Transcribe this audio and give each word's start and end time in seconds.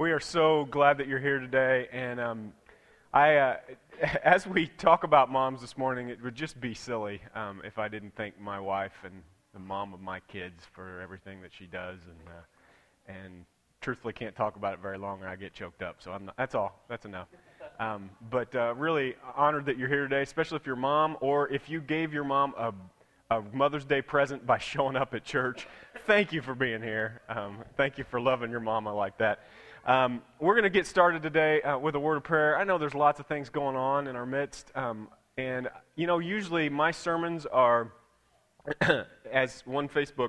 We 0.00 0.12
are 0.12 0.20
so 0.20 0.64
glad 0.70 0.98
that 0.98 1.08
you're 1.08 1.18
here 1.18 1.40
today. 1.40 1.88
And 1.90 2.20
um, 2.20 2.52
I, 3.12 3.34
uh, 3.34 3.56
as 4.22 4.46
we 4.46 4.68
talk 4.68 5.02
about 5.02 5.28
moms 5.28 5.60
this 5.60 5.76
morning, 5.76 6.08
it 6.08 6.22
would 6.22 6.36
just 6.36 6.60
be 6.60 6.72
silly 6.72 7.20
um, 7.34 7.62
if 7.64 7.80
I 7.80 7.88
didn't 7.88 8.14
thank 8.14 8.38
my 8.38 8.60
wife 8.60 8.92
and 9.02 9.24
the 9.52 9.58
mom 9.58 9.92
of 9.92 10.00
my 10.00 10.20
kids 10.20 10.62
for 10.72 11.00
everything 11.00 11.42
that 11.42 11.52
she 11.52 11.66
does. 11.66 11.98
And, 12.06 12.28
uh, 12.28 13.12
and 13.12 13.44
truthfully, 13.80 14.12
can't 14.12 14.36
talk 14.36 14.54
about 14.54 14.74
it 14.74 14.78
very 14.78 14.98
long 14.98 15.20
or 15.20 15.26
I 15.26 15.34
get 15.34 15.52
choked 15.52 15.82
up. 15.82 15.96
So 15.98 16.16
not, 16.16 16.36
that's 16.36 16.54
all. 16.54 16.80
That's 16.88 17.04
enough. 17.04 17.26
Um, 17.80 18.08
but 18.30 18.54
uh, 18.54 18.74
really 18.76 19.16
honored 19.34 19.66
that 19.66 19.78
you're 19.78 19.88
here 19.88 20.04
today, 20.04 20.22
especially 20.22 20.58
if 20.58 20.66
you're 20.66 20.76
mom 20.76 21.16
or 21.20 21.52
if 21.52 21.68
you 21.68 21.80
gave 21.80 22.12
your 22.12 22.22
mom 22.22 22.54
a 22.56 22.72
a 23.30 23.42
Mother's 23.52 23.84
Day 23.84 24.00
present 24.00 24.46
by 24.46 24.58
showing 24.58 24.96
up 24.96 25.12
at 25.14 25.24
church. 25.24 25.66
Thank 26.06 26.32
you 26.32 26.40
for 26.40 26.54
being 26.54 26.82
here. 26.82 27.20
Um, 27.28 27.58
thank 27.76 27.98
you 27.98 28.04
for 28.04 28.20
loving 28.20 28.50
your 28.50 28.60
mama 28.60 28.94
like 28.94 29.18
that. 29.18 29.40
Um, 29.88 30.20
we're 30.38 30.52
going 30.52 30.64
to 30.64 30.70
get 30.70 30.86
started 30.86 31.22
today 31.22 31.62
uh, 31.62 31.78
with 31.78 31.94
a 31.94 31.98
word 31.98 32.18
of 32.18 32.22
prayer. 32.22 32.58
I 32.58 32.64
know 32.64 32.76
there's 32.76 32.94
lots 32.94 33.20
of 33.20 33.26
things 33.26 33.48
going 33.48 33.74
on 33.74 34.06
in 34.06 34.16
our 34.16 34.26
midst. 34.26 34.70
Um, 34.74 35.08
and, 35.38 35.70
you 35.96 36.06
know, 36.06 36.18
usually 36.18 36.68
my 36.68 36.90
sermons 36.90 37.46
are, 37.46 37.90
as 39.32 39.62
one 39.64 39.88
Facebook 39.88 40.28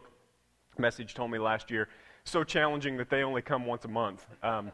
message 0.78 1.14
told 1.14 1.30
me 1.30 1.40
last 1.40 1.70
year, 1.70 1.90
so 2.24 2.42
challenging 2.46 2.96
that 2.96 3.10
they 3.10 3.22
only 3.22 3.42
come 3.42 3.66
once 3.66 3.84
a 3.84 3.90
month. 3.90 4.26
Um, 4.42 4.72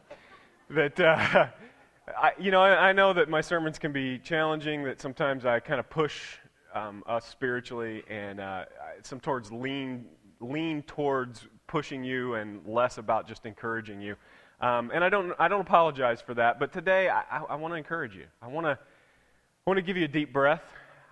that, 0.69 0.99
uh, 0.99 1.47
I, 2.15 2.33
you 2.39 2.51
know, 2.51 2.61
I, 2.61 2.89
I 2.89 2.93
know 2.93 3.11
that 3.13 3.27
my 3.27 3.41
sermons 3.41 3.79
can 3.79 3.91
be 3.91 4.19
challenging, 4.19 4.83
that 4.83 5.01
sometimes 5.01 5.47
I 5.47 5.61
kind 5.61 5.79
of 5.79 5.89
push 5.89 6.37
um, 6.75 7.03
us 7.07 7.25
spiritually 7.25 8.03
and 8.07 8.39
uh, 8.39 8.65
some 9.01 9.19
towards 9.19 9.51
lean, 9.51 10.05
lean 10.39 10.83
towards 10.83 11.47
pushing 11.65 12.03
you 12.03 12.35
and 12.35 12.63
less 12.67 12.99
about 12.99 13.27
just 13.27 13.47
encouraging 13.47 13.99
you. 13.99 14.15
Um, 14.61 14.91
and 14.93 15.03
I 15.03 15.09
don't, 15.09 15.33
I 15.37 15.47
don't 15.47 15.61
apologize 15.61 16.21
for 16.21 16.33
that, 16.35 16.59
but 16.59 16.71
today 16.71 17.09
I, 17.09 17.21
I, 17.29 17.43
I 17.49 17.55
want 17.55 17.73
to 17.73 17.77
encourage 17.77 18.15
you. 18.15 18.25
I 18.41 18.47
want 18.47 18.65
to 18.65 18.79
I 19.67 19.71
want 19.71 19.79
to 19.79 19.81
give 19.81 19.97
you 19.97 20.05
a 20.05 20.07
deep 20.07 20.31
breath. 20.31 20.61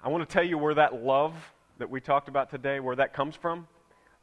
I 0.04 0.10
want 0.10 0.30
to 0.30 0.32
tell 0.32 0.44
you 0.44 0.60
where 0.60 0.76
that 0.76 1.04
love 1.04 1.34
that 1.80 1.90
we 1.90 2.00
talked 2.00 2.28
about 2.28 2.52
today, 2.52 2.80
where 2.80 2.96
that 2.96 3.12
comes 3.12 3.36
from. 3.36 3.68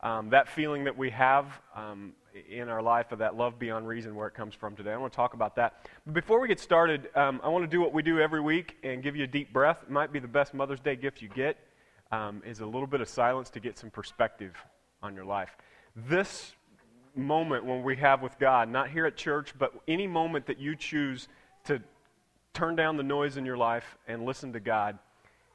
Um, 0.02 0.30
that 0.30 0.48
feeling 0.48 0.84
that 0.84 0.96
we 0.96 1.10
have 1.10 1.46
um, 1.74 2.12
in 2.48 2.68
our 2.68 2.80
life 2.80 3.10
of 3.10 3.18
that 3.18 3.36
love 3.36 3.58
beyond 3.58 3.88
reason, 3.88 4.14
where 4.14 4.28
it 4.28 4.34
comes 4.34 4.54
from 4.54 4.76
today. 4.76 4.92
I 4.92 4.96
want 4.98 5.12
to 5.12 5.16
talk 5.16 5.34
about 5.34 5.56
that. 5.56 5.88
But 6.06 6.14
before 6.14 6.40
we 6.40 6.46
get 6.46 6.60
started, 6.60 7.10
um, 7.16 7.40
I 7.42 7.48
want 7.48 7.64
to 7.64 7.68
do 7.68 7.80
what 7.80 7.92
we 7.92 8.02
do 8.02 8.20
every 8.20 8.40
week 8.40 8.76
and 8.84 9.02
give 9.02 9.16
you 9.16 9.24
a 9.24 9.26
deep 9.26 9.52
breath. 9.52 9.78
It 9.82 9.90
might 9.90 10.12
be 10.12 10.20
the 10.20 10.28
best 10.28 10.54
Mother's 10.54 10.78
Day 10.78 10.94
gift 10.94 11.20
you 11.20 11.28
get, 11.28 11.58
um, 12.12 12.40
is 12.46 12.60
a 12.60 12.66
little 12.66 12.86
bit 12.86 13.00
of 13.00 13.08
silence 13.08 13.50
to 13.50 13.58
get 13.60 13.76
some 13.76 13.90
perspective 13.90 14.54
on 15.02 15.14
your 15.16 15.24
life. 15.24 15.56
This 15.96 16.52
moment 17.20 17.64
when 17.64 17.82
we 17.82 17.96
have 17.96 18.22
with 18.22 18.38
God, 18.38 18.68
not 18.68 18.90
here 18.90 19.06
at 19.06 19.16
church, 19.16 19.54
but 19.58 19.72
any 19.86 20.06
moment 20.06 20.46
that 20.46 20.58
you 20.58 20.74
choose 20.74 21.28
to 21.64 21.80
turn 22.52 22.74
down 22.74 22.96
the 22.96 23.02
noise 23.02 23.36
in 23.36 23.44
your 23.44 23.56
life 23.56 23.96
and 24.08 24.24
listen 24.24 24.52
to 24.52 24.60
God 24.60 24.98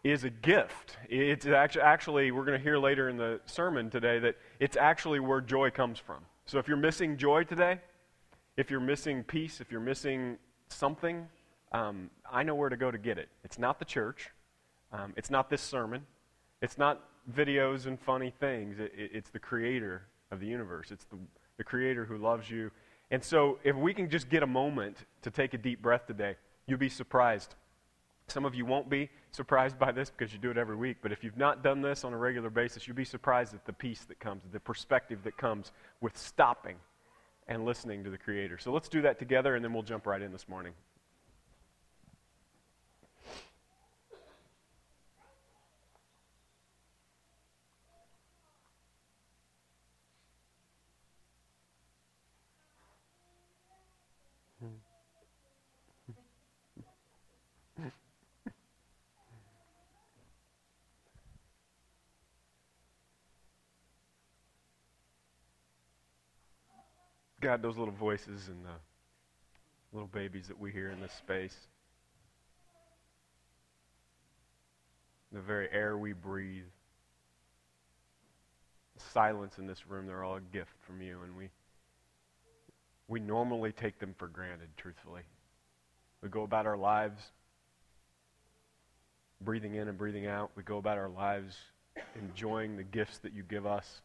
is 0.03 0.23
a 0.23 0.29
gift. 0.29 0.97
It's 1.09 1.45
actually, 1.47 1.81
actually 1.81 2.31
we're 2.31 2.45
going 2.45 2.57
to 2.57 2.63
hear 2.63 2.77
later 2.77 3.09
in 3.09 3.17
the 3.17 3.39
sermon 3.45 3.89
today 3.89 4.19
that 4.19 4.35
it's 4.59 4.77
actually 4.77 5.19
where 5.19 5.41
joy 5.41 5.71
comes 5.71 5.99
from. 5.99 6.19
So 6.45 6.59
if 6.59 6.67
you're 6.67 6.77
missing 6.77 7.17
joy 7.17 7.43
today, 7.43 7.79
if 8.55 8.69
you're 8.69 8.79
missing 8.79 9.23
peace, 9.23 9.59
if 9.59 9.71
you're 9.71 9.81
missing 9.81 10.37
something, 10.69 11.27
um, 11.71 12.09
I 12.31 12.43
know 12.43 12.55
where 12.55 12.69
to 12.69 12.77
go 12.77 12.91
to 12.91 12.97
get 12.97 13.17
it. 13.17 13.29
It's 13.43 13.57
not 13.57 13.79
the 13.79 13.85
church. 13.85 14.29
Um, 14.93 15.13
it's 15.17 15.31
not 15.31 15.49
this 15.49 15.61
sermon. 15.61 16.05
It's 16.61 16.77
not 16.77 17.01
videos 17.35 17.87
and 17.87 17.99
funny 17.99 18.31
things. 18.39 18.79
It, 18.79 18.93
it, 18.95 19.11
it's 19.13 19.29
the 19.31 19.39
creator 19.39 20.03
of 20.31 20.39
the 20.39 20.45
universe. 20.45 20.91
It's 20.91 21.05
the, 21.05 21.17
the 21.57 21.63
creator 21.63 22.05
who 22.05 22.17
loves 22.17 22.49
you. 22.49 22.71
And 23.11 23.23
so 23.23 23.59
if 23.63 23.75
we 23.75 23.93
can 23.93 24.09
just 24.09 24.29
get 24.29 24.43
a 24.43 24.47
moment 24.47 24.97
to 25.21 25.31
take 25.31 25.53
a 25.53 25.57
deep 25.57 25.81
breath 25.81 26.07
today, 26.07 26.35
you'll 26.67 26.79
be 26.79 26.89
surprised. 26.89 27.55
Some 28.27 28.45
of 28.45 28.55
you 28.55 28.65
won't 28.65 28.89
be 28.89 29.09
surprised 29.31 29.77
by 29.77 29.91
this 29.91 30.09
because 30.09 30.33
you 30.33 30.39
do 30.39 30.49
it 30.49 30.57
every 30.57 30.75
week, 30.75 30.97
but 31.01 31.11
if 31.11 31.23
you've 31.23 31.37
not 31.37 31.63
done 31.63 31.81
this 31.81 32.03
on 32.03 32.13
a 32.13 32.17
regular 32.17 32.49
basis, 32.49 32.87
you'll 32.87 32.95
be 32.95 33.05
surprised 33.05 33.53
at 33.53 33.65
the 33.65 33.73
peace 33.73 34.05
that 34.05 34.19
comes, 34.19 34.41
the 34.51 34.59
perspective 34.59 35.19
that 35.23 35.37
comes 35.37 35.71
with 36.01 36.17
stopping 36.17 36.77
and 37.47 37.65
listening 37.65 38.03
to 38.03 38.09
the 38.09 38.17
Creator. 38.17 38.57
So 38.57 38.71
let's 38.71 38.89
do 38.89 39.03
that 39.03 39.19
together, 39.19 39.55
and 39.55 39.63
then 39.63 39.73
we'll 39.73 39.83
jump 39.83 40.07
right 40.07 40.21
in 40.21 40.31
this 40.31 40.49
morning. 40.49 40.73
God, 67.45 67.61
those 67.61 67.77
little 67.77 67.93
voices 67.93 68.47
and 68.47 68.65
the 68.65 68.73
little 69.93 70.07
babies 70.07 70.47
that 70.47 70.59
we 70.59 70.71
hear 70.71 70.89
in 70.89 70.99
this 70.99 71.11
space, 71.11 71.55
the 75.31 75.39
very 75.39 75.69
air 75.71 75.95
we 75.95 76.13
breathe, 76.13 76.63
the 78.97 79.03
silence 79.13 79.59
in 79.59 79.67
this 79.67 79.87
room, 79.87 80.07
they're 80.07 80.23
all 80.23 80.37
a 80.37 80.41
gift 80.41 80.71
from 80.87 81.03
you, 81.03 81.19
and 81.23 81.37
we 81.37 81.49
we 83.07 83.19
normally 83.19 83.71
take 83.71 83.99
them 83.99 84.15
for 84.17 84.27
granted, 84.27 84.69
truthfully. 84.75 85.21
We 86.23 86.29
go 86.29 86.41
about 86.41 86.65
our 86.65 86.77
lives 86.77 87.21
breathing 89.39 89.75
in 89.75 89.87
and 89.87 89.99
breathing 89.99 90.25
out. 90.25 90.49
We 90.55 90.63
go 90.63 90.79
about 90.79 90.97
our 90.97 91.09
lives 91.09 91.55
enjoying 92.19 92.75
the 92.75 92.83
gifts 92.83 93.19
that 93.19 93.33
you 93.33 93.43
give 93.43 93.67
us 93.67 94.01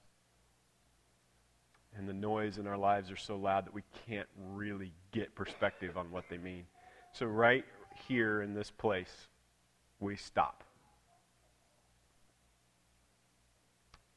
and 1.97 2.09
the 2.09 2.13
noise 2.13 2.59
in 2.59 2.67
our 2.67 2.79
lives 2.79 3.11
are 3.11 3.17
so 3.17 3.37
loud 3.37 3.67
that 3.67 3.75
we 3.75 3.83
can't 4.07 4.29
really 4.53 4.93
get 5.13 5.35
perspective 5.35 5.97
on 5.97 6.11
what 6.11 6.25
they 6.31 6.39
mean. 6.39 6.65
So, 7.13 7.27
right 7.27 7.65
here 8.09 8.43
in 8.43 8.55
this 8.55 8.71
place, 8.71 9.29
we 9.99 10.17
stop. 10.17 10.65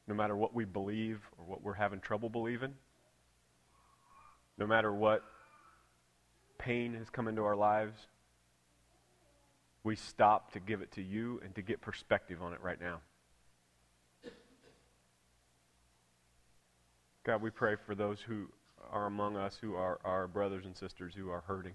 No 0.06 0.14
matter 0.14 0.36
what 0.36 0.54
we 0.54 0.64
believe 0.64 1.20
or 1.38 1.44
what 1.44 1.62
we're 1.62 1.74
having 1.74 2.00
trouble 2.00 2.28
believing, 2.28 2.74
no 4.58 4.66
matter 4.66 4.92
what 4.92 5.22
pain 6.58 6.94
has 6.94 7.10
come 7.10 7.26
into 7.26 7.42
our 7.42 7.56
lives, 7.56 7.96
we 9.82 9.96
stop 9.96 10.52
to 10.52 10.60
give 10.60 10.80
it 10.80 10.92
to 10.92 11.02
you 11.02 11.40
and 11.44 11.54
to 11.54 11.62
get 11.62 11.80
perspective 11.80 12.40
on 12.42 12.52
it 12.52 12.60
right 12.62 12.80
now. 12.80 13.00
God, 17.24 17.40
we 17.40 17.48
pray 17.48 17.74
for 17.86 17.94
those 17.94 18.20
who 18.20 18.48
are 18.92 19.06
among 19.06 19.36
us 19.36 19.58
who 19.60 19.74
are 19.74 19.98
our 20.04 20.28
brothers 20.28 20.66
and 20.66 20.76
sisters 20.76 21.14
who 21.14 21.30
are 21.30 21.42
hurting. 21.46 21.72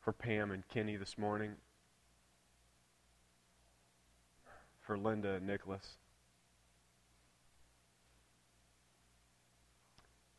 For 0.00 0.12
Pam 0.12 0.50
and 0.50 0.66
Kenny 0.68 0.96
this 0.96 1.16
morning. 1.16 1.52
For 4.80 4.98
Linda 4.98 5.34
and 5.34 5.46
Nicholas. 5.46 5.96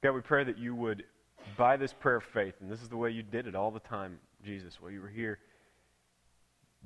God, 0.04 0.12
we 0.12 0.22
pray 0.22 0.44
that 0.44 0.58
you 0.58 0.76
would, 0.76 1.04
by 1.58 1.78
this 1.78 1.94
prayer 1.94 2.18
of 2.18 2.24
faith, 2.24 2.56
and 2.60 2.70
this 2.70 2.82
is 2.82 2.90
the 2.90 2.98
way 2.98 3.10
you 3.12 3.24
did 3.24 3.48
it 3.48 3.56
all 3.56 3.72
the 3.72 3.80
time, 3.80 4.20
Jesus, 4.44 4.82
while 4.82 4.92
you 4.92 5.02
were 5.02 5.10
here, 5.10 5.40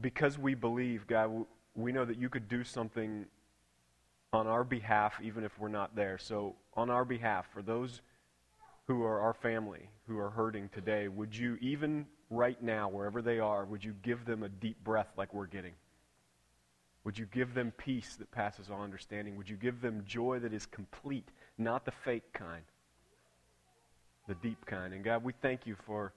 because 0.01 0.37
we 0.37 0.53
believe, 0.53 1.07
God, 1.07 1.45
we 1.75 1.91
know 1.91 2.05
that 2.05 2.19
you 2.19 2.29
could 2.29 2.47
do 2.47 2.63
something 2.63 3.25
on 4.33 4.47
our 4.47 4.63
behalf, 4.63 5.13
even 5.21 5.43
if 5.43 5.57
we're 5.59 5.69
not 5.69 5.95
there. 5.95 6.17
So, 6.17 6.55
on 6.73 6.89
our 6.89 7.05
behalf, 7.05 7.45
for 7.53 7.61
those 7.61 8.01
who 8.87 9.03
are 9.03 9.21
our 9.21 9.33
family, 9.33 9.89
who 10.07 10.17
are 10.19 10.31
hurting 10.31 10.69
today, 10.73 11.07
would 11.07 11.35
you, 11.35 11.57
even 11.61 12.05
right 12.29 12.61
now, 12.61 12.89
wherever 12.89 13.21
they 13.21 13.39
are, 13.39 13.63
would 13.63 13.83
you 13.83 13.93
give 14.01 14.25
them 14.25 14.43
a 14.43 14.49
deep 14.49 14.83
breath 14.83 15.07
like 15.15 15.33
we're 15.33 15.45
getting? 15.45 15.73
Would 17.03 17.17
you 17.17 17.25
give 17.25 17.53
them 17.53 17.71
peace 17.77 18.15
that 18.17 18.31
passes 18.31 18.69
all 18.69 18.81
understanding? 18.81 19.37
Would 19.37 19.49
you 19.49 19.57
give 19.57 19.81
them 19.81 20.03
joy 20.05 20.39
that 20.39 20.53
is 20.53 20.65
complete, 20.65 21.29
not 21.57 21.85
the 21.85 21.91
fake 21.91 22.33
kind, 22.33 22.63
the 24.27 24.35
deep 24.35 24.65
kind? 24.65 24.93
And 24.93 25.03
God, 25.03 25.23
we 25.23 25.33
thank 25.41 25.67
you 25.67 25.75
for 25.85 26.13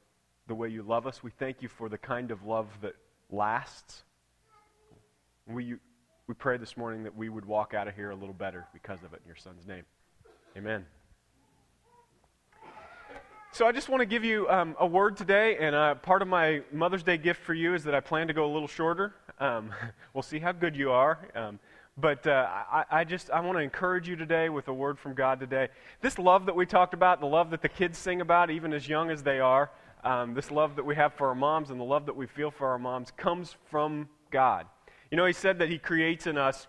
the 0.47 0.55
way 0.55 0.69
you 0.69 0.83
love 0.83 1.07
us. 1.07 1.23
We 1.23 1.33
thank 1.39 1.61
you 1.61 1.69
for 1.69 1.89
the 1.89 1.99
kind 1.99 2.31
of 2.31 2.45
love 2.45 2.69
that 2.83 2.95
lasts. 3.31 4.05
We, 5.47 5.75
we 6.27 6.35
pray 6.35 6.57
this 6.57 6.77
morning 6.77 7.05
that 7.05 7.17
we 7.17 7.29
would 7.29 7.45
walk 7.45 7.73
out 7.73 7.87
of 7.87 7.95
here 7.95 8.11
a 8.11 8.15
little 8.15 8.35
better 8.35 8.67
because 8.73 9.03
of 9.05 9.13
it 9.13 9.21
in 9.23 9.29
your 9.29 9.37
son's 9.37 9.65
name. 9.67 9.85
Amen. 10.57 10.85
So 13.53 13.67
I 13.67 13.73
just 13.73 13.89
want 13.89 14.01
to 14.01 14.07
give 14.07 14.25
you 14.25 14.49
um, 14.49 14.75
a 14.81 14.87
word 14.87 15.17
today, 15.17 15.57
and 15.59 15.75
uh, 15.75 15.95
part 15.95 16.23
of 16.23 16.29
my 16.29 16.63
Mother's 16.73 17.05
Day 17.05 17.17
gift 17.17 17.41
for 17.43 17.55
you 17.55 17.75
is 17.75 17.85
that 17.85 17.95
I 17.95 18.01
plan 18.01 18.27
to 18.27 18.33
go 18.33 18.45
a 18.45 18.53
little 18.53 18.69
shorter. 18.69 19.15
Um, 19.39 19.71
we'll 20.15 20.23
see 20.23 20.41
how 20.41 20.53
good 20.53 20.75
you 20.77 20.91
are. 20.91 21.29
Um, 21.35 21.59
But 21.97 22.27
uh, 22.27 22.47
I, 22.71 22.85
I 22.91 23.05
just 23.05 23.31
I 23.31 23.41
want 23.41 23.57
to 23.57 23.63
encourage 23.63 24.07
you 24.07 24.17
today 24.17 24.51
with 24.51 24.69
a 24.69 24.75
word 24.75 24.99
from 24.99 25.15
God 25.15 25.41
today. 25.41 25.69
This 26.03 26.19
love 26.19 26.45
that 26.47 26.55
we 26.55 26.67
talked 26.67 26.93
about, 26.93 27.21
the 27.21 27.27
love 27.27 27.51
that 27.51 27.63
the 27.63 27.71
kids 27.71 27.97
sing 27.97 28.21
about, 28.21 28.51
even 28.51 28.75
as 28.75 28.87
young 28.87 29.11
as 29.11 29.23
they 29.23 29.41
are, 29.41 29.71
um, 30.05 30.35
this 30.35 30.51
love 30.51 30.77
that 30.77 30.85
we 30.85 30.95
have 30.97 31.15
for 31.15 31.29
our 31.29 31.35
moms 31.35 31.71
and 31.71 31.81
the 31.81 31.85
love 31.85 32.05
that 32.07 32.17
we 32.17 32.27
feel 32.27 32.51
for 32.51 32.69
our 32.69 32.79
moms 32.79 33.13
comes 33.17 33.57
from 33.71 34.09
God. 34.31 34.67
You 35.11 35.17
know, 35.17 35.27
He 35.27 35.33
said 35.33 35.59
that 35.59 35.69
He 35.69 35.79
creates 35.79 36.27
in 36.27 36.39
us. 36.39 36.67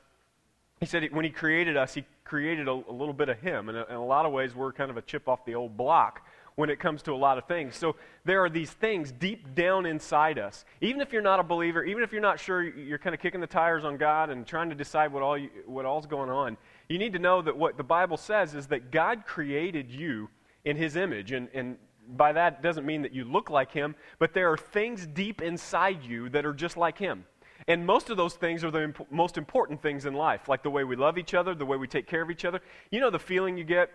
He 0.80 0.86
said 0.86 1.08
when 1.12 1.26
He 1.26 1.32
created 1.32 1.78
us, 1.78 1.94
He 1.94 2.06
created 2.24 2.68
a, 2.68 2.72
a 2.72 2.92
little 2.92 3.14
bit 3.14 3.30
of 3.30 3.40
Him. 3.40 3.70
And 3.70 3.78
in 3.78 3.96
a 3.96 4.06
lot 4.06 4.26
of 4.26 4.32
ways, 4.32 4.56
we're 4.56 4.74
kind 4.74 4.92
of 4.92 4.98
a 4.98 5.02
chip 5.02 5.28
off 5.28 5.46
the 5.46 5.56
old 5.56 5.78
block 5.78 6.22
when 6.58 6.72
it 6.72 6.80
comes 6.80 7.04
to 7.04 7.14
a 7.14 7.16
lot 7.16 7.38
of 7.38 7.46
things. 7.46 7.76
So 7.76 7.96
there 8.26 8.44
are 8.44 8.50
these 8.50 8.72
things 8.72 9.12
deep 9.12 9.54
down 9.54 9.86
inside 9.86 10.40
us. 10.40 10.66
Even 10.82 11.02
if 11.02 11.14
you're 11.14 11.22
not 11.22 11.40
a 11.40 11.44
believer, 11.44 11.84
even 11.84 12.02
if 12.02 12.12
you're 12.12 12.20
not 12.20 12.40
sure, 12.40 12.64
you're 12.64 12.98
kind 12.98 13.14
of 13.14 13.22
kicking 13.22 13.40
the 13.40 13.48
tires 13.48 13.86
on 13.86 13.96
God 13.96 14.32
and 14.32 14.46
trying 14.46 14.70
to 14.70 14.76
decide 14.76 15.14
what 15.14 15.22
all 15.22 15.38
you, 15.38 15.52
what 15.68 15.86
all's 15.86 16.08
going 16.08 16.32
on. 16.32 16.58
You 16.90 16.98
need 16.98 17.14
to 17.14 17.20
know 17.20 17.44
that 17.44 17.56
what 17.56 17.78
the 17.78 17.84
Bible 17.84 18.18
says 18.18 18.56
is 18.56 18.66
that 18.68 18.90
God 18.92 19.24
created 19.28 19.92
you 19.92 20.30
in 20.66 20.76
His 20.78 20.96
image, 20.96 21.32
and, 21.32 21.48
and 21.54 21.78
by 22.16 22.34
that 22.34 22.64
doesn't 22.64 22.88
mean 22.88 23.04
that 23.04 23.14
you 23.14 23.24
look 23.24 23.52
like 23.52 23.72
Him, 23.72 23.96
but 24.18 24.34
there 24.34 24.52
are 24.52 24.58
things 24.58 25.06
deep 25.06 25.44
inside 25.44 26.04
you 26.04 26.28
that 26.30 26.44
are 26.44 26.54
just 26.54 26.76
like 26.76 26.98
Him. 26.98 27.26
And 27.68 27.86
most 27.86 28.10
of 28.10 28.18
those 28.18 28.36
things 28.36 28.64
are 28.64 28.72
the 28.72 28.84
imp- 28.84 29.12
most 29.12 29.38
important 29.38 29.82
things 29.82 30.06
in 30.06 30.14
life, 30.14 30.48
like 30.48 30.64
the 30.64 30.70
way 30.70 30.84
we 30.84 30.96
love 30.96 31.18
each 31.18 31.34
other, 31.34 31.54
the 31.54 31.66
way 31.66 31.78
we 31.78 31.88
take 31.88 32.08
care 32.08 32.22
of 32.22 32.32
each 32.32 32.46
other. 32.46 32.62
You 32.92 33.00
know 33.00 33.10
the 33.10 33.20
feeling 33.20 33.58
you 33.58 33.64
get 33.66 33.90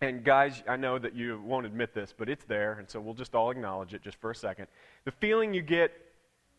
and 0.00 0.24
guys, 0.24 0.62
I 0.68 0.76
know 0.76 0.98
that 0.98 1.14
you 1.14 1.40
won't 1.44 1.66
admit 1.66 1.94
this, 1.94 2.12
but 2.16 2.28
it's 2.28 2.44
there, 2.44 2.72
and 2.78 2.90
so 2.90 3.00
we'll 3.00 3.14
just 3.14 3.34
all 3.34 3.50
acknowledge 3.50 3.94
it 3.94 4.02
just 4.02 4.20
for 4.20 4.30
a 4.30 4.34
second. 4.34 4.66
The 5.04 5.12
feeling 5.12 5.54
you 5.54 5.62
get 5.62 5.92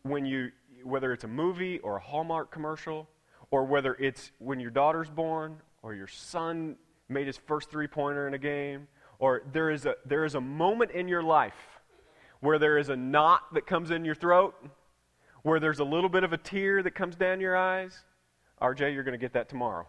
when 0.02 0.24
you, 0.24 0.50
whether 0.82 1.12
it's 1.12 1.24
a 1.24 1.28
movie 1.28 1.78
or 1.80 1.96
a 1.96 2.00
Hallmark 2.00 2.50
commercial, 2.50 3.06
or 3.50 3.64
whether 3.64 3.94
it's 3.94 4.32
when 4.38 4.60
your 4.60 4.70
daughter's 4.70 5.10
born, 5.10 5.58
or 5.82 5.94
your 5.94 6.06
son 6.06 6.76
made 7.10 7.26
his 7.26 7.36
first 7.36 7.70
three 7.70 7.86
pointer 7.86 8.26
in 8.26 8.34
a 8.34 8.38
game, 8.38 8.88
or 9.18 9.42
there 9.52 9.70
is, 9.70 9.84
a, 9.84 9.96
there 10.06 10.24
is 10.24 10.34
a 10.34 10.40
moment 10.40 10.92
in 10.92 11.06
your 11.06 11.22
life 11.22 11.80
where 12.40 12.58
there 12.58 12.78
is 12.78 12.88
a 12.88 12.96
knot 12.96 13.42
that 13.52 13.66
comes 13.66 13.90
in 13.90 14.04
your 14.04 14.14
throat, 14.14 14.54
where 15.44 15.60
there's 15.60 15.78
a 15.78 15.84
little 15.84 16.08
bit 16.08 16.24
of 16.24 16.32
a 16.32 16.38
tear 16.38 16.82
that 16.82 16.94
comes 16.94 17.14
down 17.16 17.38
your 17.38 17.56
eyes. 17.56 18.02
RJ, 18.60 18.94
you're 18.94 19.04
going 19.04 19.12
to 19.12 19.18
get 19.18 19.34
that 19.34 19.48
tomorrow. 19.48 19.86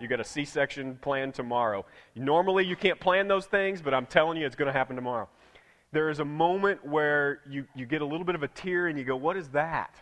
You 0.00 0.08
got 0.08 0.18
a 0.18 0.24
C 0.24 0.44
section 0.44 0.96
planned 0.96 1.34
tomorrow. 1.34 1.84
Normally, 2.16 2.64
you 2.64 2.74
can't 2.74 2.98
plan 2.98 3.28
those 3.28 3.46
things, 3.46 3.82
but 3.82 3.92
I'm 3.92 4.06
telling 4.06 4.38
you, 4.38 4.46
it's 4.46 4.56
going 4.56 4.72
to 4.72 4.76
happen 4.76 4.96
tomorrow. 4.96 5.28
There 5.92 6.08
is 6.08 6.20
a 6.20 6.24
moment 6.24 6.84
where 6.86 7.40
you, 7.48 7.66
you 7.74 7.84
get 7.86 8.00
a 8.00 8.06
little 8.06 8.24
bit 8.24 8.34
of 8.34 8.42
a 8.42 8.48
tear 8.48 8.88
and 8.88 8.98
you 8.98 9.04
go, 9.04 9.16
What 9.16 9.36
is 9.36 9.48
that? 9.50 9.94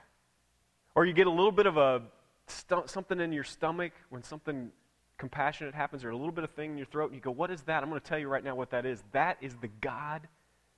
Or 0.94 1.04
you 1.04 1.12
get 1.12 1.26
a 1.26 1.30
little 1.30 1.52
bit 1.52 1.66
of 1.66 1.76
a 1.76 2.02
st- 2.46 2.88
something 2.88 3.20
in 3.20 3.32
your 3.32 3.44
stomach 3.44 3.92
when 4.10 4.22
something 4.22 4.70
compassionate 5.18 5.74
happens, 5.74 6.04
or 6.04 6.10
a 6.10 6.16
little 6.16 6.32
bit 6.32 6.44
of 6.44 6.50
thing 6.50 6.72
in 6.72 6.76
your 6.76 6.86
throat, 6.86 7.06
and 7.06 7.14
you 7.14 7.20
go, 7.20 7.32
What 7.32 7.50
is 7.50 7.62
that? 7.62 7.82
I'm 7.82 7.88
going 7.88 8.00
to 8.00 8.06
tell 8.06 8.18
you 8.18 8.28
right 8.28 8.44
now 8.44 8.54
what 8.54 8.70
that 8.70 8.86
is. 8.86 9.02
That 9.10 9.36
is 9.40 9.56
the 9.56 9.70
God, 9.80 10.28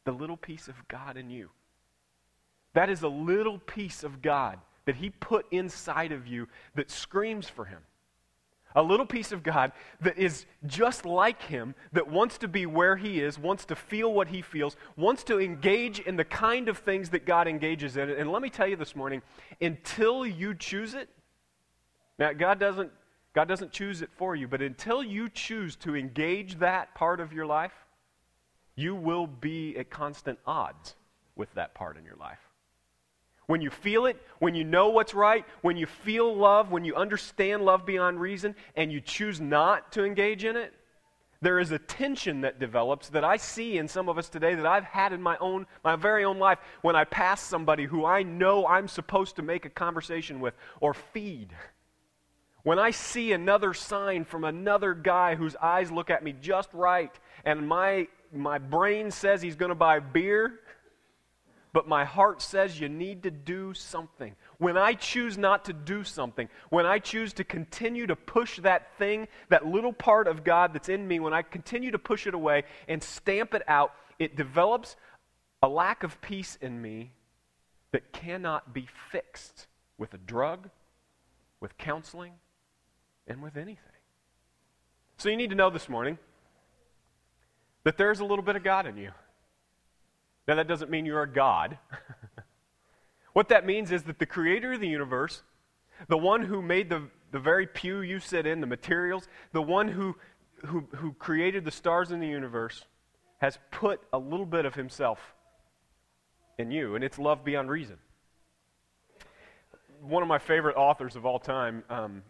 the 0.04 0.12
little 0.12 0.36
piece 0.36 0.68
of 0.68 0.76
God 0.88 1.18
in 1.18 1.28
you. 1.28 1.50
That 2.78 2.90
is 2.90 3.02
a 3.02 3.08
little 3.08 3.58
piece 3.58 4.04
of 4.04 4.22
God 4.22 4.60
that 4.84 4.94
He 4.94 5.10
put 5.10 5.46
inside 5.50 6.12
of 6.12 6.28
you 6.28 6.46
that 6.76 6.92
screams 6.92 7.48
for 7.48 7.64
Him 7.64 7.80
a 8.76 8.82
little 8.82 9.04
piece 9.04 9.32
of 9.32 9.42
God 9.42 9.72
that 10.00 10.16
is 10.16 10.46
just 10.64 11.04
like 11.04 11.42
Him, 11.42 11.74
that 11.92 12.06
wants 12.06 12.38
to 12.38 12.46
be 12.46 12.66
where 12.66 12.94
He 12.94 13.20
is, 13.20 13.36
wants 13.36 13.64
to 13.64 13.74
feel 13.74 14.12
what 14.12 14.28
He 14.28 14.42
feels, 14.42 14.76
wants 14.96 15.24
to 15.24 15.40
engage 15.40 15.98
in 15.98 16.14
the 16.14 16.24
kind 16.24 16.68
of 16.68 16.78
things 16.78 17.10
that 17.10 17.26
God 17.26 17.48
engages 17.48 17.96
in. 17.96 18.08
And 18.08 18.30
let 18.30 18.42
me 18.42 18.48
tell 18.48 18.68
you 18.68 18.76
this 18.76 18.94
morning 18.94 19.22
until 19.60 20.24
you 20.24 20.54
choose 20.54 20.94
it, 20.94 21.08
now 22.16 22.32
God 22.32 22.60
doesn't, 22.60 22.92
God 23.34 23.48
doesn't 23.48 23.72
choose 23.72 24.02
it 24.02 24.10
for 24.16 24.36
you, 24.36 24.46
but 24.46 24.62
until 24.62 25.02
you 25.02 25.28
choose 25.28 25.74
to 25.76 25.96
engage 25.96 26.60
that 26.60 26.94
part 26.94 27.18
of 27.18 27.32
your 27.32 27.46
life, 27.46 27.74
you 28.76 28.94
will 28.94 29.26
be 29.26 29.76
at 29.76 29.90
constant 29.90 30.38
odds 30.46 30.94
with 31.34 31.52
that 31.54 31.74
part 31.74 31.96
in 31.96 32.04
your 32.04 32.14
life. 32.14 32.47
When 33.48 33.62
you 33.62 33.70
feel 33.70 34.04
it, 34.04 34.20
when 34.40 34.54
you 34.54 34.62
know 34.62 34.90
what's 34.90 35.14
right, 35.14 35.42
when 35.62 35.78
you 35.78 35.86
feel 35.86 36.36
love, 36.36 36.70
when 36.70 36.84
you 36.84 36.94
understand 36.94 37.64
love 37.64 37.86
beyond 37.86 38.20
reason, 38.20 38.54
and 38.76 38.92
you 38.92 39.00
choose 39.00 39.40
not 39.40 39.90
to 39.92 40.04
engage 40.04 40.44
in 40.44 40.54
it, 40.54 40.74
there 41.40 41.58
is 41.58 41.70
a 41.70 41.78
tension 41.78 42.42
that 42.42 42.60
develops 42.60 43.08
that 43.08 43.24
I 43.24 43.38
see 43.38 43.78
in 43.78 43.88
some 43.88 44.10
of 44.10 44.18
us 44.18 44.28
today 44.28 44.54
that 44.54 44.66
I've 44.66 44.84
had 44.84 45.14
in 45.14 45.22
my 45.22 45.38
own 45.38 45.66
my 45.82 45.96
very 45.96 46.24
own 46.24 46.38
life 46.38 46.58
when 46.82 46.94
I 46.94 47.04
pass 47.04 47.40
somebody 47.40 47.86
who 47.86 48.04
I 48.04 48.22
know 48.22 48.66
I'm 48.66 48.86
supposed 48.86 49.36
to 49.36 49.42
make 49.42 49.64
a 49.64 49.70
conversation 49.70 50.40
with 50.40 50.52
or 50.80 50.92
feed. 50.92 51.54
When 52.64 52.78
I 52.78 52.90
see 52.90 53.32
another 53.32 53.72
sign 53.72 54.26
from 54.26 54.44
another 54.44 54.92
guy 54.92 55.36
whose 55.36 55.56
eyes 55.56 55.90
look 55.90 56.10
at 56.10 56.22
me 56.22 56.34
just 56.38 56.68
right 56.74 57.18
and 57.46 57.66
my 57.66 58.08
my 58.30 58.58
brain 58.58 59.10
says 59.10 59.40
he's 59.40 59.56
going 59.56 59.70
to 59.70 59.74
buy 59.74 60.00
beer 60.00 60.60
but 61.78 61.86
my 61.86 62.04
heart 62.04 62.42
says 62.42 62.80
you 62.80 62.88
need 62.88 63.22
to 63.22 63.30
do 63.30 63.72
something. 63.72 64.34
When 64.56 64.76
I 64.76 64.94
choose 64.94 65.38
not 65.38 65.66
to 65.66 65.72
do 65.72 66.02
something, 66.02 66.48
when 66.70 66.86
I 66.86 66.98
choose 66.98 67.32
to 67.34 67.44
continue 67.44 68.04
to 68.08 68.16
push 68.16 68.58
that 68.62 68.98
thing, 68.98 69.28
that 69.48 69.64
little 69.64 69.92
part 69.92 70.26
of 70.26 70.42
God 70.42 70.74
that's 70.74 70.88
in 70.88 71.06
me, 71.06 71.20
when 71.20 71.32
I 71.32 71.42
continue 71.42 71.92
to 71.92 71.98
push 72.00 72.26
it 72.26 72.34
away 72.34 72.64
and 72.88 73.00
stamp 73.00 73.54
it 73.54 73.62
out, 73.68 73.92
it 74.18 74.34
develops 74.34 74.96
a 75.62 75.68
lack 75.68 76.02
of 76.02 76.20
peace 76.20 76.58
in 76.60 76.82
me 76.82 77.12
that 77.92 78.12
cannot 78.12 78.74
be 78.74 78.88
fixed 79.12 79.68
with 79.98 80.14
a 80.14 80.18
drug, 80.18 80.70
with 81.60 81.78
counseling, 81.78 82.32
and 83.28 83.40
with 83.40 83.56
anything. 83.56 83.78
So 85.16 85.28
you 85.28 85.36
need 85.36 85.50
to 85.50 85.56
know 85.56 85.70
this 85.70 85.88
morning 85.88 86.18
that 87.84 87.96
there's 87.96 88.18
a 88.18 88.24
little 88.24 88.44
bit 88.44 88.56
of 88.56 88.64
God 88.64 88.88
in 88.88 88.96
you. 88.96 89.12
Now, 90.48 90.54
that 90.54 90.66
doesn't 90.66 90.90
mean 90.90 91.04
you're 91.04 91.22
a 91.22 91.30
God. 91.30 91.76
what 93.34 93.50
that 93.50 93.66
means 93.66 93.92
is 93.92 94.04
that 94.04 94.18
the 94.18 94.24
creator 94.24 94.72
of 94.72 94.80
the 94.80 94.88
universe, 94.88 95.42
the 96.08 96.16
one 96.16 96.42
who 96.42 96.62
made 96.62 96.88
the, 96.88 97.02
the 97.32 97.38
very 97.38 97.66
pew 97.66 98.00
you 98.00 98.18
sit 98.18 98.46
in, 98.46 98.62
the 98.62 98.66
materials, 98.66 99.28
the 99.52 99.60
one 99.60 99.88
who, 99.88 100.16
who, 100.64 100.88
who 100.96 101.12
created 101.12 101.66
the 101.66 101.70
stars 101.70 102.12
in 102.12 102.20
the 102.20 102.26
universe, 102.26 102.86
has 103.42 103.58
put 103.70 104.00
a 104.10 104.18
little 104.18 104.46
bit 104.46 104.64
of 104.64 104.74
himself 104.74 105.34
in 106.56 106.70
you, 106.70 106.94
and 106.94 107.04
it's 107.04 107.18
love 107.18 107.44
beyond 107.44 107.70
reason. 107.70 107.98
One 110.00 110.22
of 110.22 110.28
my 110.30 110.38
favorite 110.38 110.76
authors 110.76 111.14
of 111.14 111.26
all 111.26 111.38
time, 111.38 111.84
um, 111.90 112.22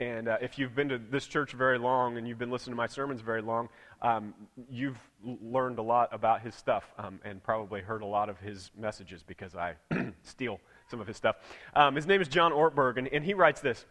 and 0.00 0.28
uh, 0.28 0.38
if 0.40 0.58
you've 0.58 0.74
been 0.74 0.88
to 0.88 0.98
this 0.98 1.26
church 1.26 1.52
very 1.52 1.78
long 1.78 2.18
and 2.18 2.26
you've 2.26 2.38
been 2.38 2.50
listening 2.50 2.72
to 2.72 2.76
my 2.76 2.86
sermons 2.86 3.20
very 3.20 3.42
long, 3.42 3.68
um, 4.02 4.34
you've 4.68 4.98
learned 5.22 5.78
a 5.78 5.82
lot 5.82 6.08
about 6.12 6.40
his 6.40 6.54
stuff 6.54 6.92
um, 6.98 7.20
and 7.24 7.42
probably 7.42 7.80
heard 7.80 8.02
a 8.02 8.06
lot 8.06 8.28
of 8.28 8.40
his 8.40 8.72
messages 8.76 9.22
because 9.22 9.54
I 9.54 9.74
steal 10.22 10.58
some 10.90 11.00
of 11.00 11.06
his 11.06 11.16
stuff. 11.16 11.36
Um, 11.74 11.94
his 11.94 12.06
name 12.06 12.20
is 12.20 12.26
John 12.26 12.52
Ortberg, 12.52 12.98
and, 12.98 13.08
and 13.08 13.24
he 13.24 13.34
writes 13.34 13.60
this. 13.60 13.84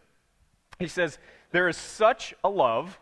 He 0.78 0.88
says, 0.88 1.18
There 1.52 1.68
is 1.68 1.76
such 1.76 2.34
a 2.44 2.50
love, 2.50 2.98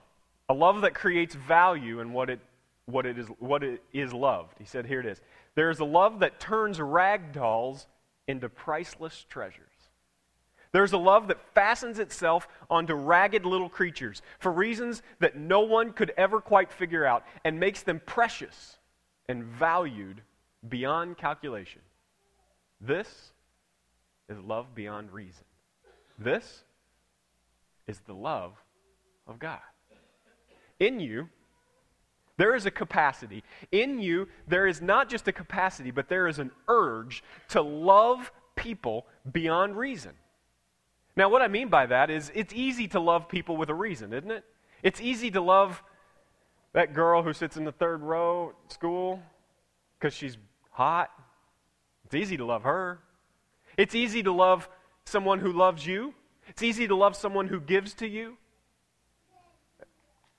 a 0.49 0.54
love 0.54 0.82
that 0.82 0.94
creates 0.94 1.35
value 1.35 2.00
in 2.00 2.12
what 2.12 2.30
it, 2.30 2.38
what 2.87 3.04
it, 3.04 3.18
is, 3.18 3.26
what 3.40 3.64
it 3.64 3.82
is 3.92 4.12
loved. 4.12 4.59
He 4.59 4.64
said, 4.64 4.87
Here 4.87 5.00
it 5.00 5.06
is. 5.06 5.21
There 5.56 5.71
is 5.71 5.80
a 5.80 5.85
love 5.85 6.21
that 6.21 6.38
turns 6.38 6.80
rag 6.80 7.32
dolls 7.32 7.88
into 8.28 8.49
priceless 8.49 9.26
treasures. 9.28 9.72
There's 10.73 10.95
a 10.95 10.99
love 10.99 11.29
that 11.29 11.55
fastens 11.55 11.99
itself 11.99 12.49
onto 12.71 12.95
ragged 12.95 13.45
little 13.45 13.69
creatures 13.69 14.23
for 14.38 14.50
reasons 14.50 15.02
that 15.21 15.37
no 15.37 15.61
one 15.61 15.93
could 15.93 16.12
ever 16.17 16.41
quite 16.41 16.73
figure 16.73 17.05
out 17.05 17.25
and 17.45 17.61
makes 17.61 17.83
them 17.83 18.00
precious 18.07 18.79
and 19.29 19.45
valued 19.45 20.23
beyond 20.69 21.19
calculation. 21.19 21.83
This 22.81 23.33
is 24.29 24.38
love 24.41 24.75
beyond 24.75 25.12
reason. 25.12 25.45
This 26.19 26.64
is 27.87 28.00
the 28.00 28.14
love 28.14 28.52
of 29.26 29.38
God. 29.38 29.61
In 30.81 31.00
you, 31.00 31.29
there 32.38 32.55
is 32.55 32.64
a 32.64 32.71
capacity. 32.71 33.45
In 33.71 34.00
you, 34.00 34.26
there 34.49 34.67
is 34.67 34.81
not 34.81 35.11
just 35.11 35.29
a 35.29 35.33
capacity, 35.33 35.91
but 35.91 36.09
there 36.09 36.29
is 36.29 36.38
an 36.38 36.50
urge 36.67 37.23
to 37.50 37.61
love 37.61 38.33
people 38.57 39.07
beyond 39.31 39.76
reason. 39.76 40.12
Now, 41.16 41.28
what 41.28 41.42
I 41.42 41.49
mean 41.49 41.69
by 41.69 41.87
that 41.87 42.11
is 42.11 42.31
it's 42.35 42.52
easy 42.54 42.88
to 42.88 43.00
love 43.00 43.28
people 43.28 43.57
with 43.57 43.69
a 43.69 43.75
reason, 43.75 44.12
isn't 44.12 44.31
it? 44.31 44.45
It's 44.83 45.00
easy 45.00 45.31
to 45.33 45.40
love 45.40 45.83
that 46.73 46.95
girl 46.95 47.23
who 47.23 47.33
sits 47.33 47.57
in 47.57 47.64
the 47.64 47.73
third 47.73 48.02
row 48.02 48.54
at 48.64 48.73
school 48.73 49.23
because 49.99 50.14
she's 50.14 50.38
hot. 50.71 51.11
It's 52.07 52.14
easy 52.14 52.37
to 52.38 52.45
love 52.45 52.62
her. 52.62 53.00
It's 53.76 53.95
easy 53.95 54.23
to 54.23 54.33
love 54.33 54.69
someone 55.04 55.38
who 55.38 55.52
loves 55.52 55.87
you. 55.87 56.14
It's 56.49 56.62
easy 56.62 56.88
to 56.88 56.97
love 56.97 57.14
someone 57.14 57.47
who 57.47 57.61
gives 57.61 57.95
to 57.95 58.07
you. 58.07 58.37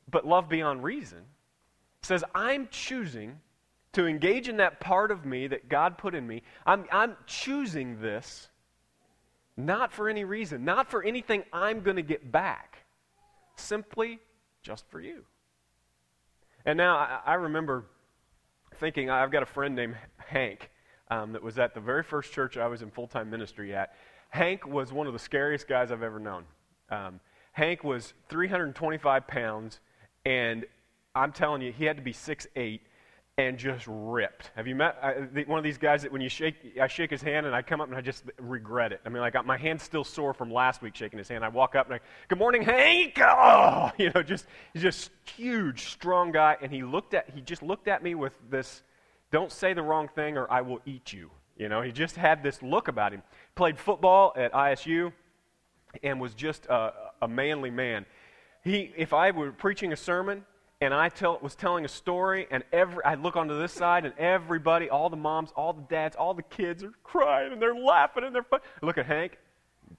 But 0.09 0.27
love 0.27 0.49
beyond 0.49 0.83
reason 0.83 1.21
says, 2.01 2.23
I'm 2.35 2.67
choosing 2.69 3.39
to 3.93 4.07
engage 4.07 4.49
in 4.49 4.57
that 4.57 4.79
part 4.79 5.11
of 5.11 5.25
me 5.25 5.47
that 5.47 5.69
God 5.69 5.97
put 5.97 6.15
in 6.15 6.27
me. 6.27 6.41
I'm, 6.65 6.85
I'm 6.91 7.15
choosing 7.25 8.01
this 8.01 8.49
Not 9.55 9.91
for 9.91 10.09
any 10.09 10.23
reason, 10.23 10.65
not 10.65 10.89
for 10.89 11.03
anything 11.03 11.43
I'm 11.53 11.81
going 11.81 11.97
to 11.97 12.01
get 12.01 12.31
back, 12.31 12.85
simply 13.55 14.19
just 14.63 14.89
for 14.89 14.99
you. 14.99 15.23
And 16.65 16.77
now 16.77 16.97
I, 16.97 17.19
I 17.25 17.33
remember 17.35 17.85
thinking, 18.75 19.09
I've 19.09 19.31
got 19.31 19.43
a 19.43 19.47
friend 19.47 19.75
named 19.75 19.95
Hank 20.17 20.71
um, 21.11 21.33
that 21.33 21.43
was 21.43 21.59
at 21.59 21.73
the 21.73 21.79
very 21.79 22.03
first 22.03 22.31
church 22.31 22.57
I 22.57 22.67
was 22.67 22.81
in 22.81 22.89
full 22.89 23.07
time 23.07 23.29
ministry 23.29 23.75
at. 23.75 23.93
Hank 24.29 24.65
was 24.65 24.91
one 24.91 25.05
of 25.05 25.13
the 25.13 25.19
scariest 25.19 25.67
guys 25.67 25.91
I've 25.91 26.01
ever 26.01 26.19
known. 26.19 26.45
Um, 26.89 27.19
Hank 27.51 27.83
was 27.83 28.13
325 28.29 29.27
pounds, 29.27 29.79
and 30.25 30.65
I'm 31.13 31.31
telling 31.31 31.61
you, 31.61 31.71
he 31.71 31.85
had 31.85 31.97
to 31.97 32.03
be 32.03 32.13
6'8 32.13 32.79
and 33.37 33.57
just 33.57 33.85
ripped. 33.87 34.51
Have 34.55 34.67
you 34.67 34.75
met 34.75 34.95
uh, 35.01 35.13
the, 35.31 35.43
one 35.45 35.57
of 35.57 35.63
these 35.63 35.79
guys 35.79 36.03
that 36.03 36.11
when 36.11 36.21
you 36.21 36.29
shake, 36.29 36.77
I 36.79 36.87
shake 36.87 37.09
his 37.09 37.21
hand 37.21 37.47
and 37.47 37.55
I 37.55 37.63
come 37.63 37.81
up 37.81 37.87
and 37.87 37.97
I 37.97 38.01
just 38.01 38.25
regret 38.37 38.91
it. 38.91 39.01
I 39.05 39.09
mean, 39.09 39.21
like 39.21 39.43
my 39.43 39.57
hand's 39.57 39.83
still 39.83 40.03
sore 40.03 40.35
from 40.35 40.51
last 40.51 40.83
week 40.83 40.95
shaking 40.95 41.17
his 41.17 41.27
hand. 41.27 41.43
I 41.43 41.47
walk 41.47 41.75
up 41.75 41.87
and 41.87 41.95
I, 41.95 41.99
good 42.27 42.37
morning, 42.37 42.61
Hank. 42.61 43.19
Oh, 43.19 43.91
you 43.97 44.11
know, 44.13 44.21
just 44.21 44.45
he's 44.73 44.83
just 44.83 45.09
huge, 45.35 45.85
strong 45.85 46.31
guy, 46.31 46.57
and 46.61 46.71
he 46.71 46.83
looked 46.83 47.15
at, 47.15 47.29
he 47.31 47.41
just 47.41 47.63
looked 47.63 47.87
at 47.87 48.03
me 48.03 48.13
with 48.13 48.37
this, 48.51 48.83
don't 49.31 49.51
say 49.51 49.73
the 49.73 49.81
wrong 49.81 50.09
thing 50.09 50.37
or 50.37 50.51
I 50.51 50.61
will 50.61 50.79
eat 50.85 51.11
you. 51.11 51.31
You 51.57 51.69
know, 51.69 51.81
he 51.81 51.91
just 51.91 52.15
had 52.15 52.43
this 52.43 52.61
look 52.61 52.87
about 52.87 53.13
him. 53.13 53.23
Played 53.55 53.79
football 53.79 54.33
at 54.35 54.53
ISU 54.53 55.11
and 56.03 56.21
was 56.21 56.35
just 56.35 56.67
a, 56.67 56.93
a 57.21 57.27
manly 57.27 57.71
man. 57.71 58.05
He, 58.63 58.93
if 58.95 59.11
I 59.11 59.31
were 59.31 59.51
preaching 59.51 59.91
a 59.91 59.95
sermon, 59.95 60.45
and 60.83 60.93
I 60.93 61.09
tell, 61.09 61.39
was 61.41 61.55
telling 61.55 61.85
a 61.85 61.87
story, 61.87 62.47
and 62.51 62.63
every, 62.71 63.03
I 63.05 63.15
look 63.15 63.35
onto 63.35 63.57
this 63.57 63.71
side, 63.71 64.05
and 64.05 64.13
everybody, 64.17 64.89
all 64.89 65.09
the 65.09 65.15
moms, 65.15 65.51
all 65.55 65.71
the 65.71 65.83
dads, 65.83 66.15
all 66.15 66.33
the 66.33 66.43
kids 66.43 66.83
are 66.83 66.91
crying, 67.03 67.53
and 67.53 67.61
they're 67.61 67.75
laughing, 67.75 68.23
and 68.23 68.35
they're 68.35 68.43
fun. 68.43 68.59
look 68.81 68.97
at 68.97 69.05
Hank, 69.05 69.37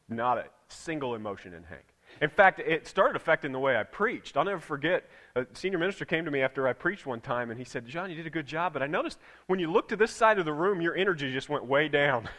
not 0.09 0.39
a 0.39 0.45
single 0.69 1.15
emotion 1.15 1.55
in 1.55 1.63
Hank. 1.65 1.85
In 2.21 2.31
fact, 2.31 2.61
it 2.61 2.87
started 2.87 3.17
affecting 3.17 3.51
the 3.51 3.59
way 3.59 3.77
I 3.77 3.83
preached. 3.83 4.37
I'll 4.37 4.45
never 4.45 4.61
forget, 4.61 5.09
a 5.35 5.47
senior 5.55 5.79
minister 5.79 6.05
came 6.05 6.25
to 6.25 6.31
me 6.31 6.43
after 6.43 6.69
I 6.69 6.73
preached 6.73 7.07
one 7.07 7.21
time, 7.21 7.51
and 7.51 7.59
he 7.59 7.65
said, 7.65 7.87
John, 7.87 8.11
you 8.11 8.17
did 8.17 8.27
a 8.27 8.31
good 8.31 8.47
job, 8.47 8.73
but 8.73 8.83
I 8.83 8.87
noticed 8.87 9.19
when 9.47 9.59
you 9.59 9.73
looked 9.73 9.89
to 9.89 9.97
this 9.97 10.13
side 10.13 10.39
of 10.39 10.45
the 10.45 10.53
room, 10.53 10.81
your 10.81 10.95
energy 10.95 11.33
just 11.33 11.49
went 11.49 11.65
way 11.65 11.89
down. 11.89 12.29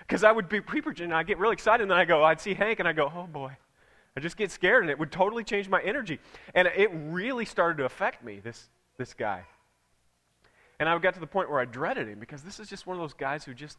Because 0.00 0.22
I 0.22 0.30
would 0.30 0.48
be 0.48 0.60
preaching, 0.60 1.06
and 1.06 1.14
I'd 1.14 1.26
get 1.26 1.36
really 1.38 1.54
excited, 1.54 1.82
and 1.82 1.90
then 1.90 1.98
I 1.98 2.04
go, 2.04 2.22
I'd 2.22 2.40
see 2.40 2.54
Hank, 2.54 2.78
and 2.78 2.86
I 2.86 2.92
go, 2.92 3.12
oh 3.12 3.26
boy. 3.26 3.56
I 4.16 4.20
just 4.20 4.36
get 4.36 4.50
scared, 4.50 4.82
and 4.82 4.90
it 4.90 4.98
would 4.98 5.12
totally 5.12 5.44
change 5.44 5.68
my 5.68 5.82
energy. 5.82 6.18
And 6.54 6.66
it 6.68 6.90
really 6.92 7.44
started 7.44 7.76
to 7.78 7.84
affect 7.84 8.24
me, 8.24 8.40
this, 8.40 8.68
this 8.96 9.12
guy. 9.12 9.42
And 10.80 10.88
I 10.88 10.98
got 10.98 11.14
to 11.14 11.20
the 11.20 11.26
point 11.26 11.50
where 11.50 11.60
I 11.60 11.66
dreaded 11.66 12.08
him 12.08 12.18
because 12.18 12.42
this 12.42 12.58
is 12.58 12.68
just 12.68 12.86
one 12.86 12.96
of 12.96 13.02
those 13.02 13.14
guys 13.14 13.44
who 13.44 13.52
just, 13.52 13.78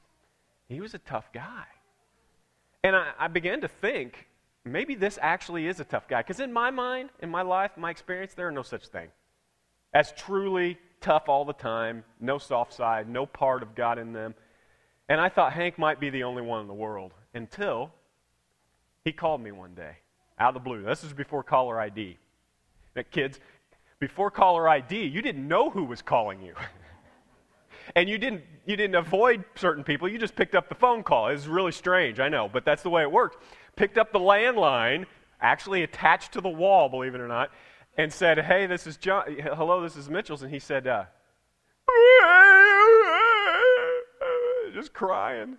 he 0.68 0.80
was 0.80 0.94
a 0.94 1.00
tough 1.00 1.32
guy. 1.34 1.66
And 2.84 2.96
I, 2.96 3.12
I 3.20 3.28
began 3.28 3.62
to 3.62 3.68
think, 3.68 4.28
maybe 4.64 4.94
this 4.94 5.18
actually 5.22 5.68
is 5.68 5.80
a 5.80 5.84
tough 5.84 6.08
guy. 6.08 6.22
Because 6.22 6.40
in 6.40 6.54
my 6.54 6.70
mind, 6.70 7.10
in 7.22 7.30
my 7.30 7.42
life, 7.42 7.72
my 7.76 7.90
experience, 7.90 8.34
there 8.36 8.48
are 8.48 8.52
no 8.52 8.64
such 8.64 8.88
thing 8.88 9.10
as 9.94 10.12
truly 10.12 10.78
tough 11.02 11.30
all 11.30 11.46
the 11.46 11.54
time, 11.54 12.04
no 12.20 12.38
soft 12.38 12.74
side, 12.74 13.10
no 13.10 13.26
part 13.26 13.64
of 13.64 13.74
God 13.74 13.98
in 13.98 14.14
them. 14.14 14.36
And 15.10 15.20
I 15.20 15.30
thought 15.30 15.54
Hank 15.54 15.80
might 15.80 16.00
be 16.00 16.10
the 16.12 16.24
only 16.24 16.42
one 16.42 16.62
in 16.62 16.68
the 16.68 16.74
world 16.74 17.14
until 17.34 17.92
he 19.04 19.12
called 19.12 19.42
me 19.42 19.52
one 19.52 19.74
day 19.74 19.98
out 20.40 20.50
of 20.50 20.54
the 20.56 20.70
blue. 20.70 20.84
This 20.84 21.04
is 21.04 21.14
before 21.14 21.44
caller 21.44 21.80
ID. 21.80 22.18
Now, 22.96 23.04
kids, 23.12 23.40
before 24.00 24.32
caller 24.32 24.70
ID, 24.70 25.06
you 25.06 25.22
didn't 25.22 25.48
know 25.48 25.70
who 25.70 25.84
was 25.84 26.02
calling 26.02 26.42
you. 26.42 26.54
and 27.96 28.10
you 28.10 28.18
didn't, 28.18 28.44
you 28.66 28.76
didn't 28.76 28.96
avoid 28.96 29.44
certain 29.56 29.84
people. 29.84 30.08
You 30.08 30.18
just 30.18 30.36
picked 30.36 30.56
up 30.56 30.70
the 30.70 30.76
phone 30.76 31.04
call. 31.04 31.30
It 31.30 31.34
was 31.34 31.48
really 31.48 31.72
strange, 31.72 32.20
I 32.20 32.30
know, 32.30 32.50
but 32.52 32.66
that's 32.66 32.84
the 32.84 32.90
way 32.90 33.02
it 33.02 33.12
worked. 33.12 33.44
Picked 33.76 33.98
up 33.98 34.12
the 34.12 34.20
landline, 34.20 35.06
actually 35.42 35.84
attached 35.84 36.34
to 36.34 36.42
the 36.42 36.50
wall, 36.50 36.90
believe 36.90 37.16
it 37.16 37.22
or 37.22 37.28
not, 37.28 37.52
and 37.98 38.14
said, 38.14 38.40
Hey, 38.40 38.68
this 38.68 38.88
is 38.88 38.98
John. 38.98 39.24
Hello, 39.40 39.82
this 39.82 39.96
is 39.96 40.10
Mitchell's. 40.10 40.44
And 40.44 40.52
he 40.52 40.60
said, 40.60 40.88
uh, 40.88 41.06
just 44.74 44.94
crying. 44.94 45.58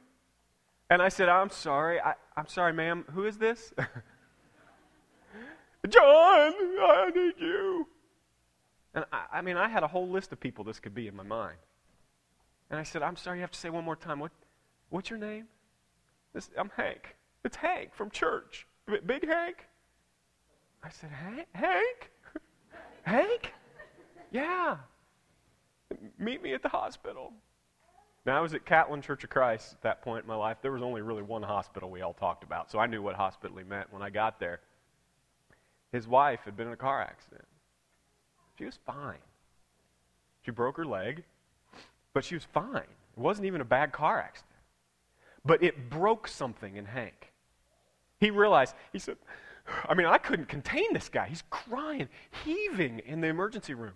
And 0.90 1.02
I 1.02 1.08
said, 1.08 1.28
I'm 1.28 1.50
sorry. 1.50 2.00
I, 2.00 2.14
I'm 2.36 2.46
sorry, 2.46 2.72
ma'am. 2.72 3.04
Who 3.12 3.24
is 3.24 3.36
this? 3.36 3.72
John, 5.88 6.02
I 6.02 7.10
need 7.14 7.34
you. 7.38 7.86
And 8.94 9.04
I, 9.12 9.26
I, 9.34 9.40
mean, 9.42 9.56
I 9.56 9.68
had 9.68 9.82
a 9.82 9.86
whole 9.86 10.08
list 10.08 10.32
of 10.32 10.40
people 10.40 10.64
this 10.64 10.80
could 10.80 10.94
be 10.94 11.06
in 11.08 11.14
my 11.14 11.22
mind. 11.22 11.56
And 12.70 12.78
I 12.78 12.82
said, 12.82 13.02
I'm 13.02 13.16
sorry, 13.16 13.38
you 13.38 13.42
have 13.42 13.50
to 13.52 13.58
say 13.58 13.70
one 13.70 13.84
more 13.84 13.96
time. 13.96 14.18
What, 14.18 14.32
what's 14.90 15.08
your 15.08 15.18
name? 15.18 15.46
This, 16.34 16.50
I'm 16.56 16.70
Hank. 16.76 17.16
It's 17.44 17.56
Hank 17.56 17.94
from 17.94 18.10
church. 18.10 18.66
Big 19.06 19.26
Hank? 19.26 19.66
I 20.82 20.90
said, 20.90 21.10
Hank? 21.10 21.46
Hank? 21.52 22.10
Hank? 23.02 23.52
Yeah. 24.30 24.76
Meet 26.18 26.42
me 26.42 26.52
at 26.52 26.62
the 26.62 26.68
hospital. 26.68 27.32
Now, 28.26 28.36
I 28.36 28.40
was 28.40 28.52
at 28.52 28.66
Catlin 28.66 29.00
Church 29.00 29.24
of 29.24 29.30
Christ 29.30 29.72
at 29.72 29.82
that 29.82 30.02
point 30.02 30.24
in 30.24 30.28
my 30.28 30.34
life. 30.34 30.58
There 30.60 30.72
was 30.72 30.82
only 30.82 31.00
really 31.00 31.22
one 31.22 31.42
hospital 31.42 31.88
we 31.88 32.02
all 32.02 32.12
talked 32.12 32.44
about, 32.44 32.70
so 32.70 32.78
I 32.78 32.86
knew 32.86 33.00
what 33.00 33.14
hospital 33.14 33.56
meant 33.66 33.90
when 33.90 34.02
I 34.02 34.10
got 34.10 34.38
there. 34.38 34.60
His 35.92 36.06
wife 36.06 36.40
had 36.44 36.56
been 36.56 36.66
in 36.66 36.72
a 36.72 36.76
car 36.76 37.00
accident. 37.00 37.44
She 38.58 38.64
was 38.64 38.78
fine. 38.84 39.18
She 40.42 40.50
broke 40.50 40.76
her 40.76 40.84
leg, 40.84 41.24
but 42.12 42.24
she 42.24 42.34
was 42.34 42.44
fine. 42.44 42.76
It 42.76 43.20
wasn't 43.20 43.46
even 43.46 43.60
a 43.60 43.64
bad 43.64 43.92
car 43.92 44.18
accident. 44.18 44.48
But 45.44 45.62
it 45.62 45.88
broke 45.90 46.28
something 46.28 46.76
in 46.76 46.84
Hank. 46.84 47.32
He 48.20 48.30
realized, 48.30 48.74
he 48.92 48.98
said, 48.98 49.16
I 49.88 49.94
mean, 49.94 50.06
I 50.06 50.18
couldn't 50.18 50.48
contain 50.48 50.92
this 50.92 51.08
guy. 51.08 51.26
He's 51.28 51.44
crying, 51.50 52.08
heaving 52.44 53.00
in 53.00 53.20
the 53.20 53.28
emergency 53.28 53.74
room. 53.74 53.94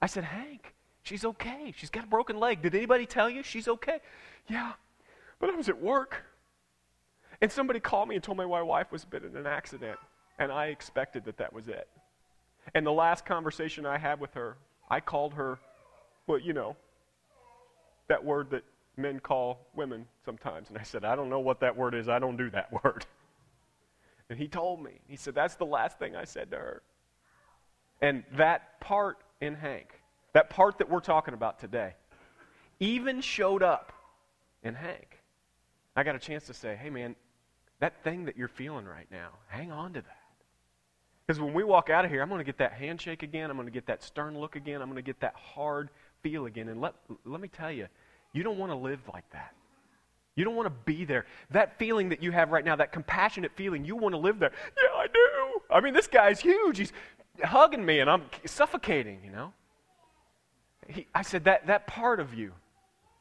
I 0.00 0.06
said, 0.06 0.24
Hank, 0.24 0.74
she's 1.02 1.24
okay. 1.24 1.72
She's 1.76 1.90
got 1.90 2.04
a 2.04 2.08
broken 2.08 2.38
leg. 2.38 2.62
Did 2.62 2.74
anybody 2.74 3.06
tell 3.06 3.28
you 3.28 3.42
she's 3.42 3.68
okay? 3.68 4.00
Yeah, 4.48 4.72
but 5.38 5.50
I 5.50 5.54
was 5.54 5.68
at 5.68 5.80
work. 5.80 6.24
And 7.40 7.52
somebody 7.52 7.80
called 7.80 8.08
me 8.08 8.14
and 8.14 8.24
told 8.24 8.38
me 8.38 8.46
my 8.46 8.62
wife 8.62 8.90
was 8.90 9.04
been 9.04 9.24
in 9.24 9.36
an 9.36 9.46
accident. 9.46 9.98
And 10.38 10.52
I 10.52 10.66
expected 10.66 11.24
that 11.24 11.38
that 11.38 11.52
was 11.52 11.68
it. 11.68 11.88
And 12.74 12.86
the 12.86 12.92
last 12.92 13.24
conversation 13.24 13.86
I 13.86 13.98
had 13.98 14.20
with 14.20 14.34
her, 14.34 14.56
I 14.90 15.00
called 15.00 15.34
her, 15.34 15.58
well, 16.26 16.38
you 16.38 16.52
know, 16.52 16.76
that 18.08 18.24
word 18.24 18.50
that 18.50 18.64
men 18.96 19.20
call 19.20 19.66
women 19.74 20.06
sometimes. 20.24 20.68
And 20.68 20.78
I 20.78 20.82
said, 20.82 21.04
I 21.04 21.16
don't 21.16 21.28
know 21.28 21.40
what 21.40 21.60
that 21.60 21.76
word 21.76 21.94
is. 21.94 22.08
I 22.08 22.18
don't 22.18 22.36
do 22.36 22.50
that 22.50 22.72
word. 22.84 23.06
And 24.28 24.38
he 24.38 24.48
told 24.48 24.82
me. 24.82 25.00
He 25.06 25.16
said, 25.16 25.34
That's 25.34 25.54
the 25.54 25.66
last 25.66 25.98
thing 25.98 26.16
I 26.16 26.24
said 26.24 26.50
to 26.50 26.56
her. 26.56 26.82
And 28.00 28.24
that 28.36 28.80
part 28.80 29.18
in 29.40 29.54
Hank, 29.54 29.88
that 30.32 30.50
part 30.50 30.78
that 30.78 30.90
we're 30.90 31.00
talking 31.00 31.34
about 31.34 31.60
today, 31.60 31.94
even 32.80 33.20
showed 33.20 33.62
up 33.62 33.92
in 34.62 34.74
Hank. 34.74 35.20
I 35.94 36.02
got 36.02 36.14
a 36.14 36.18
chance 36.18 36.46
to 36.46 36.54
say, 36.54 36.76
Hey, 36.76 36.90
man, 36.90 37.14
that 37.78 38.02
thing 38.02 38.24
that 38.24 38.36
you're 38.36 38.48
feeling 38.48 38.84
right 38.84 39.06
now, 39.10 39.28
hang 39.48 39.70
on 39.70 39.92
to 39.94 40.00
that. 40.00 40.25
Because 41.26 41.40
when 41.40 41.52
we 41.52 41.64
walk 41.64 41.90
out 41.90 42.04
of 42.04 42.10
here, 42.10 42.22
I'm 42.22 42.28
going 42.28 42.38
to 42.38 42.44
get 42.44 42.58
that 42.58 42.72
handshake 42.72 43.22
again. 43.22 43.50
I'm 43.50 43.56
going 43.56 43.66
to 43.66 43.72
get 43.72 43.86
that 43.86 44.02
stern 44.02 44.38
look 44.38 44.54
again. 44.54 44.80
I'm 44.80 44.88
going 44.88 44.96
to 44.96 45.02
get 45.02 45.20
that 45.20 45.34
hard 45.34 45.90
feel 46.22 46.46
again. 46.46 46.68
And 46.68 46.80
let, 46.80 46.94
let 47.24 47.40
me 47.40 47.48
tell 47.48 47.72
you, 47.72 47.88
you 48.32 48.42
don't 48.42 48.58
want 48.58 48.70
to 48.70 48.76
live 48.76 49.00
like 49.12 49.28
that. 49.32 49.52
You 50.36 50.44
don't 50.44 50.54
want 50.54 50.66
to 50.66 50.74
be 50.84 51.04
there. 51.04 51.26
That 51.50 51.78
feeling 51.78 52.10
that 52.10 52.22
you 52.22 52.30
have 52.30 52.52
right 52.52 52.64
now, 52.64 52.76
that 52.76 52.92
compassionate 52.92 53.52
feeling, 53.56 53.84
you 53.84 53.96
want 53.96 54.12
to 54.12 54.18
live 54.18 54.38
there. 54.38 54.52
Yeah, 54.76 54.98
I 54.98 55.06
do. 55.06 55.60
I 55.70 55.80
mean, 55.80 55.94
this 55.94 56.06
guy's 56.06 56.38
huge. 56.40 56.78
He's 56.78 56.92
hugging 57.42 57.84
me 57.84 58.00
and 58.00 58.08
I'm 58.08 58.22
suffocating, 58.44 59.20
you 59.24 59.30
know? 59.32 59.52
He, 60.88 61.06
I 61.14 61.22
said, 61.22 61.44
that, 61.44 61.66
that 61.66 61.86
part 61.86 62.20
of 62.20 62.34
you, 62.34 62.52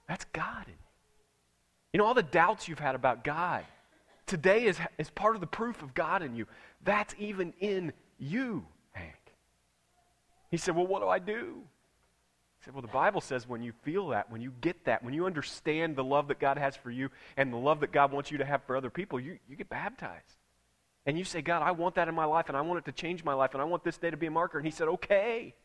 that's 0.08 0.26
God. 0.26 0.66
You 1.92 1.98
know, 1.98 2.06
all 2.06 2.14
the 2.14 2.22
doubts 2.22 2.68
you've 2.68 2.80
had 2.80 2.94
about 2.94 3.24
God, 3.24 3.64
today 4.26 4.66
is, 4.66 4.78
is 4.98 5.10
part 5.10 5.36
of 5.36 5.42
the 5.42 5.48
proof 5.48 5.82
of 5.82 5.94
God 5.94 6.22
in 6.22 6.36
you. 6.36 6.48
That's 6.84 7.14
even 7.18 7.54
in 7.60 7.94
you, 8.18 8.66
Hank. 8.92 9.16
He 10.50 10.58
said, 10.58 10.76
Well, 10.76 10.88
what 10.88 11.02
do 11.02 11.08
I 11.08 11.20
do? 11.20 11.62
He 12.60 12.66
said, 12.66 12.74
Well, 12.74 12.82
the 12.82 12.88
Bible 12.88 13.22
says 13.22 13.48
when 13.48 13.62
you 13.62 13.74
feel 13.84 14.10
that, 14.10 14.32
when 14.32 14.42
you 14.42 14.54
get 14.62 14.86
that, 14.86 15.04
when 15.04 15.14
you 15.14 15.26
understand 15.26 15.96
the 15.96 16.04
love 16.04 16.28
that 16.30 16.40
God 16.40 16.58
has 16.58 16.76
for 16.76 16.92
you 16.92 17.10
and 17.38 17.52
the 17.52 17.58
love 17.58 17.80
that 17.82 17.92
God 17.92 18.12
wants 18.12 18.32
you 18.32 18.38
to 18.40 18.46
have 18.46 18.64
for 18.64 18.76
other 18.76 18.90
people, 18.90 19.20
you, 19.20 19.38
you 19.48 19.56
get 19.56 19.70
baptized. 19.70 20.38
And 21.06 21.20
you 21.20 21.24
say, 21.24 21.42
God, 21.42 21.62
I 21.62 21.72
want 21.72 21.96
that 21.96 22.08
in 22.08 22.16
my 22.16 22.26
life 22.26 22.46
and 22.48 22.58
I 22.58 22.62
want 22.62 22.80
it 22.80 22.86
to 22.86 22.92
change 22.92 23.24
my 23.24 23.34
life 23.34 23.52
and 23.54 23.62
I 23.62 23.66
want 23.66 23.84
this 23.84 23.98
day 23.98 24.10
to 24.10 24.18
be 24.18 24.26
a 24.26 24.32
marker. 24.32 24.58
And 24.58 24.66
he 24.66 24.72
said, 24.72 24.88
Okay. 24.88 25.56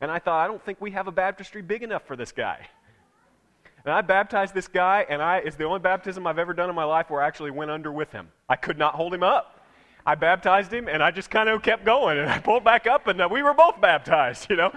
And 0.00 0.10
I 0.10 0.18
thought, 0.18 0.44
I 0.44 0.46
don't 0.46 0.62
think 0.62 0.80
we 0.80 0.90
have 0.90 1.06
a 1.06 1.12
baptistry 1.12 1.62
big 1.62 1.82
enough 1.82 2.06
for 2.06 2.16
this 2.16 2.32
guy. 2.32 2.68
And 3.86 3.94
I 3.94 4.00
baptized 4.00 4.52
this 4.52 4.66
guy, 4.66 5.06
and 5.08 5.22
I, 5.22 5.36
it's 5.38 5.54
the 5.54 5.62
only 5.62 5.78
baptism 5.78 6.26
I've 6.26 6.40
ever 6.40 6.52
done 6.52 6.68
in 6.68 6.74
my 6.74 6.82
life 6.82 7.08
where 7.08 7.22
I 7.22 7.26
actually 7.28 7.52
went 7.52 7.70
under 7.70 7.92
with 7.92 8.10
him. 8.10 8.26
I 8.48 8.56
could 8.56 8.78
not 8.78 8.96
hold 8.96 9.14
him 9.14 9.22
up. 9.22 9.64
I 10.04 10.16
baptized 10.16 10.72
him, 10.72 10.88
and 10.88 11.00
I 11.00 11.12
just 11.12 11.30
kind 11.30 11.48
of 11.48 11.62
kept 11.62 11.84
going, 11.84 12.18
and 12.18 12.28
I 12.28 12.40
pulled 12.40 12.64
back 12.64 12.88
up, 12.88 13.06
and 13.06 13.20
uh, 13.20 13.28
we 13.30 13.44
were 13.44 13.54
both 13.54 13.80
baptized, 13.80 14.46
you 14.50 14.56
know. 14.56 14.72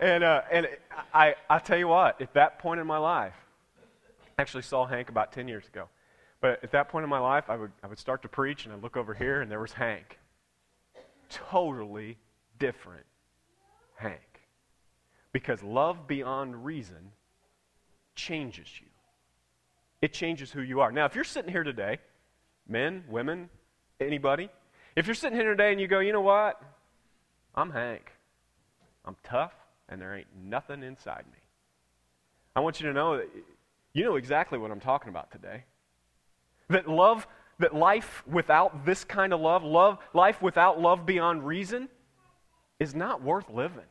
And 0.00 0.24
uh, 0.24 0.42
and 0.50 0.66
I 1.14 1.36
I 1.48 1.60
tell 1.60 1.78
you 1.78 1.86
what, 1.86 2.20
at 2.20 2.34
that 2.34 2.58
point 2.58 2.80
in 2.80 2.86
my 2.86 2.98
life, 2.98 3.34
I 4.36 4.42
actually 4.42 4.64
saw 4.64 4.86
Hank 4.86 5.08
about 5.08 5.30
ten 5.32 5.46
years 5.46 5.66
ago, 5.68 5.88
But 6.40 6.62
at 6.64 6.72
that 6.72 6.88
point 6.88 7.04
in 7.04 7.10
my 7.10 7.20
life, 7.20 7.48
I 7.48 7.56
would, 7.56 7.70
I 7.84 7.86
would 7.86 7.98
start 7.98 8.22
to 8.22 8.28
preach, 8.28 8.64
and 8.64 8.74
I'd 8.74 8.82
look 8.82 8.96
over 8.96 9.14
here, 9.14 9.40
and 9.40 9.48
there 9.48 9.60
was 9.60 9.72
Hank. 9.72 10.18
Totally 11.28 12.18
different 12.58 13.06
Hank. 13.94 14.42
Because 15.30 15.62
love 15.62 16.08
beyond 16.08 16.64
reason 16.64 17.12
changes 18.18 18.68
you, 18.80 18.88
it 20.02 20.12
changes 20.12 20.50
who 20.50 20.60
you 20.60 20.80
are. 20.80 20.92
Now, 20.92 21.06
if 21.06 21.14
you're 21.14 21.24
sitting 21.24 21.50
here 21.50 21.64
today, 21.64 21.98
men, 22.68 23.04
women, 23.08 23.48
anybody, 24.00 24.50
if 24.96 25.06
you're 25.06 25.14
sitting 25.14 25.38
here 25.38 25.48
today 25.48 25.70
and 25.70 25.80
you 25.80 25.86
go, 25.86 26.00
you 26.00 26.12
know 26.12 26.20
what? 26.20 26.60
I'm 27.54 27.70
Hank. 27.70 28.12
I'm 29.04 29.16
tough, 29.22 29.54
and 29.88 30.00
there 30.00 30.14
ain't 30.16 30.26
nothing 30.44 30.82
inside 30.82 31.24
me. 31.32 31.38
I 32.54 32.60
want 32.60 32.80
you 32.80 32.88
to 32.88 32.92
know 32.92 33.16
that 33.16 33.28
you 33.94 34.04
know 34.04 34.16
exactly 34.16 34.58
what 34.58 34.70
I'm 34.70 34.80
talking 34.80 35.08
about 35.08 35.30
today. 35.30 35.64
That 36.68 36.88
love, 36.88 37.26
that 37.60 37.74
life 37.74 38.24
without 38.26 38.84
this 38.84 39.04
kind 39.04 39.32
of 39.32 39.40
love, 39.40 39.62
love, 39.62 39.98
life 40.12 40.42
without 40.42 40.80
love 40.80 41.06
beyond 41.06 41.46
reason, 41.46 41.88
is 42.80 42.94
not 42.94 43.22
worth 43.22 43.48
living. 43.48 43.86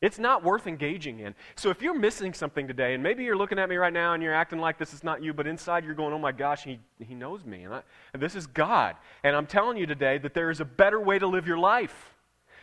It's 0.00 0.18
not 0.18 0.44
worth 0.44 0.68
engaging 0.68 1.18
in. 1.18 1.34
So 1.56 1.70
if 1.70 1.82
you're 1.82 1.98
missing 1.98 2.32
something 2.32 2.68
today, 2.68 2.94
and 2.94 3.02
maybe 3.02 3.24
you're 3.24 3.36
looking 3.36 3.58
at 3.58 3.68
me 3.68 3.76
right 3.76 3.92
now 3.92 4.14
and 4.14 4.22
you're 4.22 4.34
acting 4.34 4.60
like 4.60 4.78
this 4.78 4.94
is 4.94 5.02
not 5.02 5.22
you, 5.22 5.34
but 5.34 5.46
inside 5.48 5.84
you're 5.84 5.94
going, 5.94 6.12
oh 6.12 6.18
my 6.18 6.30
gosh, 6.30 6.62
he, 6.62 6.78
he 7.00 7.14
knows 7.16 7.44
me. 7.44 7.64
And, 7.64 7.74
I, 7.74 7.82
and 8.12 8.22
this 8.22 8.36
is 8.36 8.46
God. 8.46 8.94
And 9.24 9.34
I'm 9.34 9.46
telling 9.46 9.76
you 9.76 9.86
today 9.86 10.18
that 10.18 10.34
there 10.34 10.50
is 10.50 10.60
a 10.60 10.64
better 10.64 11.00
way 11.00 11.18
to 11.18 11.26
live 11.26 11.48
your 11.48 11.58
life. 11.58 12.14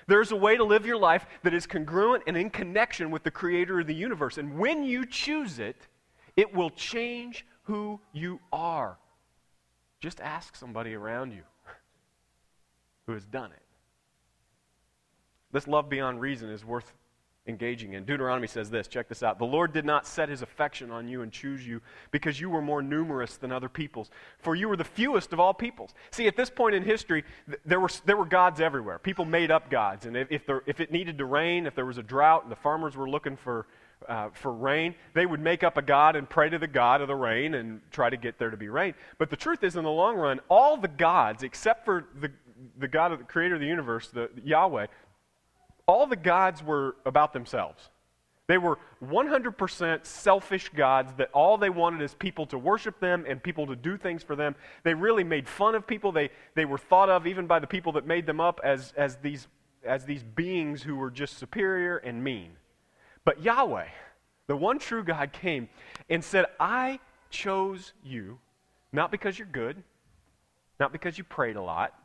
There's 0.07 0.31
a 0.31 0.35
way 0.35 0.55
to 0.55 0.63
live 0.63 0.85
your 0.85 0.97
life 0.97 1.25
that 1.43 1.53
is 1.53 1.67
congruent 1.67 2.23
and 2.25 2.37
in 2.37 2.49
connection 2.49 3.11
with 3.11 3.23
the 3.23 3.31
creator 3.31 3.81
of 3.81 3.87
the 3.87 3.95
universe. 3.95 4.37
And 4.37 4.57
when 4.57 4.83
you 4.83 5.05
choose 5.05 5.59
it, 5.59 5.75
it 6.37 6.53
will 6.53 6.69
change 6.69 7.45
who 7.63 7.99
you 8.13 8.39
are. 8.53 8.97
Just 9.99 10.21
ask 10.21 10.55
somebody 10.55 10.93
around 10.93 11.31
you 11.31 11.41
who 13.07 13.13
has 13.13 13.25
done 13.25 13.51
it. 13.51 13.61
This 15.51 15.67
love 15.67 15.89
beyond 15.89 16.21
reason 16.21 16.49
is 16.49 16.63
worth 16.63 16.93
engaging 17.47 17.93
in. 17.93 18.05
Deuteronomy 18.05 18.47
says 18.47 18.69
this 18.69 18.87
check 18.87 19.07
this 19.07 19.21
out. 19.21 19.37
The 19.37 19.45
Lord 19.45 19.73
did 19.73 19.85
not 19.85 20.07
set 20.07 20.29
his 20.29 20.41
affection 20.41 20.91
on 20.91 21.07
you 21.07 21.21
and 21.21 21.31
choose 21.31 21.65
you 21.65 21.81
because 22.11 22.39
you 22.39 22.49
were 22.49 22.61
more 22.61 22.81
numerous 22.81 23.37
than 23.37 23.51
other 23.51 23.69
peoples, 23.69 24.09
for 24.39 24.55
you 24.55 24.67
were 24.67 24.77
the 24.77 24.83
fewest 24.83 25.33
of 25.33 25.39
all 25.39 25.53
peoples. 25.53 25.93
See, 26.11 26.27
at 26.27 26.35
this 26.35 26.49
point 26.49 26.75
in 26.75 26.83
history, 26.83 27.23
there 27.65 27.79
were, 27.79 27.89
there 28.05 28.17
were 28.17 28.25
gods 28.25 28.59
everywhere. 28.59 28.99
People 28.99 29.25
made 29.25 29.51
up 29.51 29.69
gods. 29.69 30.05
And 30.05 30.17
if, 30.17 30.31
if, 30.31 30.45
there, 30.45 30.63
if 30.65 30.79
it 30.79 30.91
needed 30.91 31.17
to 31.19 31.25
rain, 31.25 31.67
if 31.67 31.75
there 31.75 31.85
was 31.85 31.97
a 31.97 32.03
drought, 32.03 32.43
and 32.43 32.51
the 32.51 32.57
farmers 32.57 32.95
were 32.95 33.09
looking 33.09 33.37
for, 33.37 33.67
uh, 34.07 34.29
for 34.33 34.51
rain, 34.51 34.95
they 35.13 35.25
would 35.25 35.39
make 35.39 35.63
up 35.63 35.77
a 35.77 35.81
god 35.81 36.15
and 36.15 36.29
pray 36.29 36.49
to 36.49 36.57
the 36.57 36.67
god 36.67 37.01
of 37.01 37.07
the 37.07 37.15
rain 37.15 37.53
and 37.53 37.81
try 37.91 38.09
to 38.09 38.17
get 38.17 38.39
there 38.39 38.49
to 38.49 38.57
be 38.57 38.69
rain. 38.69 38.93
But 39.17 39.29
the 39.29 39.37
truth 39.37 39.63
is, 39.63 39.75
in 39.75 39.83
the 39.83 39.91
long 39.91 40.15
run, 40.15 40.39
all 40.49 40.77
the 40.77 40.87
gods, 40.87 41.43
except 41.43 41.85
for 41.85 42.05
the, 42.19 42.31
the 42.77 42.87
God 42.87 43.11
of 43.11 43.19
the 43.19 43.25
creator 43.25 43.55
of 43.55 43.61
the 43.61 43.67
universe, 43.67 44.09
the 44.09 44.29
Yahweh, 44.43 44.87
all 45.87 46.07
the 46.07 46.15
gods 46.15 46.63
were 46.63 46.95
about 47.05 47.33
themselves. 47.33 47.89
They 48.47 48.57
were 48.59 48.77
100% 49.03 50.05
selfish 50.05 50.69
gods 50.69 51.13
that 51.17 51.31
all 51.33 51.57
they 51.57 51.71
wanted 51.71 52.01
is 52.03 52.13
people 52.13 52.45
to 52.47 52.59
worship 52.59 52.99
them 52.99 53.25
and 53.27 53.41
people 53.41 53.65
to 53.67 53.75
do 53.75 53.97
things 53.97 54.21
for 54.21 54.35
them. 54.35 54.55
They 54.83 54.93
really 54.93 55.23
made 55.23 55.47
fun 55.47 55.73
of 55.73 55.87
people. 55.87 56.11
They, 56.11 56.29
they 56.53 56.65
were 56.65 56.77
thought 56.77 57.09
of, 57.09 57.25
even 57.25 57.47
by 57.47 57.59
the 57.59 57.67
people 57.67 57.93
that 57.93 58.05
made 58.05 58.27
them 58.27 58.39
up, 58.39 58.59
as, 58.63 58.93
as, 58.95 59.15
these, 59.17 59.47
as 59.83 60.05
these 60.05 60.21
beings 60.21 60.83
who 60.83 60.95
were 60.95 61.09
just 61.09 61.39
superior 61.39 61.97
and 61.97 62.23
mean. 62.23 62.51
But 63.23 63.41
Yahweh, 63.41 63.87
the 64.45 64.55
one 64.55 64.77
true 64.77 65.03
God, 65.03 65.33
came 65.33 65.67
and 66.07 66.23
said, 66.23 66.45
I 66.59 66.99
chose 67.31 67.93
you, 68.03 68.37
not 68.93 69.09
because 69.09 69.39
you're 69.39 69.47
good, 69.47 69.81
not 70.79 70.91
because 70.91 71.17
you 71.17 71.23
prayed 71.23 71.55
a 71.55 71.61
lot, 71.61 71.95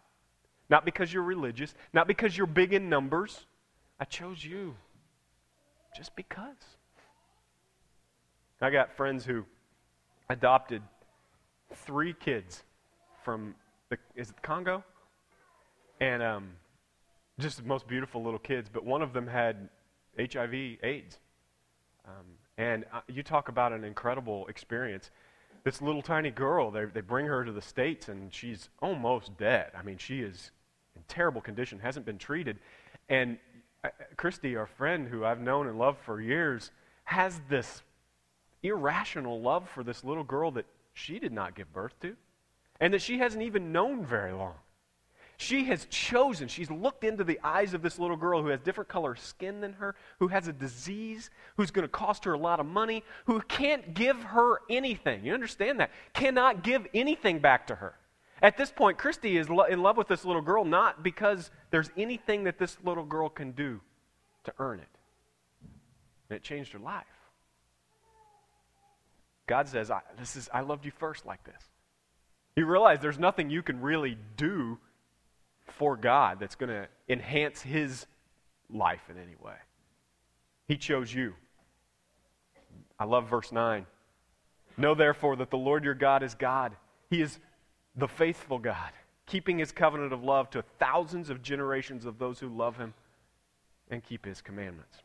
not 0.70 0.86
because 0.86 1.12
you're 1.12 1.22
religious, 1.22 1.74
not 1.92 2.08
because 2.08 2.34
you're 2.34 2.46
big 2.46 2.72
in 2.72 2.88
numbers 2.88 3.44
I 4.00 4.04
chose 4.04 4.42
you 4.42 4.74
just 5.94 6.16
because. 6.16 6.56
I 8.62 8.70
got 8.70 8.96
friends 8.96 9.26
who 9.26 9.44
adopted 10.30 10.82
three 11.74 12.14
kids 12.14 12.64
from 13.22 13.54
the 13.90 13.98
is 14.14 14.30
it 14.30 14.42
Congo, 14.42 14.82
and 16.00 16.22
um, 16.22 16.50
just 17.38 17.58
the 17.58 17.62
most 17.62 17.86
beautiful 17.86 18.22
little 18.22 18.38
kids. 18.38 18.70
But 18.72 18.84
one 18.84 19.02
of 19.02 19.12
them 19.12 19.26
had 19.26 19.68
HIV, 20.18 20.54
AIDS, 20.82 21.18
um, 22.06 22.26
and 22.56 22.84
uh, 22.92 23.00
you 23.08 23.22
talk 23.22 23.48
about 23.48 23.72
an 23.72 23.84
incredible 23.84 24.46
experience. 24.48 25.10
This 25.64 25.82
little 25.82 26.02
tiny 26.02 26.30
girl, 26.30 26.70
they 26.70 26.86
they 26.86 27.02
bring 27.02 27.26
her 27.26 27.44
to 27.44 27.52
the 27.52 27.62
states, 27.62 28.08
and 28.08 28.32
she's 28.32 28.70
almost 28.80 29.36
dead. 29.36 29.72
I 29.76 29.82
mean, 29.82 29.98
she 29.98 30.20
is 30.20 30.52
in 30.96 31.02
terrible 31.08 31.40
condition, 31.40 31.78
hasn't 31.78 32.06
been 32.06 32.18
treated, 32.18 32.58
and 33.08 33.38
Christy, 34.16 34.56
our 34.56 34.66
friend 34.66 35.08
who 35.08 35.24
I've 35.24 35.40
known 35.40 35.66
and 35.66 35.78
loved 35.78 36.00
for 36.00 36.20
years, 36.20 36.70
has 37.04 37.40
this 37.48 37.82
irrational 38.62 39.40
love 39.40 39.68
for 39.68 39.82
this 39.82 40.04
little 40.04 40.24
girl 40.24 40.50
that 40.52 40.66
she 40.92 41.18
did 41.18 41.32
not 41.32 41.54
give 41.54 41.72
birth 41.72 41.98
to 42.00 42.16
and 42.80 42.92
that 42.94 43.02
she 43.02 43.18
hasn't 43.18 43.42
even 43.42 43.72
known 43.72 44.04
very 44.04 44.32
long. 44.32 44.54
She 45.36 45.64
has 45.64 45.86
chosen, 45.86 46.48
she's 46.48 46.70
looked 46.70 47.02
into 47.02 47.24
the 47.24 47.40
eyes 47.42 47.72
of 47.72 47.80
this 47.80 47.98
little 47.98 48.16
girl 48.16 48.42
who 48.42 48.48
has 48.48 48.60
different 48.60 48.88
color 48.88 49.16
skin 49.16 49.62
than 49.62 49.72
her, 49.74 49.94
who 50.18 50.28
has 50.28 50.48
a 50.48 50.52
disease, 50.52 51.30
who's 51.56 51.70
going 51.70 51.84
to 51.84 51.88
cost 51.88 52.24
her 52.24 52.34
a 52.34 52.38
lot 52.38 52.60
of 52.60 52.66
money, 52.66 53.02
who 53.24 53.40
can't 53.40 53.94
give 53.94 54.22
her 54.22 54.60
anything. 54.68 55.24
You 55.24 55.32
understand 55.32 55.80
that? 55.80 55.92
Cannot 56.12 56.62
give 56.62 56.86
anything 56.92 57.38
back 57.38 57.68
to 57.68 57.74
her. 57.74 57.94
At 58.42 58.56
this 58.56 58.70
point, 58.70 58.98
Christy 58.98 59.36
is 59.36 59.48
lo- 59.50 59.64
in 59.64 59.82
love 59.82 59.96
with 59.96 60.08
this 60.08 60.24
little 60.24 60.42
girl 60.42 60.64
not 60.64 61.02
because 61.02 61.50
there's 61.70 61.90
anything 61.96 62.44
that 62.44 62.58
this 62.58 62.76
little 62.82 63.04
girl 63.04 63.28
can 63.28 63.52
do 63.52 63.80
to 64.44 64.52
earn 64.58 64.80
it. 64.80 64.88
And 66.28 66.36
it 66.36 66.42
changed 66.42 66.72
her 66.72 66.78
life. 66.78 67.04
God 69.46 69.68
says, 69.68 69.90
I, 69.90 70.00
this 70.18 70.36
is, 70.36 70.48
I 70.54 70.60
loved 70.60 70.84
you 70.84 70.92
first 70.92 71.26
like 71.26 71.42
this. 71.44 71.62
You 72.56 72.66
realize 72.66 73.00
there's 73.00 73.18
nothing 73.18 73.50
you 73.50 73.62
can 73.62 73.80
really 73.80 74.16
do 74.36 74.78
for 75.66 75.96
God 75.96 76.38
that's 76.40 76.54
going 76.54 76.70
to 76.70 76.88
enhance 77.08 77.60
His 77.60 78.06
life 78.72 79.02
in 79.10 79.16
any 79.18 79.36
way. 79.42 79.56
He 80.68 80.76
chose 80.76 81.12
you. 81.12 81.34
I 82.98 83.04
love 83.04 83.28
verse 83.28 83.50
9. 83.50 83.86
Know 84.76 84.94
therefore 84.94 85.36
that 85.36 85.50
the 85.50 85.58
Lord 85.58 85.84
your 85.84 85.94
God 85.94 86.22
is 86.22 86.34
God. 86.34 86.76
He 87.10 87.20
is 87.20 87.38
the 87.96 88.08
faithful 88.08 88.58
God, 88.58 88.92
keeping 89.26 89.58
his 89.58 89.72
covenant 89.72 90.12
of 90.12 90.22
love 90.22 90.50
to 90.50 90.62
thousands 90.78 91.30
of 91.30 91.42
generations 91.42 92.04
of 92.04 92.18
those 92.18 92.38
who 92.38 92.48
love 92.48 92.76
him 92.76 92.94
and 93.90 94.02
keep 94.02 94.24
his 94.24 94.40
commandments. 94.40 94.98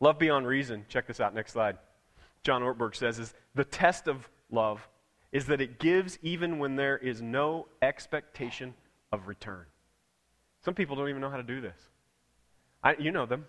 Love 0.00 0.18
beyond 0.18 0.46
reason, 0.46 0.84
check 0.88 1.06
this 1.06 1.20
out, 1.20 1.34
next 1.34 1.52
slide. 1.52 1.78
John 2.42 2.62
Ortberg 2.62 2.96
says 2.96 3.18
is 3.18 3.34
the 3.54 3.64
test 3.64 4.08
of 4.08 4.28
love 4.50 4.88
is 5.30 5.46
that 5.46 5.60
it 5.60 5.78
gives 5.78 6.18
even 6.22 6.58
when 6.58 6.76
there 6.76 6.98
is 6.98 7.22
no 7.22 7.66
expectation 7.80 8.74
of 9.12 9.28
return. 9.28 9.64
Some 10.64 10.74
people 10.74 10.96
don't 10.96 11.08
even 11.08 11.20
know 11.20 11.30
how 11.30 11.36
to 11.36 11.42
do 11.42 11.60
this. 11.60 11.78
I, 12.82 12.96
you 12.98 13.10
know 13.10 13.26
them. 13.26 13.46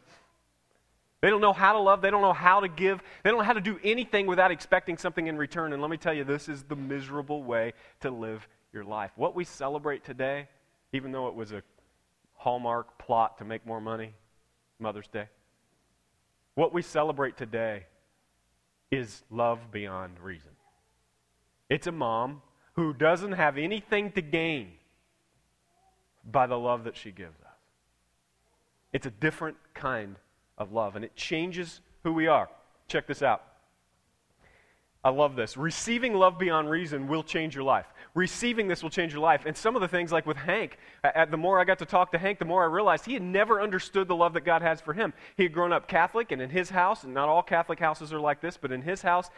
They 1.23 1.29
don't 1.29 1.39
know 1.39 1.53
how 1.53 1.71
to 1.71 1.79
love. 1.79 2.01
They 2.01 2.11
don't 2.11 2.21
know 2.21 2.33
how 2.33 2.59
to 2.59 2.67
give. 2.67 3.01
They 3.23 3.29
don't 3.29 3.39
know 3.39 3.45
how 3.45 3.53
to 3.53 3.61
do 3.61 3.79
anything 3.81 4.27
without 4.27 4.51
expecting 4.51 4.97
something 4.97 5.27
in 5.27 5.37
return. 5.37 5.71
And 5.71 5.81
let 5.81 5.89
me 5.89 5.95
tell 5.95 6.13
you, 6.13 6.25
this 6.25 6.49
is 6.49 6.63
the 6.63 6.75
miserable 6.75 7.43
way 7.43 7.71
to 8.01 8.11
live 8.11 8.45
your 8.73 8.83
life. 8.83 9.11
What 9.15 9.33
we 9.33 9.45
celebrate 9.45 10.03
today, 10.03 10.49
even 10.91 11.13
though 11.13 11.29
it 11.29 11.33
was 11.33 11.53
a 11.53 11.63
Hallmark 12.33 12.97
plot 12.97 13.37
to 13.37 13.45
make 13.45 13.65
more 13.65 13.79
money, 13.79 14.13
Mother's 14.79 15.07
Day, 15.07 15.29
what 16.55 16.73
we 16.73 16.81
celebrate 16.81 17.37
today 17.37 17.85
is 18.91 19.23
love 19.31 19.71
beyond 19.71 20.19
reason. 20.19 20.51
It's 21.69 21.87
a 21.87 21.93
mom 21.93 22.41
who 22.73 22.93
doesn't 22.93 23.31
have 23.31 23.57
anything 23.57 24.11
to 24.11 24.21
gain 24.21 24.73
by 26.29 26.47
the 26.47 26.59
love 26.59 26.83
that 26.83 26.97
she 26.97 27.11
gives 27.11 27.39
us. 27.39 27.59
It's 28.91 29.05
a 29.05 29.11
different 29.11 29.55
kind 29.73 30.17
of 30.57 30.71
love, 30.71 30.95
and 30.95 31.03
it 31.03 31.15
changes 31.15 31.81
who 32.03 32.13
we 32.13 32.27
are. 32.27 32.49
Check 32.87 33.07
this 33.07 33.21
out. 33.21 33.43
I 35.03 35.09
love 35.09 35.35
this. 35.35 35.57
Receiving 35.57 36.13
love 36.13 36.39
beyond 36.39 36.69
reason 36.69 37.07
will 37.07 37.23
change 37.23 37.55
your 37.55 37.63
life 37.63 37.87
receiving 38.15 38.67
this 38.67 38.83
will 38.83 38.89
change 38.89 39.11
your 39.11 39.21
life. 39.21 39.43
And 39.45 39.55
some 39.55 39.75
of 39.75 39.81
the 39.81 39.87
things, 39.87 40.11
like 40.11 40.25
with 40.25 40.37
Hank, 40.37 40.77
at, 41.03 41.31
the 41.31 41.37
more 41.37 41.59
I 41.59 41.63
got 41.63 41.79
to 41.79 41.85
talk 41.85 42.11
to 42.11 42.17
Hank, 42.17 42.39
the 42.39 42.45
more 42.45 42.63
I 42.63 42.67
realized 42.67 43.05
he 43.05 43.13
had 43.13 43.23
never 43.23 43.61
understood 43.61 44.07
the 44.07 44.15
love 44.15 44.33
that 44.33 44.41
God 44.41 44.61
has 44.61 44.81
for 44.81 44.93
him. 44.93 45.13
He 45.35 45.43
had 45.43 45.53
grown 45.53 45.73
up 45.73 45.87
Catholic, 45.87 46.31
and 46.31 46.41
in 46.41 46.49
his 46.49 46.69
house, 46.69 47.03
and 47.03 47.13
not 47.13 47.27
all 47.27 47.41
Catholic 47.41 47.79
houses 47.79 48.13
are 48.13 48.19
like 48.19 48.41
this, 48.41 48.57
but 48.57 48.71
in 48.71 48.81
his 48.81 49.01
house, 49.01 49.29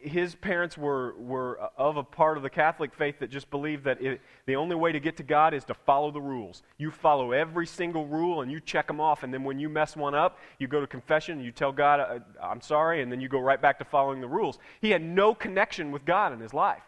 his 0.00 0.34
parents 0.34 0.76
were, 0.76 1.14
were 1.18 1.60
uh, 1.60 1.68
of 1.76 1.96
a 1.96 2.02
part 2.02 2.36
of 2.36 2.42
the 2.42 2.50
Catholic 2.50 2.92
faith 2.92 3.18
that 3.20 3.30
just 3.30 3.50
believed 3.50 3.84
that 3.84 4.00
it, 4.02 4.20
the 4.46 4.56
only 4.56 4.76
way 4.76 4.92
to 4.92 5.00
get 5.00 5.16
to 5.16 5.22
God 5.22 5.54
is 5.54 5.64
to 5.64 5.74
follow 5.74 6.10
the 6.10 6.20
rules. 6.20 6.62
You 6.78 6.90
follow 6.90 7.32
every 7.32 7.66
single 7.66 8.06
rule 8.06 8.42
and 8.42 8.50
you 8.50 8.60
check 8.60 8.86
them 8.86 9.00
off, 9.00 9.22
and 9.22 9.32
then 9.32 9.44
when 9.44 9.58
you 9.58 9.68
mess 9.68 9.96
one 9.96 10.14
up, 10.14 10.38
you 10.58 10.68
go 10.68 10.80
to 10.80 10.86
confession, 10.86 11.38
and 11.38 11.44
you 11.44 11.52
tell 11.52 11.72
God, 11.72 12.00
uh, 12.00 12.18
I'm 12.42 12.60
sorry, 12.60 13.02
and 13.02 13.10
then 13.10 13.20
you 13.20 13.28
go 13.28 13.38
right 13.38 13.60
back 13.60 13.78
to 13.78 13.84
following 13.84 14.20
the 14.20 14.28
rules. 14.28 14.58
He 14.80 14.90
had 14.90 14.99
had 15.00 15.08
no 15.08 15.34
connection 15.34 15.90
with 15.90 16.04
God 16.04 16.32
in 16.32 16.40
his 16.40 16.54
life. 16.54 16.82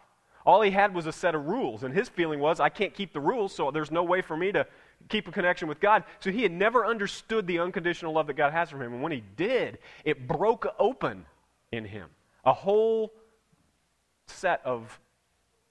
All 0.45 0.61
he 0.61 0.71
had 0.71 0.93
was 0.93 1.05
a 1.05 1.11
set 1.11 1.35
of 1.35 1.45
rules, 1.45 1.83
and 1.83 1.93
his 1.93 2.09
feeling 2.09 2.39
was, 2.39 2.59
I 2.59 2.69
can't 2.69 2.93
keep 2.93 3.13
the 3.13 3.19
rules, 3.19 3.55
so 3.55 3.71
there's 3.71 3.91
no 3.91 4.03
way 4.03 4.21
for 4.21 4.35
me 4.35 4.51
to 4.51 4.67
keep 5.09 5.27
a 5.27 5.31
connection 5.31 5.67
with 5.67 5.79
God. 5.79 6.03
So 6.19 6.31
he 6.31 6.43
had 6.43 6.51
never 6.51 6.85
understood 6.85 7.47
the 7.47 7.59
unconditional 7.59 8.13
love 8.13 8.27
that 8.27 8.33
God 8.33 8.51
has 8.51 8.69
for 8.69 8.81
him. 8.81 8.93
And 8.93 9.01
when 9.01 9.11
he 9.11 9.23
did, 9.37 9.79
it 10.03 10.27
broke 10.27 10.67
open 10.79 11.25
in 11.71 11.85
him 11.85 12.09
a 12.45 12.53
whole 12.53 13.13
set 14.27 14.61
of 14.65 14.99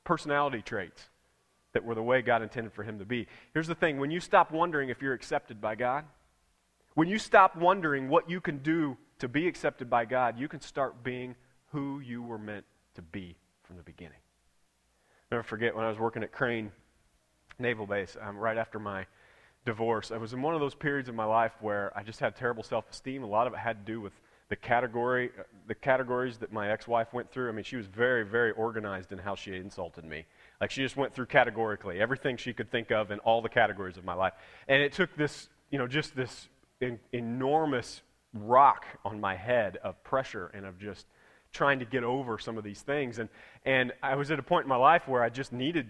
personality 0.05 0.63
traits 0.63 1.09
that 1.73 1.85
were 1.85 1.95
the 1.95 2.03
way 2.03 2.23
God 2.23 2.43
intended 2.43 2.73
for 2.73 2.83
him 2.83 2.99
to 2.99 3.05
be. 3.05 3.27
Here's 3.53 3.67
the 3.67 3.75
thing 3.75 3.99
when 3.99 4.11
you 4.11 4.21
stop 4.21 4.51
wondering 4.51 4.89
if 4.89 5.01
you're 5.03 5.15
accepted 5.15 5.61
by 5.61 5.75
God, 5.75 6.05
when 6.95 7.09
you 7.09 7.19
stop 7.19 7.57
wondering 7.57 8.09
what 8.09 8.29
you 8.29 8.41
can 8.41 8.59
do 8.59 8.97
to 9.19 9.29
be 9.29 9.47
accepted 9.47 9.89
by 9.89 10.05
God, 10.05 10.39
you 10.39 10.49
can 10.49 10.61
start 10.61 11.03
being 11.03 11.35
who 11.73 12.01
you 12.01 12.23
were 12.23 12.39
meant 12.39 12.65
to 12.95 13.03
be 13.03 13.37
from 13.63 13.77
the 13.77 13.83
beginning. 13.83 14.19
Never 15.31 15.43
forget 15.43 15.75
when 15.75 15.85
I 15.85 15.89
was 15.89 15.99
working 15.99 16.23
at 16.23 16.31
Crane 16.31 16.71
Naval 17.59 17.87
Base, 17.87 18.17
um, 18.21 18.37
right 18.37 18.59
after 18.59 18.79
my 18.79 19.07
divorce, 19.65 20.11
I 20.11 20.19
was 20.19 20.35
in 20.35 20.43
one 20.43 20.55
of 20.55 20.61
those 20.61 20.75
periods 20.75 21.09
of 21.09 21.15
my 21.15 21.25
life 21.25 21.53
where 21.61 21.91
I 21.97 22.03
just 22.03 22.21
had 22.21 22.37
terrible 22.37 22.63
self 22.63 22.91
esteem. 22.91 23.23
A 23.23 23.27
lot 23.27 23.47
of 23.47 23.55
it 23.55 23.59
had 23.59 23.87
to 23.87 23.93
do 23.93 24.01
with 24.01 24.13
the 24.51 24.57
category, 24.57 25.31
uh, 25.39 25.45
the 25.67 25.75
categories 25.75 26.37
that 26.39 26.53
my 26.53 26.71
ex-wife 26.71 27.15
went 27.15 27.31
through. 27.31 27.49
I 27.49 27.53
mean, 27.53 27.65
she 27.65 27.77
was 27.77 27.87
very, 27.87 28.25
very 28.25 28.51
organized 28.53 29.13
in 29.13 29.19
how 29.19 29.35
she 29.35 29.55
insulted 29.55 30.05
me. 30.05 30.27
Like 30.61 30.71
she 30.71 30.83
just 30.83 30.97
went 30.97 31.15
through 31.15 31.27
categorically 31.27 32.01
everything 32.01 32.37
she 32.37 32.53
could 32.53 32.71
think 32.71 32.91
of 32.91 33.11
in 33.11 33.19
all 33.21 33.41
the 33.41 33.49
categories 33.49 33.97
of 33.97 34.05
my 34.05 34.15
life, 34.15 34.35
and 34.69 34.83
it 34.83 34.93
took 34.93 35.17
this, 35.17 35.49
you 35.71 35.79
know, 35.79 35.87
just 35.87 36.15
this 36.15 36.49
in, 36.83 36.99
enormous 37.13 38.03
rock 38.35 38.85
on 39.05 39.21
my 39.21 39.37
head 39.37 39.79
of 39.83 40.03
pressure 40.05 40.51
and 40.53 40.67
of 40.67 40.79
just 40.79 41.07
trying 41.53 41.79
to 41.79 41.85
get 41.85 42.05
over 42.05 42.39
some 42.39 42.59
of 42.59 42.65
these 42.65 42.83
things. 42.83 43.19
And 43.19 43.29
and 43.65 43.93
I 44.03 44.17
was 44.17 44.31
at 44.31 44.39
a 44.39 44.43
point 44.43 44.65
in 44.65 44.69
my 44.69 44.77
life 44.77 45.07
where 45.07 45.23
I 45.23 45.29
just 45.29 45.53
needed 45.53 45.87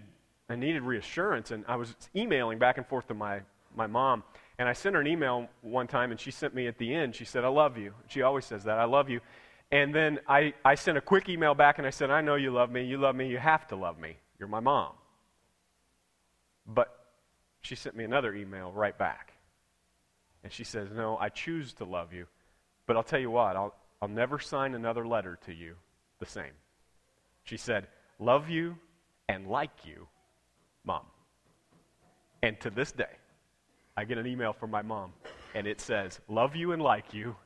I 0.49 0.57
needed 0.57 0.83
reassurance, 0.83 1.51
and 1.51 1.65
I 1.67 1.77
was 1.77 1.95
emailing 2.15 2.59
back 2.59 2.79
and 2.79 2.87
forth 2.87 3.09
to 3.09 3.15
my 3.15 3.41
my 3.75 3.87
mom. 3.87 4.23
And 4.59 4.69
I 4.69 4.75
sent 4.75 4.95
her 4.95 5.01
an 5.01 5.07
email 5.07 5.49
one 5.63 5.87
time, 5.87 6.11
and 6.11 6.21
she 6.21 6.31
sent 6.31 6.55
me 6.55 6.67
at 6.67 6.79
the 6.79 6.95
end, 6.95 7.15
she 7.15 7.25
said, 7.25 7.45
I 7.45 7.49
love 7.49 7.79
you. 7.79 7.95
She 8.09 8.23
always 8.23 8.45
says 8.45 8.65
that, 8.65 8.79
I 8.79 8.85
love 8.85 9.09
you. 9.09 9.21
And 9.71 9.95
then 9.95 10.21
I, 10.29 10.53
I 10.65 10.75
sent 10.75 10.99
a 10.99 11.01
quick 11.01 11.29
email 11.31 11.55
back, 11.55 11.79
and 11.79 11.87
I 11.87 11.91
said, 11.91 12.11
I 12.11 12.21
know 12.21 12.35
you 12.35 12.53
love 12.53 12.71
me. 12.71 12.85
You 12.85 12.99
love 12.99 13.17
me. 13.17 13.27
You 13.29 13.39
have 13.39 13.67
to 13.69 13.77
love 13.77 13.99
me. 13.99 14.19
You're 14.39 14.49
my 14.49 14.61
mom. 14.61 14.93
But 16.67 16.95
she 17.63 17.75
sent 17.75 17.97
me 17.97 18.05
another 18.05 18.35
email 18.35 18.71
right 18.71 18.97
back. 18.97 19.33
And 20.45 20.53
she 20.53 20.65
says, 20.65 20.89
No, 20.95 21.17
I 21.17 21.29
choose 21.31 21.73
to 21.75 21.85
love 21.85 22.13
you. 22.13 22.27
But 22.87 22.97
I'll 22.97 23.03
tell 23.03 23.21
you 23.21 23.31
what, 23.31 23.57
I'll, 23.57 23.75
I'll 24.03 24.09
never 24.09 24.41
sign 24.41 24.75
another 24.75 25.07
letter 25.07 25.39
to 25.47 25.55
you 25.55 25.77
the 26.19 26.27
same. 26.27 26.53
She 27.45 27.57
said, 27.57 27.87
Love 28.19 28.51
you 28.51 28.77
and 29.29 29.47
like 29.47 29.71
you, 29.85 30.09
mom. 30.85 31.07
And 32.43 32.59
to 32.61 32.71
this 32.71 32.91
day, 32.91 33.05
I 33.97 34.05
get 34.05 34.19
an 34.19 34.27
email 34.27 34.53
from 34.53 34.73
my 34.73 34.83
mom, 34.83 35.13
and 35.55 35.69
it 35.69 35.81
says, 35.81 36.19
Love 36.29 36.57
you 36.57 36.73
and 36.73 36.83
like 36.83 37.15
you, 37.15 37.37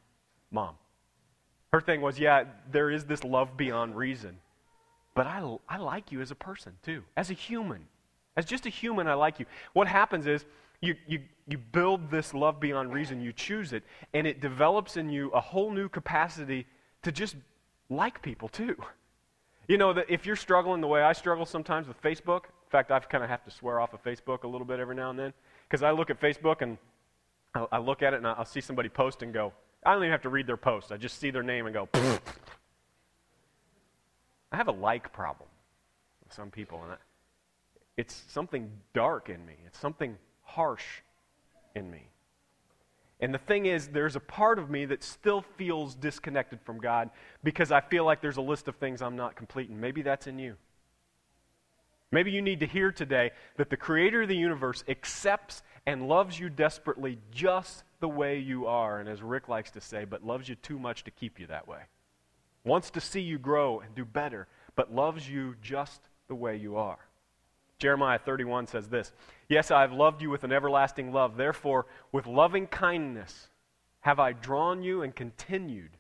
mom. 0.51 0.77
Her 1.75 1.81
thing 1.83 2.01
was, 2.01 2.19
Yeah, 2.19 2.45
there 2.73 2.91
is 2.91 3.05
this 3.05 3.23
love 3.23 3.59
beyond 3.59 3.95
reason, 3.95 4.39
but 5.15 5.27
I, 5.27 5.59
I 5.69 5.77
like 5.77 6.11
you 6.11 6.23
as 6.23 6.31
a 6.31 6.35
person, 6.35 6.73
too, 6.83 7.03
as 7.19 7.29
a 7.29 7.35
human. 7.35 7.87
As 8.35 8.47
just 8.47 8.65
a 8.65 8.71
human, 8.71 9.09
I 9.09 9.15
like 9.15 9.41
you. 9.41 9.47
What 9.75 9.89
happens 9.89 10.27
is, 10.27 10.45
you, 10.87 10.97
you, 11.07 11.21
you 11.47 11.59
build 11.59 12.11
this 12.11 12.33
love 12.33 12.61
beyond 12.61 12.93
reason, 12.93 13.21
you 13.21 13.33
choose 13.33 13.73
it, 13.73 13.83
and 14.15 14.27
it 14.27 14.41
develops 14.41 14.97
in 14.97 15.11
you 15.11 15.31
a 15.31 15.41
whole 15.41 15.71
new 15.71 15.89
capacity 15.89 16.67
to 17.03 17.13
just 17.13 17.37
like 17.89 18.23
people, 18.23 18.49
too. 18.49 18.77
You 19.69 19.79
know, 19.79 19.93
that 19.93 20.07
if 20.09 20.27
you're 20.27 20.37
struggling 20.37 20.81
the 20.81 20.87
way 20.87 21.03
I 21.03 21.13
struggle 21.13 21.45
sometimes 21.45 21.89
with 21.89 22.01
Facebook, 22.01 22.45
in 22.45 22.71
fact, 22.71 22.91
I 22.91 22.99
kind 23.01 23.25
of 23.25 23.31
have 23.31 23.45
to 23.45 23.51
swear 23.51 23.81
off 23.81 23.95
of 23.95 24.03
Facebook 24.03 24.45
a 24.45 24.49
little 24.49 24.67
bit 24.67 24.81
every 24.81 24.95
now 24.95 25.11
and 25.11 25.19
then. 25.19 25.33
Because 25.69 25.83
I 25.83 25.91
look 25.91 26.11
at 26.11 26.21
Facebook 26.21 26.63
and 26.63 26.79
I 27.73 27.79
look 27.79 28.03
at 28.03 28.13
it 28.13 28.19
and 28.19 28.27
I'll 28.27 28.45
see 28.45 28.61
somebody 28.61 28.89
post 28.89 29.23
and 29.23 29.33
go, 29.33 29.53
I 29.85 29.93
don't 29.93 30.03
even 30.03 30.13
have 30.13 30.23
to 30.23 30.29
read 30.29 30.47
their 30.47 30.57
post. 30.57 30.93
I 30.93 30.97
just 30.97 31.21
see 31.21 31.31
their 31.31 31.43
name 31.43 31.67
and 31.67 31.75
go, 31.75 31.89
I 34.53 34.57
have 34.57 34.69
a 34.69 34.73
like 34.73 35.13
problem 35.13 35.49
with 36.25 36.33
some 36.33 36.51
people. 36.51 36.83
And 36.83 36.97
it's 37.97 38.25
something 38.29 38.71
dark 38.95 39.29
in 39.29 39.45
me, 39.47 39.55
it's 39.65 39.79
something 39.79 40.17
harsh 40.47 41.03
in 41.75 41.91
me. 41.91 42.09
And 43.21 43.33
the 43.33 43.39
thing 43.39 43.67
is, 43.67 43.89
there's 43.89 44.17
a 44.17 44.21
part 44.21 44.59
of 44.59 44.69
me 44.69 44.85
that 44.87 45.03
still 45.03 45.43
feels 45.57 45.95
disconnected 45.95 46.61
from 46.63 46.79
God 46.79 47.11
because 47.43 47.73
I 47.73 47.81
feel 47.81 48.05
like 48.05 48.21
there's 48.21 48.37
a 48.37 48.43
list 48.43 48.69
of 48.69 48.77
things 48.77 49.01
I'm 49.01 49.17
not 49.17 49.37
completing. 49.37 49.81
Maybe 49.81 50.03
that's 50.03 50.27
in 50.27 50.39
you. 50.39 50.57
Maybe 52.13 52.31
you 52.31 52.43
need 52.43 52.61
to 52.61 52.67
hear 52.67 52.93
today 52.93 53.33
that 53.57 53.71
the 53.71 53.77
creator 53.77 54.23
of 54.23 54.29
the 54.29 54.37
universe 54.37 54.85
accepts 54.89 55.63
and 55.87 56.09
loves 56.09 56.39
you 56.39 56.51
desperately 56.51 57.19
just 57.31 57.85
the 58.01 58.09
way 58.09 58.39
you 58.39 58.67
are. 58.67 59.01
And 59.01 59.09
as 59.09 59.23
Rick 59.23 59.49
likes 59.49 59.71
to 59.73 59.81
say, 59.81 60.05
but 60.05 60.25
loves 60.25 60.49
you 60.49 60.55
too 60.57 60.79
much 60.79 61.05
to 61.05 61.11
keep 61.11 61.41
you 61.41 61.47
that 61.47 61.67
way. 61.67 61.81
Wants 62.65 62.91
to 62.91 63.01
see 63.01 63.21
you 63.21 63.39
grow 63.39 63.81
and 63.81 63.95
do 63.95 64.05
better, 64.05 64.47
but 64.75 64.93
loves 64.95 65.29
you 65.29 65.57
just 65.63 66.01
the 66.29 66.35
way 66.35 66.57
you 66.57 66.77
are. 66.77 66.99
Jeremiah 67.79 68.19
31 68.19 68.67
says 68.67 68.89
this 68.89 69.13
Yes, 69.49 69.71
I 69.71 69.83
have 69.83 69.93
loved 69.93 70.23
you 70.23 70.31
with 70.31 70.45
an 70.45 70.53
everlasting 70.53 71.13
love. 71.13 71.37
Therefore, 71.37 71.87
with 72.13 72.27
loving 72.27 72.67
kindness 72.67 73.49
have 74.01 74.19
I 74.19 74.33
drawn 74.33 74.83
you 74.83 75.03
and 75.03 75.15
continued 75.15 75.91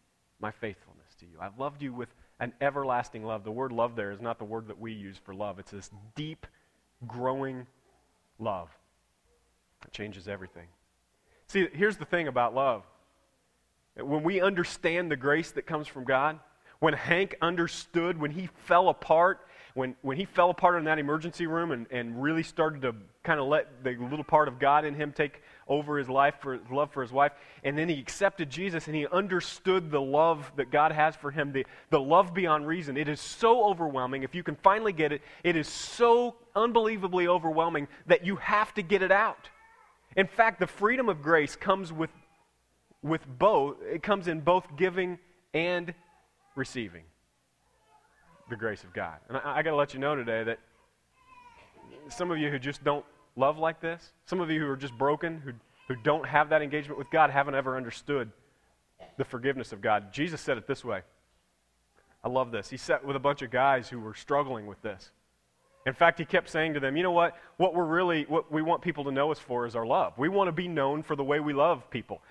my 0.40 0.50
faithfulness 0.50 1.14
to 1.20 1.26
you. 1.26 1.38
I've 1.40 1.58
loved 1.58 1.82
you 1.82 1.92
with 1.92 2.08
an 2.38 2.52
everlasting 2.60 3.24
love. 3.24 3.44
The 3.44 3.50
word 3.50 3.72
love 3.72 3.96
there 3.96 4.10
is 4.10 4.20
not 4.20 4.38
the 4.38 4.44
word 4.44 4.68
that 4.68 4.78
we 4.78 4.92
use 4.92 5.16
for 5.16 5.34
love, 5.34 5.58
it's 5.58 5.70
this 5.70 5.90
deep, 6.14 6.46
growing 7.06 7.66
love 8.38 8.68
that 9.82 9.92
changes 9.92 10.28
everything. 10.28 10.68
See, 11.48 11.68
here's 11.72 11.96
the 11.96 12.04
thing 12.04 12.28
about 12.28 12.54
love. 12.54 12.84
When 13.96 14.22
we 14.22 14.40
understand 14.40 15.10
the 15.10 15.16
grace 15.16 15.52
that 15.52 15.66
comes 15.66 15.86
from 15.86 16.04
God, 16.04 16.38
when 16.80 16.92
Hank 16.92 17.36
understood, 17.40 18.20
when 18.20 18.30
he 18.30 18.48
fell 18.66 18.88
apart 18.88 19.40
when, 19.76 19.94
when 20.00 20.16
he 20.16 20.24
fell 20.24 20.48
apart 20.48 20.78
in 20.78 20.84
that 20.84 20.98
emergency 20.98 21.46
room 21.46 21.70
and, 21.70 21.86
and 21.90 22.22
really 22.22 22.42
started 22.42 22.80
to 22.80 22.94
kind 23.22 23.38
of 23.38 23.46
let 23.46 23.84
the 23.84 23.90
little 23.90 24.24
part 24.24 24.48
of 24.48 24.58
God 24.58 24.86
in 24.86 24.94
him 24.94 25.12
take 25.12 25.42
over 25.68 25.98
his 25.98 26.08
life 26.08 26.36
for 26.40 26.54
his 26.54 26.70
love 26.70 26.90
for 26.92 27.02
his 27.02 27.12
wife, 27.12 27.32
and 27.62 27.76
then 27.76 27.86
he 27.86 28.00
accepted 28.00 28.48
Jesus 28.48 28.86
and 28.86 28.96
he 28.96 29.06
understood 29.08 29.90
the 29.90 30.00
love 30.00 30.50
that 30.56 30.70
God 30.70 30.92
has 30.92 31.14
for 31.14 31.30
him, 31.30 31.52
the, 31.52 31.66
the 31.90 32.00
love 32.00 32.32
beyond 32.32 32.66
reason. 32.66 32.96
It 32.96 33.06
is 33.06 33.20
so 33.20 33.64
overwhelming. 33.64 34.22
If 34.22 34.34
you 34.34 34.42
can 34.42 34.56
finally 34.56 34.94
get 34.94 35.12
it, 35.12 35.20
it 35.44 35.56
is 35.56 35.68
so 35.68 36.36
unbelievably 36.54 37.28
overwhelming 37.28 37.86
that 38.06 38.24
you 38.24 38.36
have 38.36 38.72
to 38.74 38.82
get 38.82 39.02
it 39.02 39.12
out. 39.12 39.50
In 40.16 40.26
fact, 40.26 40.58
the 40.58 40.66
freedom 40.66 41.10
of 41.10 41.20
grace 41.20 41.54
comes 41.54 41.92
with, 41.92 42.10
with 43.02 43.20
both, 43.26 43.76
it 43.82 44.02
comes 44.02 44.26
in 44.26 44.40
both 44.40 44.74
giving 44.74 45.18
and 45.52 45.92
receiving 46.54 47.02
the 48.48 48.56
grace 48.56 48.84
of 48.84 48.92
God. 48.92 49.16
And 49.28 49.38
I, 49.38 49.58
I 49.58 49.62
got 49.62 49.70
to 49.70 49.76
let 49.76 49.94
you 49.94 50.00
know 50.00 50.14
today 50.14 50.44
that 50.44 50.58
some 52.08 52.30
of 52.30 52.38
you 52.38 52.50
who 52.50 52.58
just 52.58 52.84
don't 52.84 53.04
love 53.36 53.58
like 53.58 53.80
this, 53.80 54.12
some 54.24 54.40
of 54.40 54.50
you 54.50 54.60
who 54.60 54.68
are 54.68 54.76
just 54.76 54.96
broken, 54.96 55.38
who, 55.38 55.52
who 55.88 56.00
don't 56.02 56.26
have 56.26 56.48
that 56.50 56.62
engagement 56.62 56.98
with 56.98 57.10
God, 57.10 57.30
haven't 57.30 57.54
ever 57.54 57.76
understood 57.76 58.30
the 59.16 59.24
forgiveness 59.24 59.72
of 59.72 59.80
God. 59.80 60.12
Jesus 60.12 60.40
said 60.40 60.56
it 60.56 60.66
this 60.66 60.84
way. 60.84 61.02
I 62.24 62.28
love 62.28 62.50
this. 62.50 62.68
He 62.68 62.76
sat 62.76 63.04
with 63.04 63.16
a 63.16 63.20
bunch 63.20 63.42
of 63.42 63.50
guys 63.50 63.88
who 63.88 64.00
were 64.00 64.14
struggling 64.14 64.66
with 64.66 64.80
this. 64.82 65.10
In 65.86 65.94
fact, 65.94 66.18
he 66.18 66.24
kept 66.24 66.50
saying 66.50 66.74
to 66.74 66.80
them, 66.80 66.96
you 66.96 67.04
know 67.04 67.12
what? 67.12 67.36
What 67.58 67.72
we're 67.72 67.84
really, 67.84 68.24
what 68.24 68.50
we 68.50 68.62
want 68.62 68.82
people 68.82 69.04
to 69.04 69.12
know 69.12 69.30
us 69.30 69.38
for 69.38 69.66
is 69.66 69.76
our 69.76 69.86
love. 69.86 70.14
We 70.18 70.28
want 70.28 70.48
to 70.48 70.52
be 70.52 70.66
known 70.66 71.04
for 71.04 71.14
the 71.14 71.22
way 71.22 71.38
we 71.38 71.52
love 71.52 71.88
people. 71.90 72.22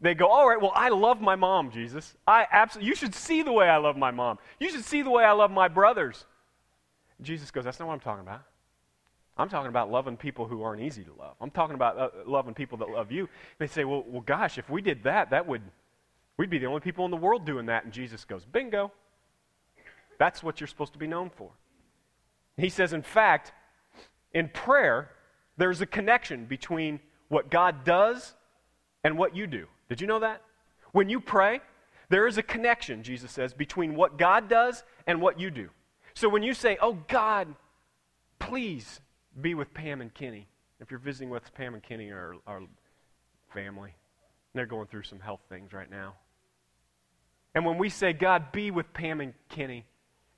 They 0.00 0.14
go, 0.14 0.26
all 0.26 0.48
right, 0.48 0.60
well, 0.60 0.72
I 0.74 0.88
love 0.88 1.20
my 1.20 1.36
mom, 1.36 1.70
Jesus. 1.70 2.14
I 2.26 2.46
absolutely, 2.50 2.88
you 2.88 2.94
should 2.96 3.14
see 3.14 3.42
the 3.42 3.52
way 3.52 3.68
I 3.68 3.76
love 3.76 3.96
my 3.96 4.10
mom. 4.10 4.38
You 4.58 4.70
should 4.70 4.84
see 4.84 5.02
the 5.02 5.10
way 5.10 5.24
I 5.24 5.32
love 5.32 5.50
my 5.50 5.68
brothers. 5.68 6.26
Jesus 7.22 7.50
goes, 7.50 7.64
that's 7.64 7.78
not 7.78 7.86
what 7.86 7.94
I'm 7.94 8.00
talking 8.00 8.22
about. 8.22 8.42
I'm 9.36 9.48
talking 9.48 9.68
about 9.68 9.90
loving 9.90 10.16
people 10.16 10.46
who 10.46 10.62
aren't 10.62 10.82
easy 10.82 11.02
to 11.04 11.12
love. 11.18 11.36
I'm 11.40 11.50
talking 11.50 11.74
about 11.74 11.98
uh, 11.98 12.08
loving 12.26 12.54
people 12.54 12.78
that 12.78 12.88
love 12.90 13.10
you. 13.10 13.20
And 13.20 13.30
they 13.58 13.66
say, 13.66 13.84
well, 13.84 14.04
well, 14.06 14.20
gosh, 14.20 14.58
if 14.58 14.68
we 14.68 14.82
did 14.82 15.04
that, 15.04 15.30
that 15.30 15.46
would, 15.46 15.62
we'd 16.36 16.50
be 16.50 16.58
the 16.58 16.66
only 16.66 16.80
people 16.80 17.04
in 17.04 17.10
the 17.10 17.16
world 17.16 17.44
doing 17.44 17.66
that. 17.66 17.84
And 17.84 17.92
Jesus 17.92 18.24
goes, 18.24 18.44
bingo. 18.44 18.92
That's 20.18 20.42
what 20.42 20.60
you're 20.60 20.68
supposed 20.68 20.92
to 20.92 20.98
be 20.98 21.08
known 21.08 21.30
for. 21.30 21.50
He 22.56 22.68
says, 22.68 22.92
in 22.92 23.02
fact, 23.02 23.52
in 24.32 24.48
prayer, 24.48 25.10
there's 25.56 25.80
a 25.80 25.86
connection 25.86 26.44
between 26.44 27.00
what 27.28 27.50
God 27.50 27.84
does 27.84 28.34
and 29.02 29.18
what 29.18 29.34
you 29.34 29.46
do. 29.48 29.66
Did 29.88 30.00
you 30.00 30.06
know 30.06 30.20
that? 30.20 30.42
When 30.92 31.08
you 31.08 31.20
pray, 31.20 31.60
there 32.08 32.26
is 32.26 32.38
a 32.38 32.42
connection, 32.42 33.02
Jesus 33.02 33.32
says, 33.32 33.52
between 33.52 33.94
what 33.94 34.18
God 34.18 34.48
does 34.48 34.84
and 35.06 35.20
what 35.20 35.40
you 35.40 35.50
do. 35.50 35.70
So 36.14 36.28
when 36.28 36.42
you 36.42 36.54
say, 36.54 36.78
Oh 36.80 36.94
God, 37.08 37.54
please 38.38 39.00
be 39.40 39.54
with 39.54 39.72
Pam 39.74 40.00
and 40.00 40.12
Kenny, 40.14 40.46
if 40.80 40.90
you're 40.90 41.00
visiting 41.00 41.30
with 41.30 41.52
Pam 41.54 41.74
and 41.74 41.82
Kenny 41.82 42.10
or 42.10 42.36
our 42.46 42.62
family, 43.52 43.94
they're 44.54 44.66
going 44.66 44.86
through 44.86 45.02
some 45.02 45.20
health 45.20 45.40
things 45.48 45.72
right 45.72 45.90
now. 45.90 46.14
And 47.54 47.64
when 47.64 47.78
we 47.78 47.88
say, 47.88 48.12
God, 48.12 48.52
be 48.52 48.70
with 48.70 48.92
Pam 48.92 49.20
and 49.20 49.32
Kenny, 49.48 49.84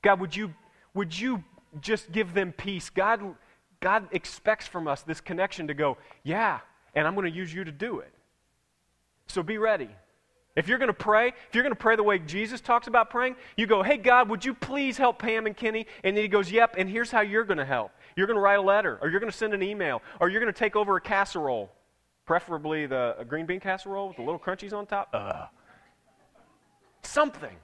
God, 0.02 0.20
would 0.20 0.36
you, 0.36 0.54
would 0.94 1.18
you 1.18 1.42
just 1.80 2.12
give 2.12 2.34
them 2.34 2.52
peace? 2.52 2.90
God, 2.90 3.34
God 3.80 4.08
expects 4.12 4.66
from 4.66 4.86
us 4.86 5.02
this 5.02 5.20
connection 5.20 5.66
to 5.68 5.74
go, 5.74 5.96
yeah, 6.22 6.60
and 6.94 7.06
I'm 7.06 7.14
going 7.14 7.30
to 7.30 7.36
use 7.36 7.52
you 7.52 7.64
to 7.64 7.72
do 7.72 8.00
it. 8.00 8.12
So 9.28 9.42
be 9.42 9.58
ready. 9.58 9.88
If 10.54 10.68
you're 10.68 10.78
going 10.78 10.88
to 10.88 10.94
pray, 10.94 11.28
if 11.28 11.54
you're 11.54 11.62
going 11.62 11.74
to 11.74 11.78
pray 11.78 11.96
the 11.96 12.02
way 12.02 12.18
Jesus 12.18 12.62
talks 12.62 12.86
about 12.86 13.10
praying, 13.10 13.36
you 13.58 13.66
go, 13.66 13.82
hey, 13.82 13.98
God, 13.98 14.30
would 14.30 14.42
you 14.42 14.54
please 14.54 14.96
help 14.96 15.18
Pam 15.18 15.46
and 15.46 15.54
Kenny? 15.54 15.86
And 16.02 16.16
then 16.16 16.24
he 16.24 16.28
goes, 16.28 16.50
yep, 16.50 16.76
and 16.78 16.88
here's 16.88 17.10
how 17.10 17.20
you're 17.20 17.44
going 17.44 17.58
to 17.58 17.64
help. 17.64 17.90
You're 18.16 18.26
going 18.26 18.38
to 18.38 18.40
write 18.40 18.58
a 18.58 18.62
letter, 18.62 18.98
or 19.02 19.10
you're 19.10 19.20
going 19.20 19.30
to 19.30 19.36
send 19.36 19.52
an 19.52 19.62
email, 19.62 20.00
or 20.18 20.30
you're 20.30 20.40
going 20.40 20.52
to 20.52 20.58
take 20.58 20.74
over 20.74 20.96
a 20.96 21.00
casserole, 21.00 21.70
preferably 22.24 22.86
the 22.86 23.26
green 23.28 23.44
bean 23.44 23.60
casserole 23.60 24.08
with 24.08 24.16
the 24.16 24.22
little 24.22 24.38
crunchies 24.38 24.72
on 24.72 24.86
top. 24.86 25.10
Ugh. 25.12 25.48
Something. 27.02 27.54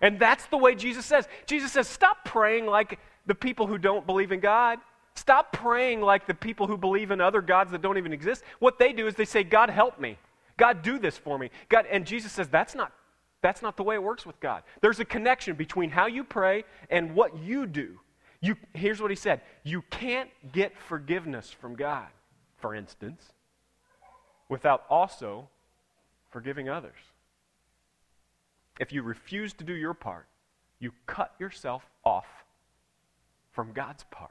And 0.00 0.18
that's 0.18 0.46
the 0.46 0.56
way 0.56 0.74
Jesus 0.74 1.04
says. 1.04 1.28
Jesus 1.44 1.72
says, 1.72 1.86
stop 1.86 2.24
praying 2.24 2.64
like 2.64 2.98
the 3.26 3.34
people 3.34 3.66
who 3.66 3.76
don't 3.76 4.06
believe 4.06 4.32
in 4.32 4.40
God. 4.40 4.78
Stop 5.16 5.52
praying 5.52 6.00
like 6.00 6.26
the 6.26 6.34
people 6.34 6.66
who 6.66 6.78
believe 6.78 7.10
in 7.10 7.20
other 7.20 7.42
gods 7.42 7.72
that 7.72 7.82
don't 7.82 7.98
even 7.98 8.14
exist. 8.14 8.42
What 8.58 8.78
they 8.78 8.94
do 8.94 9.06
is 9.06 9.16
they 9.16 9.26
say, 9.26 9.44
God, 9.44 9.68
help 9.68 10.00
me. 10.00 10.16
God, 10.58 10.82
do 10.82 10.98
this 10.98 11.16
for 11.16 11.38
me. 11.38 11.50
God, 11.70 11.86
and 11.90 12.06
Jesus 12.06 12.32
says 12.32 12.48
that's 12.48 12.74
not 12.74 12.92
that's 13.40 13.62
not 13.62 13.76
the 13.76 13.84
way 13.84 13.94
it 13.94 14.02
works 14.02 14.26
with 14.26 14.38
God. 14.40 14.64
There's 14.80 14.98
a 15.00 15.04
connection 15.04 15.54
between 15.54 15.90
how 15.90 16.06
you 16.06 16.24
pray 16.24 16.64
and 16.90 17.14
what 17.14 17.38
you 17.38 17.66
do. 17.66 18.00
You, 18.40 18.56
here's 18.74 19.00
what 19.00 19.10
he 19.10 19.16
said 19.16 19.40
You 19.64 19.82
can't 19.90 20.30
get 20.52 20.76
forgiveness 20.76 21.50
from 21.50 21.76
God, 21.76 22.08
for 22.56 22.74
instance, 22.74 23.22
without 24.48 24.84
also 24.90 25.48
forgiving 26.30 26.68
others. 26.68 26.98
If 28.80 28.92
you 28.92 29.02
refuse 29.02 29.52
to 29.54 29.64
do 29.64 29.74
your 29.74 29.94
part, 29.94 30.26
you 30.78 30.92
cut 31.06 31.34
yourself 31.38 31.88
off 32.04 32.26
from 33.52 33.72
God's 33.72 34.04
part. 34.10 34.30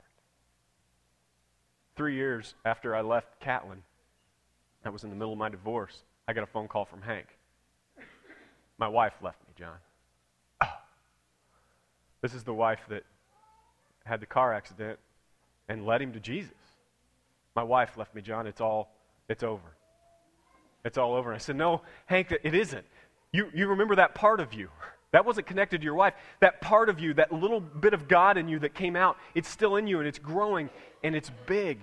Three 1.96 2.16
years 2.16 2.54
after 2.64 2.96
I 2.96 3.02
left 3.02 3.40
Catlin, 3.42 3.84
I 4.86 4.90
was 4.90 5.04
in 5.04 5.10
the 5.10 5.16
middle 5.16 5.34
of 5.34 5.40
my 5.40 5.50
divorce. 5.50 6.04
I 6.28 6.34
got 6.34 6.44
a 6.44 6.48
phone 6.48 6.68
call 6.68 6.86
from 6.86 7.02
Hank. 7.02 7.28
My 8.78 8.88
wife 8.88 9.14
left 9.22 9.40
me, 9.48 9.54
John. 9.58 9.78
Oh. 10.62 10.68
This 12.22 12.34
is 12.34 12.44
the 12.44 12.54
wife 12.54 12.80
that 12.90 13.04
had 14.04 14.20
the 14.20 14.26
car 14.26 14.52
accident 14.52 14.98
and 15.70 15.86
led 15.86 16.02
him 16.02 16.14
to 16.14 16.20
Jesus. 16.20 16.56
My 17.56 17.62
wife 17.64 17.96
left 17.96 18.16
me, 18.16 18.22
John. 18.22 18.48
It's 18.48 18.60
all, 18.60 18.92
it's 19.30 19.44
over. 19.44 19.76
It's 20.84 20.98
all 20.98 21.14
over. 21.14 21.30
And 21.30 21.36
I 21.36 21.40
said, 21.40 21.56
No, 21.56 21.82
Hank, 22.08 22.32
it 22.44 22.56
isn't. 22.56 22.86
You, 23.32 23.50
you 23.54 23.68
remember 23.68 23.96
that 23.96 24.16
part 24.16 24.40
of 24.40 24.54
you. 24.54 24.70
That 25.12 25.26
wasn't 25.26 25.48
connected 25.48 25.82
to 25.82 25.86
your 25.86 25.96
wife. 25.96 26.14
That 26.40 26.60
part 26.60 26.90
of 26.90 27.00
you, 27.00 27.14
that 27.14 27.32
little 27.32 27.60
bit 27.60 27.94
of 27.94 28.08
God 28.08 28.38
in 28.38 28.48
you 28.48 28.60
that 28.60 28.74
came 28.74 28.96
out, 28.96 29.18
it's 29.36 29.50
still 29.50 29.76
in 29.76 29.88
you 29.88 30.00
and 30.00 30.08
it's 30.08 30.20
growing 30.20 30.70
and 31.04 31.16
it's 31.16 31.32
big. 31.46 31.80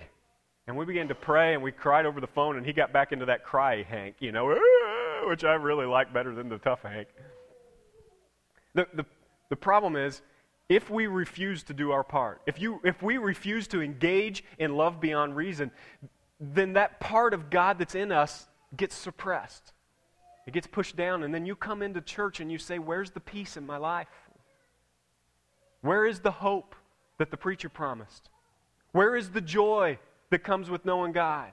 And 0.67 0.75
we 0.75 0.85
began 0.85 1.07
to 1.09 1.15
pray 1.15 1.53
and 1.53 1.61
we 1.61 1.71
cried 1.71 2.05
over 2.05 2.19
the 2.19 2.27
phone, 2.27 2.57
and 2.57 2.65
he 2.65 2.73
got 2.73 2.91
back 2.91 3.11
into 3.11 3.25
that 3.25 3.43
cry 3.43 3.83
Hank, 3.83 4.15
you 4.19 4.31
know, 4.31 4.57
which 5.27 5.43
I 5.43 5.53
really 5.53 5.85
like 5.85 6.13
better 6.13 6.33
than 6.33 6.49
the 6.49 6.57
tough 6.57 6.81
Hank. 6.81 7.07
The, 8.73 8.87
the, 8.93 9.05
the 9.49 9.55
problem 9.55 9.95
is, 9.95 10.21
if 10.67 10.89
we 10.89 11.05
refuse 11.05 11.61
to 11.63 11.73
do 11.73 11.91
our 11.91 12.03
part, 12.03 12.41
if, 12.47 12.59
you, 12.59 12.81
if 12.83 13.03
we 13.03 13.17
refuse 13.17 13.67
to 13.67 13.81
engage 13.81 14.43
in 14.57 14.75
love 14.75 14.99
beyond 14.99 15.35
reason, 15.35 15.69
then 16.39 16.73
that 16.73 16.99
part 16.99 17.33
of 17.35 17.51
God 17.51 17.77
that's 17.77 17.93
in 17.93 18.11
us 18.11 18.47
gets 18.75 18.95
suppressed. 18.95 19.73
It 20.47 20.53
gets 20.53 20.67
pushed 20.67 20.95
down, 20.95 21.23
and 21.23 21.33
then 21.33 21.45
you 21.45 21.55
come 21.55 21.81
into 21.83 22.01
church 22.01 22.39
and 22.39 22.51
you 22.51 22.57
say, 22.57 22.79
Where's 22.79 23.11
the 23.11 23.19
peace 23.19 23.57
in 23.57 23.65
my 23.65 23.77
life? 23.77 24.07
Where 25.81 26.05
is 26.05 26.19
the 26.19 26.31
hope 26.31 26.75
that 27.19 27.29
the 27.29 27.37
preacher 27.37 27.69
promised? 27.69 28.29
Where 28.91 29.15
is 29.15 29.29
the 29.29 29.41
joy 29.41 29.99
that 30.35 30.43
comes 30.43 30.69
with 30.69 30.83
knowing 30.83 31.13
God? 31.13 31.49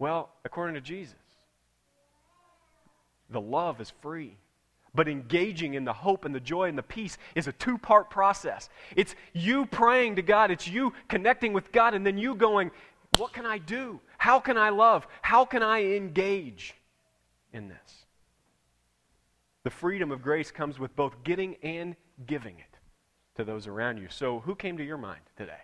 Well, 0.00 0.30
according 0.44 0.74
to 0.74 0.80
Jesus, 0.80 1.14
the 3.30 3.40
love 3.40 3.80
is 3.80 3.92
free. 4.02 4.36
But 4.96 5.06
engaging 5.06 5.74
in 5.74 5.84
the 5.84 5.92
hope 5.92 6.24
and 6.24 6.34
the 6.34 6.40
joy 6.40 6.68
and 6.68 6.76
the 6.76 6.82
peace 6.82 7.18
is 7.36 7.46
a 7.46 7.52
two 7.52 7.78
part 7.78 8.10
process. 8.10 8.68
It's 8.96 9.14
you 9.32 9.66
praying 9.66 10.16
to 10.16 10.22
God, 10.22 10.50
it's 10.50 10.66
you 10.66 10.92
connecting 11.06 11.52
with 11.52 11.70
God, 11.70 11.94
and 11.94 12.04
then 12.04 12.18
you 12.18 12.34
going, 12.34 12.72
What 13.16 13.32
can 13.32 13.46
I 13.46 13.58
do? 13.58 14.00
How 14.18 14.40
can 14.40 14.58
I 14.58 14.70
love? 14.70 15.06
How 15.22 15.44
can 15.44 15.62
I 15.62 15.84
engage 15.84 16.74
in 17.52 17.68
this? 17.68 18.06
The 19.62 19.70
freedom 19.70 20.10
of 20.10 20.20
grace 20.20 20.50
comes 20.50 20.80
with 20.80 20.96
both 20.96 21.22
getting 21.22 21.54
and 21.62 21.94
giving 22.26 22.58
it 22.58 22.76
to 23.36 23.44
those 23.44 23.68
around 23.68 23.98
you. 23.98 24.08
So, 24.10 24.40
who 24.40 24.56
came 24.56 24.76
to 24.78 24.84
your 24.84 24.98
mind 24.98 25.20
today? 25.36 25.62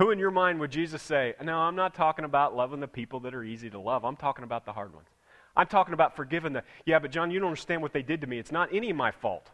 Who 0.00 0.10
in 0.12 0.18
your 0.18 0.30
mind 0.30 0.60
would 0.60 0.70
Jesus 0.70 1.02
say, 1.02 1.34
No, 1.42 1.58
I'm 1.58 1.76
not 1.76 1.94
talking 1.94 2.24
about 2.24 2.56
loving 2.56 2.80
the 2.80 2.88
people 2.88 3.20
that 3.20 3.34
are 3.34 3.44
easy 3.44 3.68
to 3.68 3.78
love. 3.78 4.02
I'm 4.02 4.16
talking 4.16 4.44
about 4.44 4.64
the 4.64 4.72
hard 4.72 4.94
ones. 4.94 5.08
I'm 5.54 5.66
talking 5.66 5.92
about 5.92 6.16
forgiving 6.16 6.54
the. 6.54 6.62
Yeah, 6.86 7.00
but 7.00 7.10
John, 7.10 7.30
you 7.30 7.38
don't 7.38 7.48
understand 7.48 7.82
what 7.82 7.92
they 7.92 8.00
did 8.00 8.22
to 8.22 8.26
me. 8.26 8.38
It's 8.38 8.50
not 8.50 8.70
any 8.72 8.88
of 8.88 8.96
my 8.96 9.10
fault. 9.10 9.50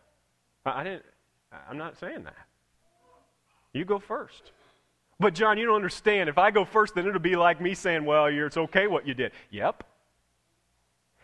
I 0.64 0.84
didn't. 0.84 1.02
I'm 1.68 1.78
not 1.78 1.98
saying 1.98 2.22
that. 2.24 2.36
You 3.72 3.84
go 3.84 3.98
first. 3.98 4.52
But 5.18 5.34
John, 5.34 5.58
you 5.58 5.66
don't 5.66 5.74
understand. 5.74 6.28
If 6.28 6.38
I 6.38 6.52
go 6.52 6.64
first, 6.64 6.94
then 6.94 7.08
it'll 7.08 7.18
be 7.18 7.34
like 7.34 7.60
me 7.60 7.74
saying, 7.74 8.04
Well, 8.04 8.26
it's 8.26 8.56
okay 8.56 8.86
what 8.86 9.04
you 9.04 9.14
did. 9.14 9.32
Yep. 9.50 9.82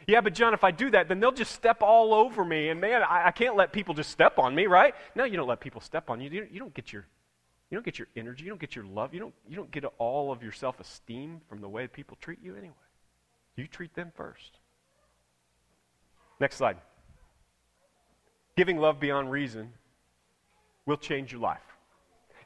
Yeah, 0.09 0.21
but 0.21 0.35
John, 0.35 0.53
if 0.53 0.65
I 0.65 0.73
do 0.73 0.91
that, 0.91 1.07
then 1.07 1.21
they'll 1.21 1.31
just 1.31 1.53
step 1.53 1.81
all 1.81 2.13
over 2.13 2.45
me. 2.45 2.71
And 2.71 2.81
man, 2.81 3.05
I, 3.05 3.29
I 3.29 3.31
can't 3.31 3.55
let 3.55 3.73
people 3.73 3.95
just 3.95 4.11
step 4.11 4.41
on 4.41 4.53
me, 4.53 4.67
right? 4.67 4.97
No, 5.15 5.23
you 5.23 5.37
don't 5.37 5.47
let 5.47 5.61
people 5.61 5.81
step 5.81 6.11
on 6.11 6.21
you. 6.21 6.29
You, 6.29 6.49
you 6.51 6.59
don't 6.59 6.75
get 6.75 6.93
your 6.93 7.07
you 7.73 7.77
don't 7.77 7.87
get 7.87 7.99
your 7.99 8.09
energy, 8.17 8.45
you 8.45 8.51
don't 8.51 8.61
get 8.61 8.77
your 8.77 8.85
love, 8.85 9.15
you 9.15 9.21
don't, 9.21 9.33
you 9.49 9.57
don't 9.57 9.71
get 9.71 9.87
all 9.97 10.31
of 10.31 10.43
your 10.43 10.53
self 10.53 10.79
esteem 10.79 11.41
from 11.49 11.63
the 11.63 11.69
way 11.69 11.87
people 11.87 12.19
treat 12.21 12.39
you 12.43 12.55
anyway. 12.55 12.75
You 13.57 13.67
treat 13.67 13.95
them 13.95 14.13
first. 14.15 14.59
Next 16.39 16.57
slide. 16.57 16.77
Giving 18.59 18.77
love 18.77 19.01
beyond 19.01 19.31
reason 19.31 19.73
will 20.85 20.99
change 20.99 21.33
your 21.33 21.41
life. 21.41 21.72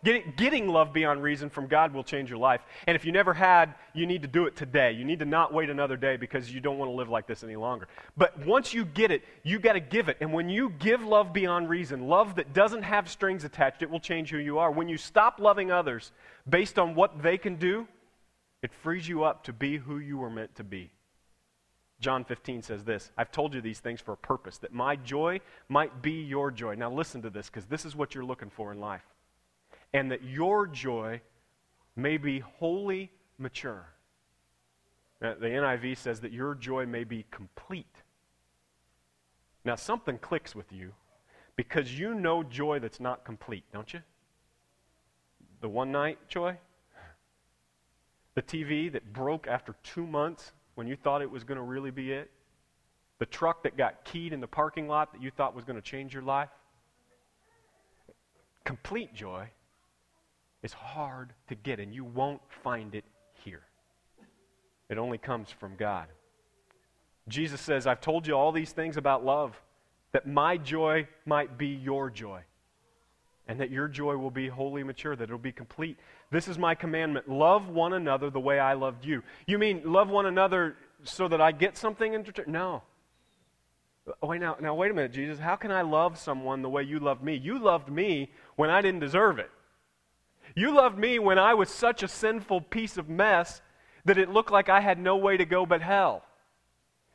Getting, 0.05 0.33
getting 0.37 0.69
love 0.69 0.93
beyond 0.93 1.23
reason 1.23 1.51
from 1.51 1.67
God 1.67 1.93
will 1.93 2.05
change 2.05 2.29
your 2.29 2.39
life. 2.39 2.61
And 2.87 2.95
if 2.95 3.05
you 3.05 3.13
never 3.13 3.35
had, 3.35 3.75
you 3.95 4.07
need 4.07 4.23
to 4.23 4.29
do 4.29 4.47
it 4.47 4.57
today. 4.57 4.93
You 4.93 5.05
need 5.05 5.19
to 5.21 5.25
not 5.25 5.53
wait 5.53 5.71
another 5.71 5.97
day 5.97 6.17
because 6.17 6.53
you 6.53 6.61
don't 6.61 6.79
want 6.79 6.91
to 6.91 6.95
live 6.95 7.09
like 7.09 7.27
this 7.27 7.43
any 7.43 7.57
longer. 7.57 7.89
But 8.17 8.47
once 8.47 8.75
you 8.75 8.85
get 8.85 9.11
it, 9.11 9.23
you 9.43 9.59
got 9.59 9.73
to 9.73 9.81
give 9.81 10.09
it. 10.09 10.19
And 10.21 10.33
when 10.33 10.49
you 10.49 10.71
give 10.79 11.03
love 11.03 11.33
beyond 11.33 11.69
reason, 11.69 12.09
love 12.09 12.37
that 12.37 12.53
doesn't 12.53 12.83
have 12.83 13.09
strings 13.09 13.45
attached, 13.45 13.83
it 13.83 13.91
will 13.91 14.01
change 14.01 14.31
who 14.31 14.39
you 14.39 14.59
are. 14.59 14.71
When 14.71 14.89
you 14.89 14.97
stop 14.97 15.41
loving 15.41 15.71
others 15.71 16.13
based 16.49 16.79
on 16.79 16.95
what 16.95 17.23
they 17.23 17.39
can 17.39 17.57
do, 17.57 17.89
it 18.63 18.73
frees 18.83 19.09
you 19.09 19.25
up 19.25 19.45
to 19.45 19.53
be 19.53 19.77
who 19.77 19.99
you 19.99 20.19
were 20.19 20.31
meant 20.31 20.55
to 20.57 20.65
be. 20.65 20.91
John 22.01 22.25
15 22.25 22.63
says 22.63 22.85
this 22.85 23.11
I've 23.17 23.31
told 23.31 23.55
you 23.55 23.61
these 23.61 23.81
things 23.81 24.01
for 24.01 24.13
a 24.13 24.17
purpose, 24.17 24.59
that 24.59 24.73
my 24.73 24.97
joy 24.97 25.41
might 25.69 26.03
be 26.03 26.23
your 26.23 26.51
joy. 26.51 26.75
Now 26.75 26.93
listen 26.93 27.23
to 27.23 27.31
this, 27.31 27.47
because 27.47 27.67
this 27.67 27.85
is 27.85 27.97
what 27.97 28.15
you're 28.15 28.25
looking 28.25 28.51
for 28.51 28.73
in 28.73 28.81
life 28.81 29.03
and 29.93 30.11
that 30.11 30.23
your 30.23 30.67
joy 30.67 31.21
may 31.97 32.19
be 32.19 32.41
wholly 32.41 33.11
mature. 33.39 33.87
Now, 35.21 35.35
the 35.35 35.47
NIV 35.47 35.97
says 35.97 36.21
that 36.21 36.33
your 36.33 36.55
joy 36.55 36.85
may 36.85 37.05
be 37.05 37.25
complete. 37.31 38.03
Now, 39.65 39.75
something 39.75 40.19
clicks 40.19 40.55
with 40.55 40.71
you 40.73 40.93
because 41.57 41.99
you 41.99 42.15
know 42.15 42.43
joy 42.43 42.79
that's 42.79 43.01
not 43.01 43.25
complete, 43.25 43.65
don't 43.73 43.93
you? 43.93 44.01
The 45.63 45.69
one 45.69 45.91
night 45.91 46.19
joy? 46.29 46.59
The 48.35 48.43
TV 48.43 48.93
that 48.93 49.15
broke 49.15 49.47
after 49.47 49.75
two 49.83 50.07
months 50.07 50.53
when 50.75 50.87
you 50.87 50.95
thought 50.95 51.23
it 51.23 51.31
was 51.31 51.43
going 51.43 51.57
to 51.57 51.65
really 51.65 51.91
be 51.91 52.13
it? 52.13 52.31
The 53.19 53.27
truck 53.27 53.63
that 53.63 53.79
got 53.79 54.05
keyed 54.05 54.35
in 54.35 54.41
the 54.41 54.47
parking 54.47 54.87
lot 54.87 55.13
that 55.13 55.23
you 55.23 55.31
thought 55.31 55.55
was 55.55 55.65
going 55.65 55.77
to 55.77 55.83
change 55.83 56.13
your 56.13 56.23
life? 56.23 56.51
Complete 58.65 59.15
joy 59.15 59.49
is 60.67 60.73
hard 60.73 61.33
to 61.47 61.55
get, 61.55 61.79
and 61.79 61.95
you 61.95 62.05
won't 62.05 62.43
find 62.65 62.97
it 62.97 63.05
here. 63.45 63.63
It 64.89 64.99
only 64.99 65.17
comes 65.17 65.49
from 65.49 65.77
God. 65.77 66.09
Jesus 67.29 67.61
says, 67.61 67.87
I've 67.87 68.01
told 68.01 68.27
you 68.27 68.35
all 68.35 68.51
these 68.51 68.73
things 68.73 68.97
about 68.97 69.25
love, 69.25 69.61
that 70.11 70.27
my 70.27 70.57
joy 70.57 71.07
might 71.25 71.57
be 71.57 71.69
your 71.69 72.11
joy, 72.11 72.41
and 73.47 73.61
that 73.61 73.71
your 73.71 73.87
joy 73.87 74.17
will 74.17 74.33
be 74.33 74.49
wholly 74.49 74.83
mature, 74.83 75.15
that 75.15 75.25
it'll 75.25 75.39
be 75.39 75.53
complete. 75.53 75.99
This 76.33 76.49
is 76.49 76.59
my 76.59 76.75
commandment 76.75 77.29
love 77.29 77.69
one 77.69 77.93
another 77.93 78.29
the 78.29 78.41
way 78.41 78.59
I 78.59 78.73
loved 78.73 79.05
you. 79.05 79.23
You 79.47 79.59
mean 79.59 79.83
love 79.85 80.09
one 80.09 80.27
another 80.27 80.77
so 81.05 81.29
that 81.29 81.41
I 81.41 81.53
get 81.53 81.77
something 81.77 82.13
in 82.13 82.25
return? 82.25 82.47
No. 82.49 82.83
Oh, 84.21 84.27
wait 84.27 84.41
now, 84.41 84.57
now 84.61 84.75
wait 84.75 84.91
a 84.91 84.95
minute, 84.95 85.13
Jesus. 85.13 85.39
How 85.39 85.55
can 85.55 85.71
I 85.71 85.83
love 85.83 86.19
someone 86.19 86.63
the 86.63 86.69
way 86.69 86.83
you 86.83 86.99
loved 86.99 87.23
me? 87.23 87.37
You 87.37 87.61
loved 87.61 87.89
me 87.89 88.33
when 88.57 88.69
I 88.69 88.81
didn't 88.81 89.01
deserve 89.01 89.39
it. 89.39 89.51
You 90.55 90.75
loved 90.75 90.99
me 90.99 91.19
when 91.19 91.39
I 91.39 91.55
was 91.55 91.69
such 91.69 92.03
a 92.03 92.09
sinful 92.09 92.63
piece 92.63 92.97
of 92.97 93.09
mess 93.09 93.61
that 94.05 94.19
it 94.19 94.31
looked 94.31 94.51
like 94.51 94.69
I 94.69 94.81
had 94.81 94.99
no 94.99 95.17
way 95.17 95.37
to 95.37 95.45
go 95.45 95.67
but 95.67 95.83
hell. 95.83 96.23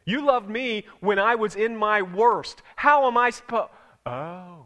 You 0.05 0.25
loved 0.25 0.49
me 0.49 0.85
when 0.99 1.19
I 1.19 1.35
was 1.35 1.55
in 1.55 1.77
my 1.77 2.01
worst. 2.01 2.61
How 2.75 3.07
am 3.07 3.17
I 3.17 3.29
supposed 3.29 3.71
Oh. 4.05 4.65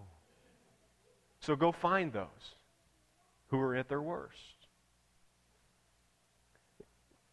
So 1.40 1.56
go 1.56 1.72
find 1.72 2.14
those 2.14 2.56
who 3.50 3.60
are 3.60 3.76
at 3.76 3.90
their 3.90 4.02
worst. 4.02 4.40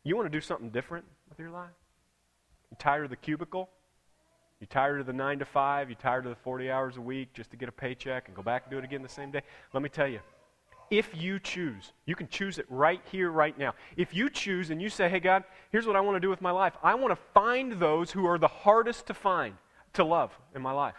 You 0.05 0.17
want 0.17 0.27
to 0.27 0.37
do 0.37 0.41
something 0.41 0.71
different 0.71 1.05
with 1.29 1.39
your 1.39 1.51
life? 1.51 1.71
You 2.71 2.77
tired 2.79 3.05
of 3.05 3.11
the 3.11 3.17
cubicle? 3.17 3.71
You 4.61 4.67
tired 4.67 5.01
of 5.01 5.07
the 5.07 5.13
9 5.13 5.39
to 5.39 5.45
5? 5.45 5.91
You 5.91 5.97
tired 5.97 6.27
of 6.27 6.31
the 6.31 6.43
40 6.43 6.71
hours 6.71 6.97
a 6.97 7.01
week 7.01 7.33
just 7.35 7.51
to 7.53 7.57
get 7.57 7.69
a 7.69 7.73
paycheck 7.73 8.27
and 8.27 8.37
go 8.37 8.43
back 8.43 8.65
and 8.65 8.71
do 8.71 8.79
it 8.79 8.85
again 8.85 9.03
the 9.03 9.09
same 9.09 9.31
day? 9.31 9.43
Let 9.73 9.83
me 9.83 9.89
tell 9.89 10.09
you. 10.09 10.21
If 10.91 11.11
you 11.15 11.39
choose, 11.39 11.93
you 12.07 12.15
can 12.15 12.29
choose 12.29 12.59
it 12.59 12.67
right 12.69 13.01
here, 13.11 13.31
right 13.31 13.57
now. 13.59 13.75
If 13.97 14.15
you 14.15 14.29
choose 14.29 14.71
and 14.71 14.81
you 14.81 14.89
say, 14.89 15.09
hey, 15.09 15.21
God, 15.21 15.45
here's 15.71 15.87
what 15.87 15.97
I 15.97 16.01
want 16.01 16.17
to 16.17 16.21
do 16.21 16.29
with 16.29 16.41
my 16.41 16.51
life. 16.51 16.75
I 16.83 16.95
want 16.95 17.13
to 17.13 17.23
find 17.35 17.73
those 17.73 18.11
who 18.11 18.27
are 18.27 18.39
the 18.39 18.49
hardest 18.49 19.07
to 19.07 19.15
find, 19.15 19.55
to 19.95 20.05
love 20.05 20.37
in 20.55 20.63
my 20.63 20.73
life. 20.73 20.97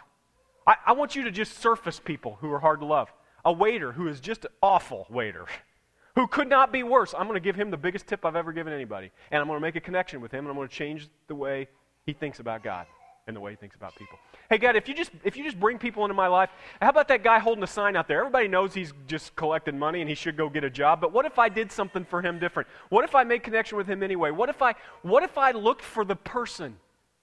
I, 0.66 0.76
I 0.86 0.92
want 0.92 1.14
you 1.14 1.24
to 1.24 1.30
just 1.30 1.58
surface 1.58 2.00
people 2.00 2.38
who 2.40 2.50
are 2.52 2.60
hard 2.60 2.80
to 2.80 2.86
love. 2.86 3.12
A 3.44 3.52
waiter 3.52 3.92
who 3.92 4.08
is 4.08 4.20
just 4.20 4.44
an 4.44 4.50
awful 4.62 5.06
waiter. 5.10 5.46
who 6.14 6.26
could 6.26 6.48
not 6.48 6.72
be 6.72 6.82
worse. 6.82 7.14
I'm 7.16 7.26
going 7.26 7.34
to 7.34 7.40
give 7.40 7.56
him 7.56 7.70
the 7.70 7.76
biggest 7.76 8.06
tip 8.06 8.24
I've 8.24 8.36
ever 8.36 8.52
given 8.52 8.72
anybody. 8.72 9.10
And 9.30 9.40
I'm 9.40 9.46
going 9.46 9.58
to 9.58 9.62
make 9.62 9.76
a 9.76 9.80
connection 9.80 10.20
with 10.20 10.32
him, 10.32 10.44
and 10.44 10.48
I'm 10.48 10.56
going 10.56 10.68
to 10.68 10.74
change 10.74 11.08
the 11.26 11.34
way 11.34 11.68
he 12.06 12.12
thinks 12.12 12.40
about 12.40 12.62
God 12.62 12.86
and 13.26 13.34
the 13.34 13.40
way 13.40 13.52
he 13.52 13.56
thinks 13.56 13.74
about 13.74 13.94
people. 13.96 14.18
Hey, 14.50 14.58
God, 14.58 14.76
if 14.76 14.88
you 14.88 14.94
just 14.94 15.10
if 15.24 15.36
you 15.36 15.44
just 15.44 15.58
bring 15.58 15.78
people 15.78 16.04
into 16.04 16.14
my 16.14 16.26
life, 16.26 16.50
how 16.80 16.90
about 16.90 17.08
that 17.08 17.24
guy 17.24 17.38
holding 17.38 17.64
a 17.64 17.68
sign 17.68 17.96
out 17.96 18.06
there? 18.06 18.20
Everybody 18.20 18.48
knows 18.48 18.74
he's 18.74 18.92
just 19.06 19.34
collecting 19.34 19.78
money 19.78 20.00
and 20.00 20.08
he 20.08 20.14
should 20.14 20.36
go 20.36 20.48
get 20.48 20.64
a 20.64 20.70
job. 20.70 21.00
But 21.00 21.12
what 21.12 21.24
if 21.24 21.38
I 21.38 21.48
did 21.48 21.72
something 21.72 22.04
for 22.04 22.20
him 22.20 22.38
different? 22.38 22.68
What 22.90 23.04
if 23.04 23.14
I 23.14 23.24
made 23.24 23.42
connection 23.42 23.78
with 23.78 23.86
him 23.86 24.02
anyway? 24.02 24.30
What 24.30 24.48
if 24.48 24.60
I 24.60 24.74
what 25.02 25.22
if 25.22 25.38
I 25.38 25.52
looked 25.52 25.82
for 25.82 26.04
the 26.04 26.16
person, 26.16 26.76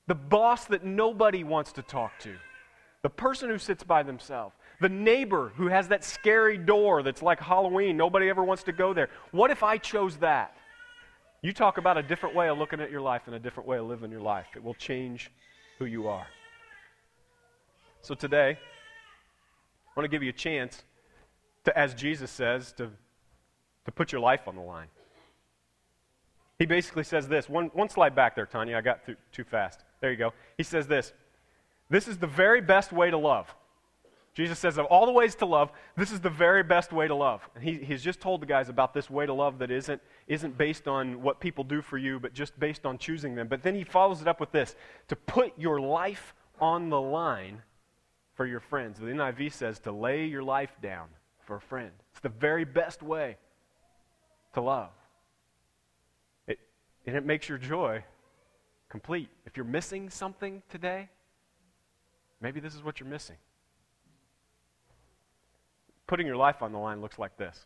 the 0.08 0.16
boss 0.16 0.66
that 0.66 0.84
nobody 0.84 1.44
wants 1.44 1.72
to 1.74 1.84
talk 1.84 2.18
to, 2.20 2.36
the 3.04 3.10
person 3.10 3.50
who 3.50 3.58
sits 3.58 3.84
by 3.84 4.02
themselves? 4.02 4.56
The 4.80 4.90
neighbor 4.90 5.52
who 5.58 5.68
has 5.68 5.90
that 5.90 6.04
scary 6.04 6.58
door 6.58 7.04
that's 7.04 7.22
like 7.22 7.40
Halloween, 7.40 7.96
nobody 7.98 8.30
ever 8.30 8.44
wants 8.44 8.64
to 8.64 8.72
go 8.72 8.94
there. 8.94 9.10
What 9.30 9.52
if 9.52 9.62
I 9.62 9.78
chose 9.78 10.18
that? 10.18 10.58
You 11.44 11.54
talk 11.54 11.78
about 11.78 11.98
a 11.98 12.04
different 12.04 12.36
way 12.36 12.50
of 12.50 12.58
looking 12.58 12.82
at 12.82 12.90
your 12.90 13.02
life 13.02 13.24
and 13.28 13.36
a 13.36 13.40
different 13.40 13.68
way 13.68 13.78
of 13.78 13.86
living 13.86 14.10
your 14.10 14.22
life. 14.22 14.48
It 14.56 14.64
will 14.64 14.74
change 14.74 15.32
who 15.82 15.88
you 15.88 16.08
are. 16.08 16.28
So 18.02 18.14
today, 18.14 18.52
I 18.52 20.00
want 20.00 20.06
to 20.06 20.16
give 20.16 20.22
you 20.22 20.30
a 20.30 20.34
chance 20.34 20.84
to, 21.64 21.76
as 21.76 21.96
Jesus 21.96 22.30
says, 22.30 22.72
to, 22.74 22.92
to 23.86 23.92
put 23.92 24.12
your 24.12 24.22
life 24.22 24.48
on 24.48 24.56
the 24.56 24.62
line. 24.62 24.90
He 26.60 26.68
basically 26.68 27.04
says 27.04 27.28
this. 27.28 27.50
One, 27.50 27.72
one 27.74 27.90
slide 27.90 28.14
back 28.14 28.36
there, 28.36 28.46
Tanya. 28.46 28.78
I 28.78 28.82
got 28.82 29.04
through 29.04 29.16
too 29.32 29.44
fast. 29.44 29.80
There 30.02 30.12
you 30.12 30.18
go. 30.18 30.34
He 30.56 30.62
says 30.62 30.86
this 30.86 31.14
This 31.90 32.08
is 32.08 32.20
the 32.20 32.28
very 32.28 32.62
best 32.62 32.94
way 32.94 33.10
to 33.10 33.18
love. 33.18 33.48
Jesus 34.34 34.60
says, 34.60 34.78
of 34.78 34.86
all 34.86 35.06
the 35.06 35.12
ways 35.12 35.36
to 35.36 35.46
love, 35.46 35.72
this 35.98 36.12
is 36.12 36.22
the 36.22 36.30
very 36.30 36.64
best 36.64 36.94
way 36.94 37.08
to 37.08 37.16
love. 37.16 37.48
And 37.54 37.64
he, 37.64 37.76
he's 37.80 38.02
just 38.02 38.22
told 38.22 38.42
the 38.42 38.46
guys 38.46 38.70
about 38.70 38.94
this 38.94 39.10
way 39.10 39.26
to 39.26 39.34
love 39.34 39.60
that 39.60 39.70
isn't, 39.70 40.02
isn't 40.28 40.58
based 40.58 40.88
on 40.88 41.22
what 41.22 41.42
people 41.42 41.66
do 41.66 41.82
for 41.82 41.98
you, 41.98 42.18
but 42.18 42.34
just 42.34 42.58
based 42.58 42.86
on 42.86 42.98
choosing 42.98 43.36
them. 43.36 43.50
But 43.50 43.62
then 43.62 43.76
he 43.76 43.84
follows 43.84 44.22
it 44.22 44.28
up 44.30 44.40
with 44.40 44.52
this 44.52 44.76
to 45.10 45.18
put 45.18 45.52
your 45.60 45.82
life 45.82 46.34
on 46.62 46.90
the 46.90 47.02
line 47.02 47.62
for 48.34 48.46
your 48.46 48.62
friends. 48.62 49.00
The 49.00 49.08
NIV 49.08 49.52
says 49.52 49.80
to 49.80 49.92
lay 49.92 50.26
your 50.26 50.44
life 50.44 50.72
down 50.82 51.10
for 51.46 51.58
a 51.58 51.62
friend. 51.62 51.92
It's 52.12 52.22
the 52.22 52.30
very 52.30 52.64
best 52.64 53.04
way 53.04 53.36
to 54.54 54.62
love. 54.62 54.92
It, 56.48 56.58
and 57.06 57.18
it 57.18 57.26
makes 57.26 57.50
your 57.50 57.58
joy 57.58 58.06
complete. 58.88 59.28
If 59.46 59.58
you're 59.58 59.66
missing 59.66 60.10
something 60.10 60.64
today, 60.70 61.10
maybe 62.40 62.62
this 62.62 62.74
is 62.74 62.82
what 62.82 63.02
you're 63.02 63.10
missing 63.10 63.36
putting 66.12 66.28
your 66.28 66.36
life 66.36 66.62
on 66.62 66.74
the 66.74 66.78
line 66.78 67.00
looks 67.00 67.18
like 67.18 67.38
this. 67.38 67.58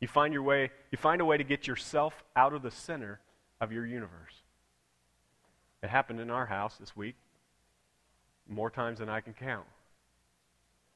You 0.00 0.08
find 0.08 0.32
your 0.32 0.42
way, 0.42 0.70
you 0.90 0.96
find 0.96 1.20
a 1.20 1.24
way 1.26 1.36
to 1.36 1.44
get 1.44 1.66
yourself 1.66 2.24
out 2.34 2.54
of 2.54 2.62
the 2.62 2.70
center 2.70 3.20
of 3.60 3.70
your 3.70 3.84
universe. 3.84 4.32
It 5.82 5.90
happened 5.90 6.18
in 6.18 6.30
our 6.30 6.46
house 6.46 6.78
this 6.78 6.96
week 6.96 7.14
more 8.48 8.70
times 8.70 9.00
than 9.00 9.10
I 9.10 9.20
can 9.20 9.34
count. 9.34 9.66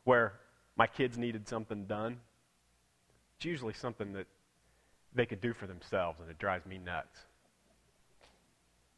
Where 0.05 0.33
my 0.77 0.87
kids 0.87 1.19
needed 1.19 1.47
something 1.47 1.85
done. 1.85 2.21
It's 3.37 3.45
usually 3.45 3.75
something 3.75 4.15
that 4.15 4.27
they 5.15 5.27
could 5.27 5.43
do 5.43 5.53
for 5.53 5.67
themselves, 5.67 6.21
and 6.23 6.31
it 6.31 6.39
drives 6.39 6.65
me 6.65 6.79
nuts 6.79 7.19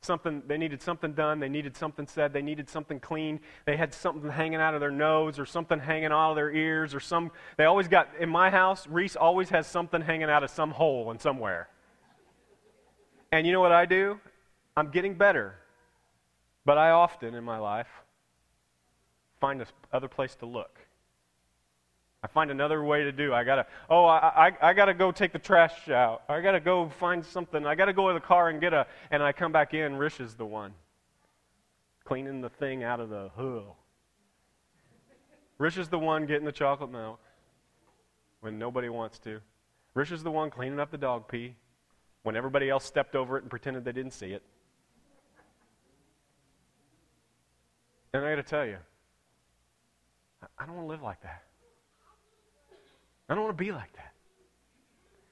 something 0.01 0.43
they 0.47 0.57
needed 0.57 0.81
something 0.81 1.13
done 1.13 1.41
they 1.41 1.49
needed 1.49 1.77
something 1.77 2.07
said 2.07 2.33
they 2.33 2.43
needed 2.43 2.69
something 2.69 3.01
cleaned 3.01 3.41
they 3.65 3.77
had 3.77 3.93
something 3.93 4.31
hanging 4.31 4.61
out 4.61 4.75
of 4.75 4.81
their 4.81 4.93
nose 4.93 5.39
or 5.39 5.47
something 5.47 5.79
hanging 5.81 6.13
out 6.13 6.31
of 6.31 6.37
their 6.37 6.53
ears 6.53 6.95
or 6.95 7.01
some 7.01 7.31
they 7.57 7.65
always 7.65 7.89
got 7.89 8.09
in 8.21 8.29
my 8.29 8.49
house 8.49 8.87
reese 8.87 9.17
always 9.17 9.49
has 9.49 9.67
something 9.67 10.01
hanging 10.01 10.31
out 10.31 10.45
of 10.45 10.51
some 10.51 10.71
hole 10.71 11.11
and 11.11 11.21
somewhere. 11.21 11.69
And 13.33 13.47
you 13.47 13.53
know 13.53 13.61
what 13.61 13.73
i 13.73 13.87
do? 13.87 14.21
I'm 14.77 14.91
getting 14.91 15.15
better 15.15 15.57
but 16.65 16.79
i 16.79 16.91
often 16.91 17.35
in 17.35 17.43
my 17.43 17.59
life 17.59 17.89
find 19.41 19.61
this 19.61 19.73
other 19.93 20.09
place 20.09 20.37
to 20.37 20.47
look 20.47 20.79
I 22.23 22.27
find 22.27 22.51
another 22.51 22.83
way 22.83 23.05
to 23.05 23.13
do. 23.13 23.33
I 23.33 23.45
gotta. 23.45 23.67
Oh, 23.89 24.05
I, 24.05 24.49
I, 24.49 24.71
I 24.71 24.73
gotta 24.73 24.95
go 24.95 25.13
take 25.13 25.33
the 25.33 25.39
trash 25.39 25.89
out. 25.89 26.23
I 26.29 26.41
gotta 26.41 26.61
go 26.61 26.89
find 26.89 27.25
something. 27.25 27.65
I 27.65 27.77
gotta 27.77 27.93
go 27.93 28.09
to 28.09 28.15
the 28.15 28.21
car 28.21 28.49
and 28.49 28.61
get 28.61 28.73
a. 28.73 28.87
And 29.11 29.23
I 29.23 29.33
come 29.33 29.53
back 29.53 29.73
in. 29.73 29.97
Rish 29.97 30.19
is 30.19 30.35
the 30.35 30.45
one 30.45 30.75
cleaning 32.05 32.41
the 32.41 32.49
thing 32.49 32.83
out 32.83 32.99
of 33.01 33.11
the 33.11 33.31
hull. 33.37 33.77
Rish 35.59 35.77
is 35.77 35.89
the 35.89 35.99
one 35.99 36.27
getting 36.27 36.45
the 36.45 36.53
chocolate 36.53 36.91
milk 36.91 37.21
when 38.41 38.59
nobody 38.59 38.89
wants 38.89 39.19
to. 39.21 39.41
Rish 39.95 40.11
is 40.11 40.23
the 40.23 40.31
one 40.31 40.51
cleaning 40.51 40.81
up 40.81 40.91
the 40.91 40.99
dog 40.99 41.29
pee 41.29 41.55
when 42.23 42.35
everybody 42.37 42.71
else 42.71 42.85
stepped 42.85 43.15
over 43.15 43.37
it 43.37 43.43
and 43.43 43.51
pretended 43.51 43.85
they 43.85 43.93
didn't 43.93 44.13
see 44.13 44.33
it. 44.33 44.43
And 48.13 48.25
I 48.25 48.31
got 48.31 48.37
to 48.37 48.43
tell 48.43 48.65
you, 48.65 48.79
I 50.59 50.67
don't 50.67 50.77
want 50.77 50.87
to 50.87 50.91
live 50.91 51.03
like 51.03 51.21
that. 51.23 51.43
I 53.29 53.35
don't 53.35 53.45
want 53.45 53.57
to 53.57 53.65
be 53.65 53.73
like 53.73 53.93
that. 53.95 54.13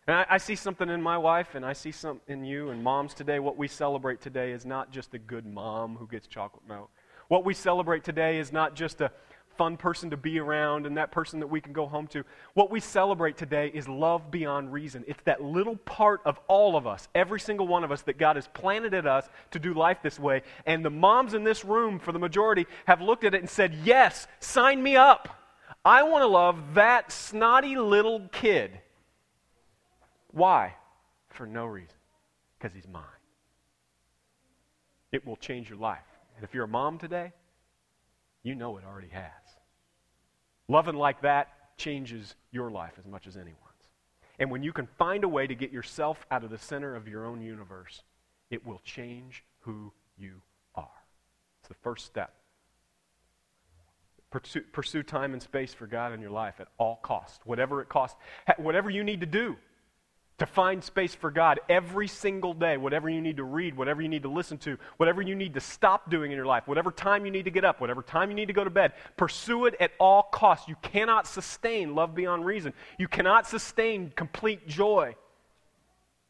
And 0.06 0.16
I, 0.16 0.26
I, 0.30 0.38
see 0.38 0.54
something 0.54 0.88
in 0.88 1.02
my 1.02 1.18
wife, 1.18 1.54
and 1.54 1.64
I 1.64 1.72
see 1.72 1.90
something 1.90 2.38
in 2.40 2.44
you 2.44 2.70
and 2.70 2.82
moms 2.82 3.12
today. 3.12 3.40
What 3.40 3.56
we 3.56 3.66
celebrate 3.66 4.20
today 4.20 4.52
is 4.52 4.64
not 4.64 4.92
just 4.92 5.14
a 5.14 5.18
good 5.18 5.46
mom 5.46 5.96
who 5.96 6.06
gets 6.06 6.28
chocolate 6.28 6.62
milk. 6.68 6.90
What 7.28 7.44
we 7.44 7.54
celebrate 7.54 8.04
today 8.04 8.38
is 8.38 8.52
not 8.52 8.76
just 8.76 9.00
a 9.00 9.10
fun 9.56 9.76
person 9.76 10.10
to 10.10 10.16
be 10.16 10.38
around 10.38 10.86
and 10.86 10.96
that 10.96 11.10
person 11.10 11.40
that 11.40 11.46
we 11.46 11.60
can 11.60 11.72
go 11.72 11.86
home 11.86 12.06
to. 12.08 12.24
What 12.54 12.70
we 12.70 12.78
celebrate 12.78 13.36
today 13.36 13.70
is 13.72 13.88
love 13.88 14.30
beyond 14.30 14.72
reason. 14.72 15.02
It's 15.08 15.22
that 15.24 15.42
little 15.42 15.76
part 15.76 16.20
of 16.24 16.38
all 16.46 16.76
of 16.76 16.86
us, 16.86 17.08
every 17.14 17.40
single 17.40 17.66
one 17.66 17.82
of 17.82 17.90
us, 17.90 18.02
that 18.02 18.18
God 18.18 18.36
has 18.36 18.48
planted 18.48 18.94
at 18.94 19.06
us 19.06 19.28
to 19.52 19.58
do 19.58 19.74
life 19.74 19.98
this 20.02 20.20
way. 20.20 20.42
And 20.66 20.84
the 20.84 20.90
moms 20.90 21.34
in 21.34 21.42
this 21.42 21.64
room, 21.64 21.98
for 21.98 22.12
the 22.12 22.18
majority, 22.18 22.66
have 22.86 23.00
looked 23.00 23.24
at 23.24 23.34
it 23.34 23.40
and 23.40 23.50
said, 23.50 23.74
Yes, 23.82 24.28
sign 24.40 24.82
me 24.82 24.94
up. 24.94 25.45
I 25.86 26.02
want 26.02 26.22
to 26.22 26.26
love 26.26 26.74
that 26.74 27.12
snotty 27.12 27.76
little 27.76 28.28
kid. 28.32 28.80
Why? 30.32 30.74
For 31.28 31.46
no 31.46 31.64
reason. 31.64 31.94
Because 32.58 32.74
he's 32.74 32.88
mine. 32.88 33.04
It 35.12 35.24
will 35.24 35.36
change 35.36 35.70
your 35.70 35.78
life. 35.78 36.00
And 36.34 36.42
if 36.42 36.52
you're 36.52 36.64
a 36.64 36.68
mom 36.68 36.98
today, 36.98 37.32
you 38.42 38.56
know 38.56 38.76
it 38.78 38.84
already 38.84 39.10
has. 39.10 39.30
Loving 40.66 40.96
like 40.96 41.22
that 41.22 41.76
changes 41.78 42.34
your 42.50 42.68
life 42.68 42.94
as 42.98 43.06
much 43.06 43.28
as 43.28 43.36
anyone's. 43.36 43.60
And 44.40 44.50
when 44.50 44.64
you 44.64 44.72
can 44.72 44.88
find 44.98 45.22
a 45.22 45.28
way 45.28 45.46
to 45.46 45.54
get 45.54 45.70
yourself 45.70 46.26
out 46.32 46.42
of 46.42 46.50
the 46.50 46.58
center 46.58 46.96
of 46.96 47.06
your 47.06 47.24
own 47.24 47.40
universe, 47.40 48.02
it 48.50 48.66
will 48.66 48.80
change 48.84 49.44
who 49.60 49.92
you 50.18 50.42
are. 50.74 50.88
It's 51.60 51.68
the 51.68 51.74
first 51.74 52.06
step 52.06 52.34
Pursue, 54.30 54.62
pursue 54.72 55.02
time 55.02 55.32
and 55.32 55.42
space 55.42 55.72
for 55.72 55.86
God 55.86 56.12
in 56.12 56.20
your 56.20 56.30
life 56.30 56.60
at 56.60 56.68
all 56.78 56.96
costs, 56.96 57.40
whatever 57.44 57.80
it 57.80 57.88
costs, 57.88 58.18
whatever 58.58 58.90
you 58.90 59.04
need 59.04 59.20
to 59.20 59.26
do 59.26 59.56
to 60.38 60.46
find 60.46 60.84
space 60.84 61.14
for 61.14 61.30
God 61.30 61.60
every 61.68 62.08
single 62.08 62.52
day, 62.52 62.76
whatever 62.76 63.08
you 63.08 63.22
need 63.22 63.38
to 63.38 63.44
read, 63.44 63.74
whatever 63.76 64.02
you 64.02 64.08
need 64.08 64.22
to 64.22 64.28
listen 64.28 64.58
to, 64.58 64.76
whatever 64.98 65.22
you 65.22 65.34
need 65.34 65.54
to 65.54 65.60
stop 65.60 66.10
doing 66.10 66.30
in 66.30 66.36
your 66.36 66.46
life, 66.46 66.68
whatever 66.68 66.90
time 66.90 67.24
you 67.24 67.30
need 67.30 67.46
to 67.46 67.50
get 67.50 67.64
up, 67.64 67.80
whatever 67.80 68.02
time 68.02 68.28
you 68.28 68.36
need 68.36 68.46
to 68.46 68.52
go 68.52 68.64
to 68.64 68.70
bed, 68.70 68.92
pursue 69.16 69.64
it 69.64 69.74
at 69.80 69.92
all 69.98 70.24
costs. 70.24 70.68
You 70.68 70.76
cannot 70.82 71.26
sustain 71.26 71.94
love 71.94 72.14
beyond 72.14 72.44
reason. 72.44 72.74
You 72.98 73.08
cannot 73.08 73.46
sustain 73.46 74.12
complete 74.14 74.68
joy 74.68 75.16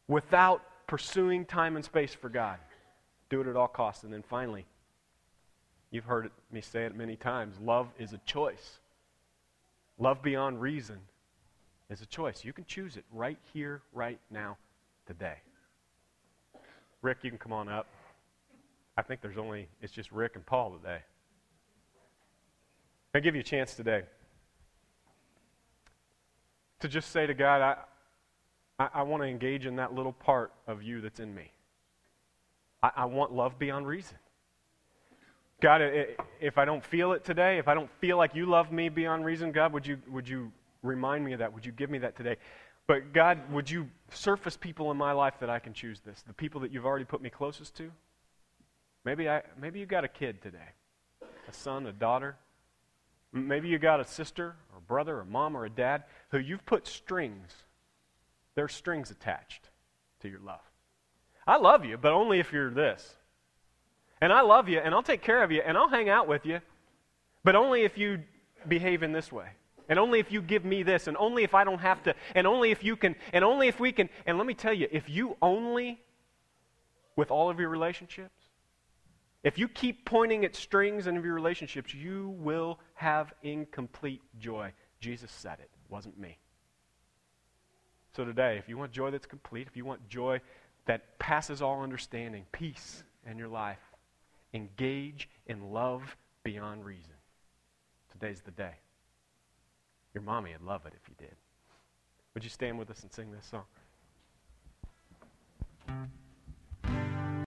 without 0.07 0.61
pursuing 0.87 1.45
time 1.45 1.75
and 1.75 1.83
space 1.83 2.13
for 2.13 2.29
God. 2.29 2.59
Do 3.29 3.41
it 3.41 3.47
at 3.47 3.57
all 3.57 3.67
costs. 3.67 4.05
And 4.05 4.13
then 4.13 4.23
finally, 4.23 4.65
You've 5.91 6.05
heard 6.05 6.31
me 6.51 6.61
say 6.61 6.85
it 6.85 6.95
many 6.95 7.15
times. 7.15 7.55
Love 7.61 7.87
is 7.97 8.13
a 8.13 8.17
choice. 8.19 8.79
Love 9.97 10.21
beyond 10.21 10.61
reason 10.61 10.97
is 11.89 12.01
a 12.01 12.05
choice. 12.05 12.43
You 12.43 12.53
can 12.53 12.65
choose 12.65 12.97
it 12.97 13.05
right 13.11 13.37
here, 13.53 13.81
right 13.93 14.19
now, 14.29 14.57
today. 15.05 15.37
Rick, 17.01 17.19
you 17.23 17.29
can 17.29 17.39
come 17.39 17.53
on 17.53 17.69
up. 17.69 17.87
I 18.97 19.01
think 19.01 19.21
there's 19.21 19.37
only, 19.37 19.69
it's 19.81 19.93
just 19.93 20.11
Rick 20.11 20.33
and 20.35 20.45
Paul 20.45 20.77
today. 20.77 20.99
I 23.13 23.19
give 23.19 23.35
you 23.35 23.41
a 23.41 23.43
chance 23.43 23.73
today 23.73 24.03
to 26.79 26.87
just 26.87 27.11
say 27.11 27.25
to 27.25 27.33
God, 27.33 27.61
I, 27.61 28.83
I, 28.83 28.89
I 28.95 29.01
want 29.03 29.23
to 29.23 29.27
engage 29.27 29.65
in 29.65 29.77
that 29.77 29.93
little 29.93 30.11
part 30.11 30.51
of 30.67 30.83
you 30.83 31.01
that's 31.01 31.19
in 31.19 31.33
me. 31.33 31.51
I, 32.83 32.91
I 32.97 33.05
want 33.05 33.31
love 33.31 33.57
beyond 33.57 33.87
reason. 33.87 34.17
God, 35.59 35.81
if 36.39 36.57
I 36.57 36.65
don't 36.65 36.85
feel 36.85 37.13
it 37.13 37.25
today, 37.25 37.57
if 37.57 37.67
I 37.67 37.73
don't 37.73 37.89
feel 37.99 38.15
like 38.17 38.35
you 38.35 38.45
love 38.45 38.71
me 38.71 38.89
beyond 38.89 39.25
reason, 39.25 39.51
God, 39.51 39.73
would 39.73 39.87
you, 39.87 39.97
would 40.07 40.29
you 40.29 40.51
remind 40.83 41.25
me 41.25 41.33
of 41.33 41.39
that? 41.39 41.51
Would 41.51 41.65
you 41.65 41.71
give 41.71 41.89
me 41.89 41.97
that 41.99 42.15
today? 42.15 42.37
But 42.85 43.11
God, 43.11 43.51
would 43.51 43.69
you 43.69 43.89
surface 44.11 44.55
people 44.55 44.91
in 44.91 44.97
my 44.97 45.13
life 45.13 45.33
that 45.39 45.49
I 45.49 45.59
can 45.59 45.73
choose 45.73 45.99
this? 46.01 46.21
The 46.27 46.33
people 46.33 46.61
that 46.61 46.71
you've 46.71 46.85
already 46.85 47.05
put 47.05 47.21
me 47.21 47.29
closest 47.29 47.75
to? 47.77 47.91
Maybe, 49.03 49.27
I, 49.27 49.41
maybe 49.59 49.79
you 49.79 49.85
got 49.85 50.03
a 50.03 50.07
kid 50.07 50.41
today, 50.41 50.69
a 51.21 51.53
son, 51.53 51.87
a 51.87 51.91
daughter. 51.91 52.35
Maybe 53.33 53.67
you 53.67 53.79
got 53.79 53.99
a 53.99 54.05
sister 54.05 54.55
or 54.73 54.79
brother 54.87 55.17
or 55.19 55.25
mom 55.25 55.57
or 55.57 55.65
a 55.65 55.69
dad 55.69 56.03
who 56.29 56.37
you've 56.37 56.65
put 56.65 56.87
strings, 56.87 57.51
there's 58.55 58.73
strings 58.73 59.11
attached 59.11 59.69
to 60.21 60.29
your 60.29 60.39
love. 60.39 60.61
I 61.47 61.57
love 61.57 61.83
you, 61.83 61.97
but 61.97 62.13
only 62.13 62.39
if 62.39 62.53
you're 62.53 62.69
this. 62.69 63.15
And 64.21 64.33
I 64.33 64.41
love 64.41 64.67
you, 64.67 64.79
and 64.79 64.93
I'll 64.93 65.03
take 65.03 65.21
care 65.21 65.43
of 65.43 65.51
you, 65.51 65.61
and 65.63 65.77
I'll 65.77 65.89
hang 65.89 66.09
out 66.09 66.27
with 66.27 66.45
you, 66.45 66.59
but 67.43 67.55
only 67.55 67.83
if 67.83 67.97
you 67.97 68.23
behave 68.67 69.03
in 69.03 69.11
this 69.11 69.31
way. 69.31 69.49
And 69.89 69.99
only 69.99 70.19
if 70.19 70.31
you 70.31 70.41
give 70.41 70.65
me 70.65 70.83
this, 70.83 71.07
and 71.07 71.15
only 71.17 71.43
if 71.43 71.53
I 71.53 71.63
don't 71.63 71.79
have 71.79 72.03
to, 72.03 72.15
and 72.35 72.45
only 72.45 72.71
if 72.71 72.83
you 72.83 72.97
can, 72.97 73.15
and 73.31 73.45
only 73.45 73.67
if 73.67 73.79
we 73.79 73.91
can. 73.91 74.09
And 74.25 74.37
let 74.37 74.45
me 74.45 74.53
tell 74.53 74.73
you, 74.73 74.87
if 74.91 75.09
you 75.09 75.37
only, 75.41 75.99
with 77.15 77.31
all 77.31 77.49
of 77.49 77.59
your 77.59 77.69
relationships, 77.69 78.33
if 79.43 79.57
you 79.57 79.69
keep 79.69 80.03
pointing 80.03 80.43
at 80.43 80.55
strings 80.55 81.07
in 81.07 81.15
your 81.15 81.33
relationships, 81.33 81.93
you 81.93 82.35
will 82.39 82.79
have 82.95 83.33
incomplete 83.43 84.21
joy. 84.39 84.73
Jesus 84.99 85.31
said 85.31 85.59
it, 85.59 85.69
wasn't 85.87 86.19
me. 86.19 86.37
So 88.13 88.25
today, 88.25 88.57
if 88.57 88.67
you 88.67 88.77
want 88.77 88.91
joy 88.91 89.11
that's 89.11 89.27
complete, 89.27 89.67
if 89.67 89.77
you 89.77 89.85
want 89.85 90.09
joy 90.09 90.41
that 90.85 91.17
passes 91.19 91.61
all 91.61 91.81
understanding, 91.81 92.45
peace 92.51 93.03
in 93.25 93.37
your 93.37 93.47
life, 93.47 93.77
engage 94.57 95.29
in 95.45 95.71
love 95.71 96.17
beyond 96.43 96.83
reason. 96.83 97.13
Today's 98.11 98.41
the 98.41 98.51
day. 98.51 98.73
Your 100.13 100.23
mommy 100.23 100.51
would 100.51 100.63
love 100.63 100.85
it 100.85 100.93
if 101.01 101.07
you 101.07 101.15
did. 101.17 101.35
Would 102.33 102.43
you 102.43 102.49
stand 102.49 102.77
with 102.77 102.89
us 102.89 103.03
and 103.03 103.11
sing 103.13 103.31
this 103.31 103.45
song? 103.45 103.63